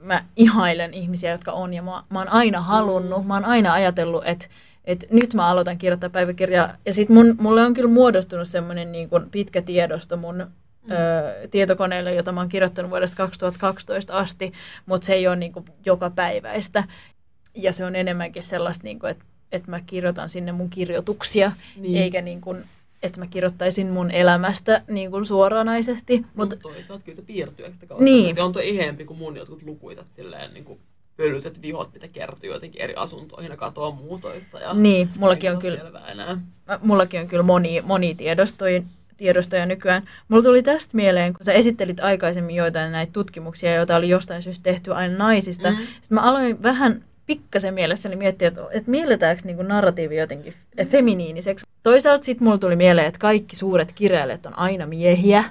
Mä 0.01 0.23
ihailen 0.35 0.93
ihmisiä, 0.93 1.31
jotka 1.31 1.51
on. 1.51 1.73
Ja 1.73 1.81
mä, 1.81 2.03
mä 2.09 2.19
oon 2.19 2.29
aina 2.29 2.61
halunnut, 2.61 3.21
mm. 3.21 3.27
mä 3.27 3.33
oon 3.33 3.45
aina 3.45 3.73
ajatellut, 3.73 4.23
että 4.25 4.47
et 4.85 5.05
nyt 5.11 5.33
mä 5.33 5.47
aloitan 5.47 5.77
kirjoittaa 5.77 6.09
päiväkirjaa. 6.09 6.75
Ja 6.85 6.93
sit 6.93 7.09
mun, 7.09 7.35
mulle 7.39 7.65
on 7.65 7.73
kyllä 7.73 7.89
muodostunut 7.89 8.47
semmoinen 8.47 8.91
niin 8.91 9.09
pitkä 9.31 9.61
tiedosto 9.61 10.17
mun 10.17 10.35
mm. 10.35 10.91
ö, 10.91 11.47
tietokoneelle, 11.47 12.13
jota 12.13 12.31
mä 12.31 12.39
oon 12.39 12.49
kirjoittanut 12.49 12.91
vuodesta 12.91 13.17
2012 13.17 14.13
asti, 14.13 14.53
mutta 14.85 15.05
se 15.05 15.13
ei 15.13 15.27
ole 15.27 15.35
niin 15.35 15.53
kuin 15.53 15.65
joka 15.85 16.09
päiväistä. 16.09 16.83
Ja 17.55 17.73
se 17.73 17.85
on 17.85 17.95
enemmänkin 17.95 18.43
sellaista, 18.43 18.83
niin 18.83 18.99
kuin, 18.99 19.11
että, 19.11 19.25
että 19.51 19.69
mä 19.71 19.79
kirjoitan 19.85 20.29
sinne 20.29 20.51
mun 20.51 20.69
kirjoituksia, 20.69 21.51
niin. 21.75 21.97
eikä 21.97 22.21
niin 22.21 22.41
kuin, 22.41 22.63
että 23.03 23.19
mä 23.19 23.27
kirjoittaisin 23.27 23.87
mun 23.87 24.11
elämästä 24.11 24.81
niin 24.87 25.11
kuin 25.11 25.25
suoranaisesti. 25.25 26.25
Mutta 26.35 26.55
Mut 26.55 26.63
toisaalta 26.63 27.05
kyllä 27.05 27.15
se 27.15 27.21
piirtyy 27.21 27.73
sitä 27.73 27.85
kautta. 27.85 28.03
Niin. 28.03 28.35
Se 28.35 28.41
on 28.41 28.53
toi 28.53 28.69
ihempi 28.69 29.05
kuin 29.05 29.17
mun 29.17 29.37
jotkut 29.37 29.63
lukuisat 29.63 30.07
silleen, 30.07 30.53
niin 30.53 30.65
kuin 30.65 30.79
pölyiset 31.17 31.61
vihot, 31.61 31.93
mitä 31.93 32.07
kertyy 32.07 32.51
jotenkin 32.51 32.81
eri 32.81 32.95
asuntoihin 32.95 33.51
ja 33.51 33.57
katoaa 33.57 33.91
muutoista. 33.91 34.59
Ja 34.59 34.73
niin, 34.73 35.09
mullakin 35.17 35.51
on, 35.51 35.59
kyllä, 35.59 36.37
mullakin 36.81 37.21
on 37.21 37.27
kyllä 37.27 37.43
moni, 37.43 37.81
moni 37.81 38.15
tiedostoja 38.15 38.81
tiedostoja 39.17 39.65
nykyään. 39.65 40.03
Mulla 40.27 40.43
tuli 40.43 40.63
tästä 40.63 40.97
mieleen, 40.97 41.33
kun 41.33 41.45
sä 41.45 41.53
esittelit 41.53 41.99
aikaisemmin 41.99 42.55
joitain 42.55 42.91
näitä 42.91 43.13
tutkimuksia, 43.13 43.75
joita 43.75 43.95
oli 43.95 44.09
jostain 44.09 44.41
syystä 44.41 44.63
tehty 44.63 44.93
aina 44.93 45.17
naisista. 45.17 45.71
Mm. 45.71 45.77
Sitten 45.77 46.15
mä 46.15 46.21
aloin 46.21 46.63
vähän 46.63 47.03
pikkasen 47.31 47.73
mielessäni 47.73 48.15
miettiä, 48.15 48.47
että, 48.47 48.61
että 48.71 48.91
mielletäänkö 48.91 49.41
niin 49.45 49.67
narratiivi 49.67 50.17
jotenkin 50.17 50.53
feminiiniseksi. 50.85 51.65
Toisaalta 51.83 52.23
sitten 52.23 52.45
mulla 52.45 52.57
tuli 52.57 52.75
mieleen, 52.75 53.07
että 53.07 53.19
kaikki 53.19 53.55
suuret 53.55 53.93
kirjailijat 53.93 54.45
on 54.45 54.57
aina 54.57 54.85
miehiä. 54.85 55.43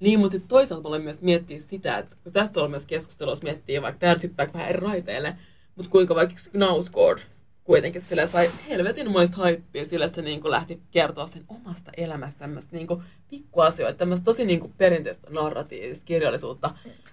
Niin, 0.00 0.20
mutta 0.20 0.32
sitten 0.32 0.48
toisaalta 0.48 0.90
mä 0.90 0.98
myös 0.98 1.22
miettiä 1.22 1.60
sitä, 1.60 1.98
että 1.98 2.16
kun 2.22 2.32
tästä 2.32 2.60
on 2.60 2.70
myös 2.70 2.86
keskustelussa 2.86 3.44
miettiä, 3.44 3.82
vaikka 3.82 3.98
tämä 3.98 4.14
typpää 4.14 4.48
vähän 4.54 4.68
eri 4.68 4.80
raiteille, 4.80 5.34
mutta 5.76 5.90
kuinka 5.90 6.14
vaikka 6.14 6.34
Knausgård 6.52 7.20
kuitenkin 7.64 8.02
sille 8.02 8.28
sai 8.28 8.50
helvetin 8.68 9.10
moista 9.10 9.36
haippia, 9.36 9.84
sillä 9.84 10.08
se 10.08 10.22
niin 10.22 10.50
lähti 10.50 10.80
kertoa 10.90 11.26
sen 11.26 11.44
omasta 11.48 11.90
elämästä 11.96 12.38
tämmöistä 12.38 12.76
niin 12.76 12.88
pikkuasioita, 13.30 13.98
tämmöistä 13.98 14.24
tosi 14.24 14.44
niin 14.44 14.74
perinteistä 14.78 15.30
narratiivista 15.30 16.04
kirjallisuutta. 16.04 16.70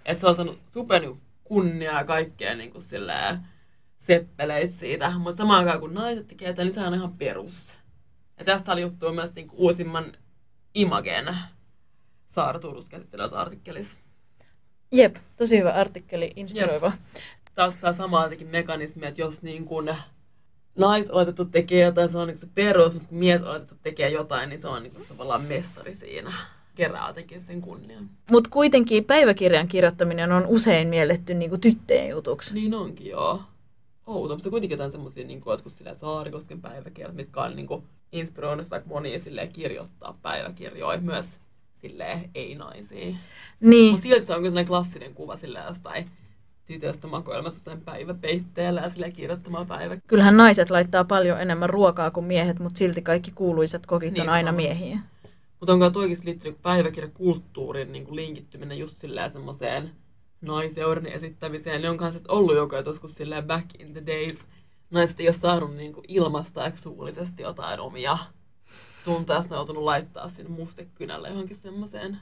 Ja 0.08 0.16
se 0.16 0.28
on 0.28 0.36
saanut 0.36 0.60
super 0.74 1.02
niin 1.02 1.22
kunniaa 1.44 1.98
ja 1.98 2.06
kaikkea 2.06 2.56
niin 2.56 2.72
kuin 2.72 2.82
seppeleitä 4.02 4.74
siitä, 4.74 5.14
mutta 5.18 5.38
samaan 5.38 5.60
aikaan 5.60 5.80
kun 5.80 5.94
naiset 5.94 6.28
tekee 6.28 6.54
niin 6.54 6.74
se 6.74 6.82
on 6.82 6.94
ihan 6.94 7.14
perus. 7.14 7.78
Ja 8.40 8.46
tästä 8.46 8.72
oli 8.72 8.82
juttu 8.82 9.14
myös 9.14 9.36
niin 9.36 9.50
uusimman 9.52 10.12
Imagen 10.74 11.38
Saara 12.28 12.60
Turus 12.60 12.90
käsittelevässä 12.90 13.40
artikkelissa. 13.40 13.98
Jep, 14.92 15.16
tosi 15.38 15.60
hyvä 15.60 15.72
artikkeli, 15.72 16.34
inspiroiva. 16.36 16.86
Jep. 16.86 17.24
Taas 17.56 17.78
tämä 17.78 17.94
sama 17.94 18.30
mekanismi, 18.50 19.06
että 19.06 19.22
jos 19.22 19.44
niin 19.44 19.66
kuin 19.66 19.96
naisoletettu 20.76 21.46
tekee 21.46 21.86
jotain, 21.86 22.10
se 22.10 22.18
on 22.18 22.28
niin 22.28 22.38
se 22.38 22.48
perus, 22.56 22.94
mutta 22.94 23.10
kun 23.10 23.18
mies 23.18 23.42
oletettu 23.42 23.76
tekee 23.84 24.10
jotain, 24.10 24.50
niin 24.50 24.62
se 24.62 24.68
on 24.68 24.84
niin 24.84 25.06
tavallaan 25.08 25.42
mestari 25.42 25.94
siinä. 25.94 26.34
Kerää 26.76 27.08
jotenkin 27.08 27.42
sen 27.42 27.62
kunnian. 27.62 28.10
Mutta 28.32 28.50
kuitenkin 28.50 29.06
päiväkirjan 29.06 29.68
kirjoittaminen 29.68 30.32
on 30.32 30.46
usein 30.48 30.88
mielletty 30.88 31.34
niin 31.34 31.50
kuin 31.50 31.62
tyttöjen 31.62 32.10
jutuksi. 32.10 32.54
Niin 32.54 32.74
onkin, 32.74 33.08
joo. 33.08 33.42
Outo, 34.08 34.36
mutta 34.36 34.50
kuitenkin 34.50 34.76
jotain 34.76 34.92
semmoisia 34.92 35.28
niin 35.28 35.42
kuin, 35.42 35.52
jotkut 35.52 35.74
Saarikosken 35.94 36.62
päiväkirjat, 36.62 37.16
mitkä 37.16 37.42
on 37.42 37.56
niin 37.56 37.68
kuin, 37.68 37.84
inspiroinut 38.12 38.70
vaikka 38.70 38.90
monia 38.90 39.20
silleen, 39.20 39.54
kirjoittaa 39.54 40.18
päiväkirjoja 40.22 41.02
myös 41.02 41.40
silleen, 41.82 42.30
ei 42.36 42.56
naisia. 42.56 43.16
Niin. 43.60 43.92
Mutta 43.92 44.04
silti 44.04 44.26
se 44.26 44.34
on 44.36 44.44
sellainen 44.44 44.68
klassinen 44.68 45.14
kuva 45.14 45.36
silleen 45.38 45.66
jostain 45.68 46.10
tytöstä 46.66 47.08
makoilemassa 47.08 47.60
sen 47.60 47.82
päiväpeitteellä 47.82 48.82
ja 48.82 48.90
sille 48.90 49.12
kirjoittamaan 49.12 49.68
päivä. 49.68 49.98
Kyllähän 50.08 50.38
naiset 50.38 50.70
laittaa 50.70 51.04
paljon 51.04 51.42
enemmän 51.42 51.70
ruokaa 51.70 52.12
kuin 52.12 52.26
miehet, 52.26 52.60
mutta 52.60 52.78
silti 52.78 53.02
kaikki 53.02 53.32
kuuluisat 53.32 53.86
kokit 53.86 54.14
niin, 54.14 54.22
on 54.22 54.30
aina 54.30 54.52
miehiä. 54.52 55.00
Mutta 55.60 55.74
onko 55.74 55.90
toikin 55.90 56.18
liittynyt 56.24 56.62
päiväkirjakulttuurin 56.62 57.92
niin 57.92 58.06
kuin 58.06 58.16
linkittyminen 58.16 58.80
just 58.80 58.98
silleen 58.98 59.32
semmoiseen 59.32 59.92
naiseuran 60.42 61.06
esittämiseen. 61.06 61.82
Ne 61.82 61.90
on 61.90 61.98
kanssa 61.98 62.20
ollut 62.28 62.56
joko 62.56 62.78
joskus 62.78 63.16
silleen 63.16 63.44
back 63.44 63.66
in 63.80 63.94
the 63.94 64.04
days. 64.06 64.38
Naiset 64.92 65.20
ei 65.20 65.28
ole 65.28 65.34
saanut 65.34 65.76
niin 65.76 65.94
kuin 65.94 66.06
suullisesti 66.76 67.44
jotain 67.44 67.80
omia 67.80 68.18
tunteja. 69.06 69.40
Ne 69.40 69.46
on 69.50 69.58
joutunut 69.58 69.84
laittaa 69.84 70.28
sinne 70.28 70.52
mustekynälle 70.52 71.30
johonkin 71.30 71.58
semmoiseen 71.58 72.18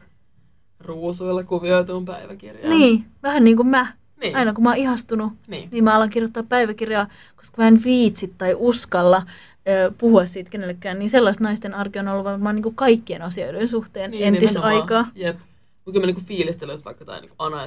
ruusuilla 0.80 1.44
kuvioituun 1.44 2.06
päiväkirjaan. 2.06 2.70
Niin, 2.70 3.06
vähän 3.24 3.44
niin 3.44 3.58
kuin 3.58 3.68
mä. 3.68 3.94
Niin. 4.22 4.36
Aina 4.36 4.54
kun 4.54 4.64
mä 4.64 4.70
oon 4.70 4.78
ihastunut, 4.78 5.34
niin. 5.48 5.70
niin 5.72 5.84
mä 5.84 5.96
alan 5.96 6.10
kirjoittaa 6.10 6.44
päiväkirjaa, 6.44 7.08
koska 7.36 7.62
mä 7.62 7.68
en 7.68 7.84
viitsi 7.84 8.34
tai 8.38 8.56
uskalla 8.58 9.24
ö, 9.68 9.92
puhua 9.98 10.26
siitä 10.26 10.50
kenellekään. 10.50 11.00
Niin 11.00 11.10
sellaista 11.10 11.44
naisten 11.44 11.74
arki 11.74 12.00
on 12.00 12.08
ollut 12.08 12.24
varmaan 12.24 12.56
niin 12.56 12.64
kuin 12.64 12.76
kaikkien 12.76 13.22
asioiden 13.22 13.68
suhteen 13.68 14.12
niin, 14.12 14.24
entisaikaa. 14.24 15.08
Jep. 15.16 15.38
Kyllä 15.92 16.06
mä 16.06 16.12
niin 16.14 16.26
fiilistelen, 16.26 16.74
jos 16.74 16.86
vaikka 16.86 17.02
jotain 17.02 17.22
niin 17.22 17.34
Ana 17.38 17.62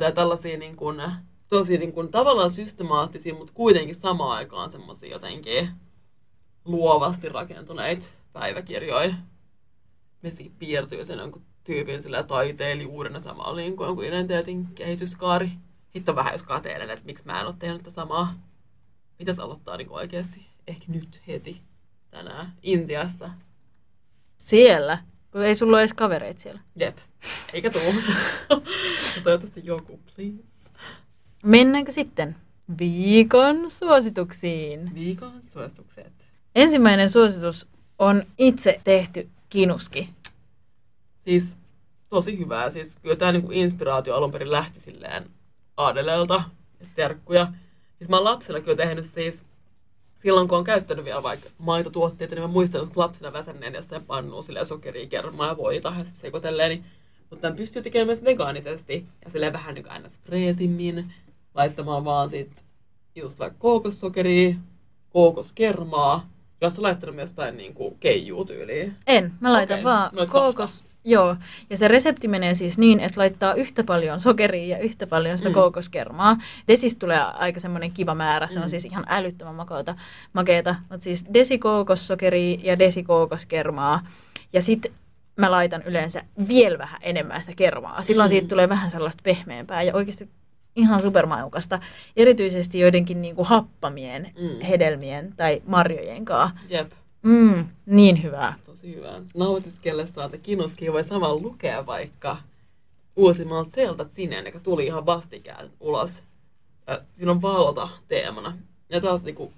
ja 0.00 0.12
tällaisia 0.12 0.58
niin 0.58 0.76
kuin, 0.76 1.02
tosi 1.48 1.78
niin 1.78 1.92
kuin, 1.92 2.08
tavallaan 2.08 2.50
systemaattisia, 2.50 3.34
mutta 3.34 3.52
kuitenkin 3.52 3.94
samaan 3.94 4.36
aikaan 4.36 4.70
semmoisia 4.70 5.10
jotenkin 5.10 5.68
luovasti 6.64 7.28
rakentuneita 7.28 8.08
päiväkirjoja. 8.32 9.14
Messikin 10.22 10.54
piirtyy 10.58 11.04
sen 11.04 11.18
jonkun 11.18 11.42
tyypin 11.64 12.02
sillä 12.02 12.22
taiteilijuudena 12.22 13.20
samalla 13.20 13.56
niin 13.56 13.76
kuin 13.76 13.86
jonkun 13.86 14.04
identiteetin 14.04 14.66
kehityskaari. 14.74 15.50
Hitto 15.94 16.16
vähän 16.16 16.32
jos 16.32 16.42
kateelen, 16.42 16.90
että 16.90 17.04
miksi 17.04 17.26
mä 17.26 17.40
en 17.40 17.46
ole 17.46 17.54
tehnyt 17.58 17.78
tätä 17.78 17.90
samaa. 17.90 18.34
Mitäs 19.18 19.38
aloittaa 19.38 19.76
niin 19.76 19.90
oikeasti? 19.90 20.46
Ehkä 20.66 20.84
nyt 20.88 21.22
heti 21.26 21.62
tänään 22.10 22.52
Intiassa. 22.62 23.30
Siellä? 24.38 24.98
Kun 25.32 25.42
ei 25.42 25.54
sulla 25.54 25.76
ole 25.76 25.80
edes 25.80 25.94
kavereita 25.94 26.40
siellä. 26.40 26.60
Jep. 26.76 26.98
Eikä 27.52 27.70
tuu. 27.70 27.82
Toivottavasti 29.24 29.60
joku, 29.64 30.00
please. 30.14 30.50
Mennäänkö 31.42 31.92
sitten 31.92 32.36
viikon 32.78 33.70
suosituksiin? 33.70 34.94
Viikon 34.94 35.42
suositukset. 35.42 36.12
Ensimmäinen 36.54 37.08
suositus 37.08 37.68
on 37.98 38.22
itse 38.38 38.80
tehty 38.84 39.28
kinuski. 39.48 40.10
Siis 41.18 41.58
tosi 42.08 42.38
hyvää. 42.38 42.70
Siis 42.70 42.98
kyllä 42.98 43.16
tämä 43.16 43.32
niinku 43.32 43.52
inspiraatio 43.52 44.14
alun 44.14 44.32
perin 44.32 44.52
lähti 44.52 44.80
silleen 44.80 45.30
Adelelta, 45.76 46.42
terkkuja. 46.94 47.52
Siis 47.98 48.10
mä 48.10 48.16
oon 48.16 48.24
lapsella 48.24 48.60
kyllä 48.60 48.76
tehnyt 48.76 49.04
siis, 49.04 49.44
silloin 50.22 50.48
kun 50.48 50.58
on 50.58 50.64
käyttänyt 50.64 51.04
vielä 51.04 51.22
vaikka 51.22 51.48
maitotuotteita, 51.58 52.34
niin 52.34 52.42
mä 52.42 52.48
muistan, 52.48 52.82
että 52.82 53.00
lapsena 53.00 53.32
väsänneen 53.32 53.74
jossain 53.74 54.04
pannuu 54.04 54.42
silleen 54.42 54.66
sokeria, 54.66 55.06
kermaa 55.06 55.46
ja 55.46 55.56
voita 55.56 55.94
ja 55.98 56.04
sekoitelleen. 56.04 56.70
Niin, 56.70 56.84
mutta 57.30 57.42
tämän 57.42 57.56
pystyy 57.56 57.82
tekemään 57.82 58.06
myös 58.06 58.24
vegaanisesti 58.24 59.06
ja 59.24 59.30
silleen 59.30 59.52
vähän 59.52 59.74
niin 59.74 59.90
aina 59.90 60.08
freesimmin 60.24 61.12
laittamaan 61.54 62.04
vaan 62.04 62.30
sit 62.30 62.64
just 63.14 63.38
vaikka 63.38 63.58
kookossokeria, 63.58 64.54
kookoskermaa, 65.12 66.30
jos 66.60 66.76
sä 66.76 66.82
laittanut 66.82 67.16
myös 67.16 67.30
jotain 67.30 67.56
niin 67.56 67.74
kuin 67.74 67.96
keijuu 68.00 68.44
tyyliin? 68.44 68.96
En, 69.06 69.32
mä 69.40 69.52
laitan 69.52 69.78
okay. 69.78 69.84
vaan 69.84 70.10
Noit 70.14 70.30
kookos, 70.30 70.84
Joo, 71.04 71.36
ja 71.70 71.76
se 71.76 71.88
resepti 71.88 72.28
menee 72.28 72.54
siis 72.54 72.78
niin, 72.78 73.00
että 73.00 73.20
laittaa 73.20 73.54
yhtä 73.54 73.84
paljon 73.84 74.20
sokeria 74.20 74.76
ja 74.76 74.82
yhtä 74.82 75.06
paljon 75.06 75.38
sitä 75.38 75.50
mm. 75.50 75.54
kookoskermaa. 75.54 76.36
Desis 76.68 76.96
tulee 76.96 77.20
aika 77.20 77.60
semmoinen 77.60 77.92
kiva 77.92 78.14
määrä, 78.14 78.48
se 78.48 78.58
on 78.58 78.64
mm. 78.64 78.68
siis 78.68 78.84
ihan 78.84 79.04
älyttömän 79.08 79.54
makeata, 79.54 79.94
makeata. 80.32 80.74
mutta 80.90 81.04
siis 81.04 81.26
desikookossokeri 81.34 82.60
ja 82.62 82.78
desikookoskermaa. 82.78 84.06
Ja 84.52 84.62
sitten 84.62 84.92
mä 85.36 85.50
laitan 85.50 85.82
yleensä 85.82 86.22
vielä 86.48 86.78
vähän 86.78 87.00
enemmän 87.02 87.42
sitä 87.42 87.54
kermaa. 87.56 88.02
Silloin 88.02 88.28
mm. 88.28 88.30
siitä 88.30 88.48
tulee 88.48 88.68
vähän 88.68 88.90
sellaista 88.90 89.22
pehmeämpää 89.22 89.82
ja 89.82 89.94
oikeasti 89.94 90.28
ihan 90.76 91.00
supermaukasta. 91.00 91.80
Erityisesti 92.16 92.78
joidenkin 92.78 93.22
niinku 93.22 93.44
happamien, 93.44 94.32
mm. 94.40 94.60
hedelmien 94.60 95.34
tai 95.36 95.62
marjojen 95.66 96.24
kanssa. 96.24 96.56
Jep. 96.68 96.92
Mm, 97.22 97.64
niin 97.86 98.22
hyvää. 98.22 98.54
Tosi 98.66 98.94
hyvää. 98.94 99.22
Nautiskellessaan 99.34 100.30
kinoskia 100.42 100.92
voi 100.92 101.04
samalla 101.04 101.42
lukea 101.42 101.86
vaikka 101.86 102.36
uusimmalta 103.16 103.70
Zelda 103.70 104.06
Sineen, 104.08 104.46
joka 104.46 104.60
tuli 104.60 104.86
ihan 104.86 105.06
vastikään 105.06 105.70
ulos. 105.80 106.24
Siinä 107.12 107.32
on 107.32 107.42
valta 107.42 107.88
teemana. 108.08 108.56
Ja 108.88 109.00
taas 109.00 109.24
niinku 109.24 109.52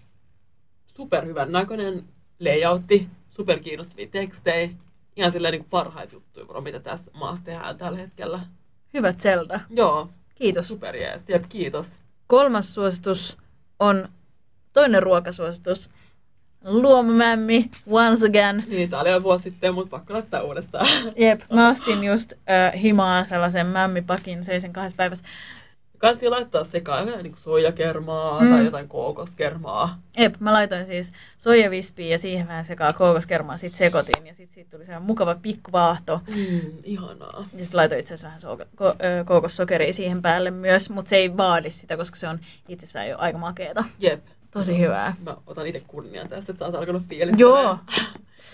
superhyvän 0.86 1.52
näköinen 1.52 2.04
layoutti, 2.40 3.08
super 3.30 3.58
kiinnostavia 3.58 4.06
tekstejä. 4.06 4.70
Ihan 5.16 5.32
silleen 5.32 5.52
niinku 5.52 5.68
parhaita 5.70 6.14
juttuja, 6.14 6.60
mitä 6.60 6.80
tässä 6.80 7.10
maassa 7.14 7.44
tehdään 7.44 7.78
tällä 7.78 7.98
hetkellä. 7.98 8.40
Hyvä 8.94 9.12
Zelda. 9.12 9.60
Joo. 9.70 10.08
Kiitos. 10.34 10.68
Super 10.68 10.96
jees. 10.96 11.28
Jep, 11.28 11.44
kiitos. 11.48 11.96
Kolmas 12.26 12.74
suositus 12.74 13.38
on 13.78 14.08
toinen 14.72 15.02
ruokasuositus. 15.02 15.90
Luomumämmi, 16.64 17.70
once 17.86 18.26
again. 18.26 18.64
Niin, 18.68 18.90
tää 18.90 19.00
oli 19.00 19.10
jo 19.10 19.22
vuosi 19.22 19.42
sitten, 19.42 19.74
mutta 19.74 19.90
pakko 19.90 20.14
laittaa 20.14 20.42
uudestaan. 20.42 20.86
Jep, 21.16 21.40
mä 21.52 21.68
ostin 21.68 22.04
just 22.04 22.32
äh, 22.50 22.82
himaan 22.82 23.26
sellaisen 23.26 23.66
mämmipakin, 23.66 24.44
söin 24.44 24.60
sen 24.60 24.72
kahdessa 24.72 24.96
päivässä. 24.96 25.24
Kansi 26.02 26.28
laittaa 26.28 26.64
sekaan 26.64 27.06
jotain 27.06 27.22
niin 27.22 27.36
soijakermaa 27.36 28.40
mm. 28.40 28.50
tai 28.50 28.64
jotain 28.64 28.88
kookoskermaa. 28.88 30.02
Jep, 30.18 30.34
mä 30.40 30.52
laitoin 30.52 30.86
siis 30.86 31.12
soijavispiä 31.38 32.06
ja 32.06 32.18
siihen 32.18 32.48
vähän 32.48 32.64
sekaa 32.64 32.90
kookoskermaa, 32.98 33.56
sit 33.56 33.74
sekoitin 33.74 34.26
ja 34.26 34.34
sit 34.34 34.50
siitä 34.50 34.70
tuli 34.70 34.84
se 34.84 34.98
mukava 34.98 35.34
pikkuvaahto. 35.42 36.20
Mm, 36.28 36.60
ihanaa. 36.84 37.44
Ja 37.52 37.64
sitten 37.64 37.76
laitoin 37.76 38.00
itse 38.00 38.14
asiassa 38.14 38.26
vähän 38.26 38.40
so- 38.40 38.56
ko- 38.56 39.24
kookossokeria 39.24 39.92
siihen 39.92 40.22
päälle 40.22 40.50
myös, 40.50 40.90
mutta 40.90 41.08
se 41.08 41.16
ei 41.16 41.36
vaadi 41.36 41.70
sitä, 41.70 41.96
koska 41.96 42.16
se 42.16 42.28
on 42.28 42.40
itsessään 42.68 43.08
jo 43.08 43.16
aika 43.18 43.38
makeeta. 43.38 43.84
Jep. 43.98 44.24
Tosi 44.50 44.78
hyvää. 44.78 45.16
Mä 45.24 45.36
otan 45.46 45.66
itse 45.66 45.82
kunnian 45.86 46.28
tässä, 46.28 46.52
että 46.52 46.58
sä 46.58 46.66
oot 46.66 46.74
alkanut 46.74 47.02
fiilistää. 47.02 47.40
Joo. 47.40 47.78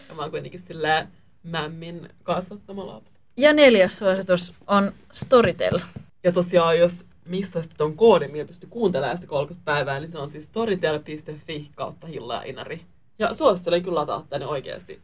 Ja 0.09 0.15
mä 0.17 0.23
oon 0.23 0.31
kuitenkin 0.31 0.61
sillä 0.61 1.07
mämmin 1.43 2.09
kasvattama 2.23 2.87
lapsi. 2.87 3.19
Ja 3.37 3.53
neljäs 3.53 3.99
suositus 3.99 4.55
on 4.67 4.93
Storytel. 5.13 5.79
Ja 6.25 6.33
tosiaan, 6.33 6.79
jos 6.79 7.05
missä 7.29 7.63
sitten 7.63 7.85
on 7.85 7.97
koodin, 7.97 8.33
millä 8.33 8.45
pystyy 8.45 8.69
kuuntelemaan 8.69 9.17
sitä 9.17 9.27
30 9.29 9.65
päivää, 9.65 10.01
niin 10.01 10.11
se 10.11 10.19
on 10.19 10.31
siis 10.31 10.45
storytel.fi 10.45 11.71
kautta 11.75 12.07
Hilla 12.07 12.35
ja 12.35 12.43
Inari. 12.43 12.81
Ja 13.19 13.35
suosittelen 13.35 13.83
kyllä 13.83 14.01
lataa 14.01 14.27
tänne 14.29 14.47
oikeasti 14.47 15.01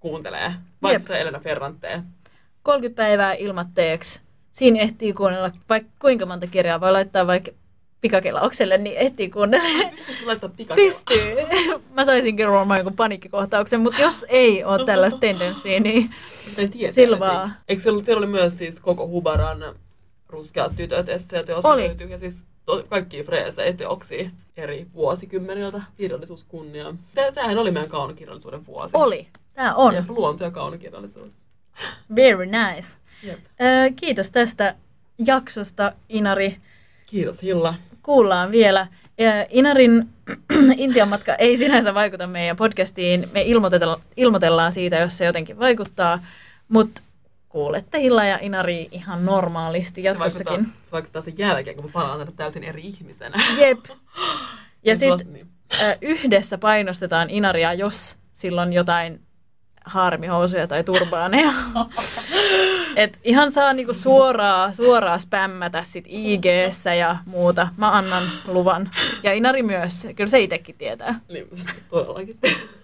kuuntelee, 0.00 0.54
vaikka 0.82 1.16
Elena 1.16 1.40
Ferranteen. 1.40 2.02
30 2.62 3.02
päivää 3.02 3.34
ilmatteeksi. 3.34 4.20
Siinä 4.52 4.80
ehtii 4.80 5.12
kuunnella 5.12 5.50
vaikka 5.68 5.92
kuinka 5.98 6.26
monta 6.26 6.46
kirjaa, 6.46 6.80
voi 6.80 6.92
laittaa 6.92 7.26
vaikka 7.26 7.50
pikakelaukselle, 8.00 8.78
niin 8.78 8.96
ehtii 8.96 9.30
kuunnella. 9.30 9.90
Pystyy. 10.74 11.36
Mä 11.94 12.04
saisin 12.04 12.36
kyllä 12.36 12.52
varmaan 12.52 12.78
jonkun 12.78 12.96
paniikkikohtauksen, 12.96 13.80
mutta 13.80 14.02
jos 14.02 14.24
ei 14.28 14.64
ole 14.64 14.86
tällaista 14.86 15.20
tendenssiä, 15.20 15.80
niin 15.80 16.10
silvaa. 16.90 17.50
Eikö 17.68 17.82
siellä, 17.82 18.04
siellä 18.04 18.18
oli 18.18 18.26
myös 18.26 18.58
siis 18.58 18.80
koko 18.80 19.06
Hubaran 19.06 19.74
ruskeat 20.32 20.76
tytöt 20.76 21.08
esseeteos 21.08 21.64
oli. 21.64 21.86
löytyy, 21.86 22.06
ja 22.06 22.18
siis 22.18 22.44
to, 22.64 22.84
kaikki 22.88 23.24
freesejä 23.24 23.72
teoksia 23.72 24.30
eri 24.56 24.86
vuosikymmeniltä 24.94 25.82
kirjallisuuskunnia. 25.96 26.94
Tämähän 27.34 27.58
oli 27.58 27.70
meidän 27.70 27.90
kaunokirjallisuuden 27.90 28.66
vuosi. 28.66 28.96
Oli. 28.96 29.28
Tämä 29.54 29.74
on. 29.74 29.94
Ja 29.94 30.04
luonto- 30.08 30.44
ja 30.44 30.50
kaunokirjallisuus. 30.50 31.44
Very 32.16 32.46
nice. 32.46 32.88
Yep. 33.26 33.38
kiitos 33.96 34.30
tästä 34.30 34.74
jaksosta, 35.26 35.92
Inari. 36.08 36.56
Kiitos 37.06 37.42
Hilla. 37.42 37.74
Kuullaan 38.02 38.52
vielä 38.52 38.86
Inarin 39.50 40.08
Intian 40.76 41.08
matka 41.08 41.34
ei 41.34 41.56
sinänsä 41.56 41.94
vaikuta 41.94 42.26
meidän 42.26 42.56
podcastiin. 42.56 43.28
Me 43.32 43.42
ilmoitellaan, 43.42 44.00
ilmoitellaan 44.16 44.72
siitä, 44.72 44.96
jos 44.96 45.18
se 45.18 45.24
jotenkin 45.24 45.58
vaikuttaa, 45.58 46.18
mutta 46.68 47.02
kuulette 47.52 48.00
Hilla 48.00 48.24
ja 48.24 48.38
Inari 48.42 48.88
ihan 48.90 49.24
normaalisti 49.24 50.02
jatkossakin. 50.02 50.54
Se 50.54 50.60
vaikuttaa, 50.60 50.82
se 50.82 50.92
vaikuttaa 50.92 51.22
sen 51.22 51.34
jälkeen, 51.38 51.76
kun 51.76 51.84
mä 51.84 51.90
palaan 51.92 52.18
tänne 52.18 52.32
täysin 52.36 52.64
eri 52.64 52.82
ihmisenä. 52.82 53.44
Jep. 53.58 53.78
Ja 54.84 54.96
sitten 54.96 55.32
niin. 55.32 55.48
yhdessä 56.00 56.58
painostetaan 56.58 57.30
Inaria, 57.30 57.74
jos 57.74 58.18
silloin 58.32 58.72
jotain 58.72 59.20
harmihousuja 59.84 60.66
tai 60.66 60.84
turbaaneja. 60.84 61.50
Et 62.96 63.20
ihan 63.24 63.52
saa 63.52 63.72
niinku 63.72 63.94
suoraa, 63.94 64.72
suoraa 64.72 65.18
spämmätä 65.18 65.82
sit 65.82 66.04
ig 66.08 66.44
ja 66.98 67.16
muuta. 67.26 67.68
Mä 67.76 67.96
annan 67.96 68.32
luvan. 68.46 68.90
Ja 69.22 69.32
Inari 69.32 69.62
myös. 69.62 70.08
Kyllä 70.16 70.30
se 70.30 70.40
itsekin 70.40 70.74
tietää. 70.78 71.20
Niin, 71.28 71.48
todellakin, 71.90 72.38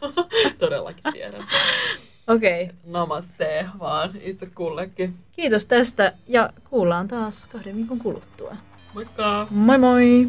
todellakin 0.58 1.12
tiedän. 1.12 1.44
Okei. 2.28 2.64
Okay. 2.64 2.76
Namaste 2.84 3.66
vaan 3.78 4.10
itse 4.20 4.46
kullekin. 4.46 5.14
Kiitos 5.32 5.66
tästä 5.66 6.12
ja 6.26 6.50
kuullaan 6.70 7.08
taas 7.08 7.46
kahden 7.46 7.76
viikon 7.76 7.98
kuluttua. 7.98 8.56
Moikka! 8.94 9.46
Moi 9.50 9.78
moi! 9.78 10.28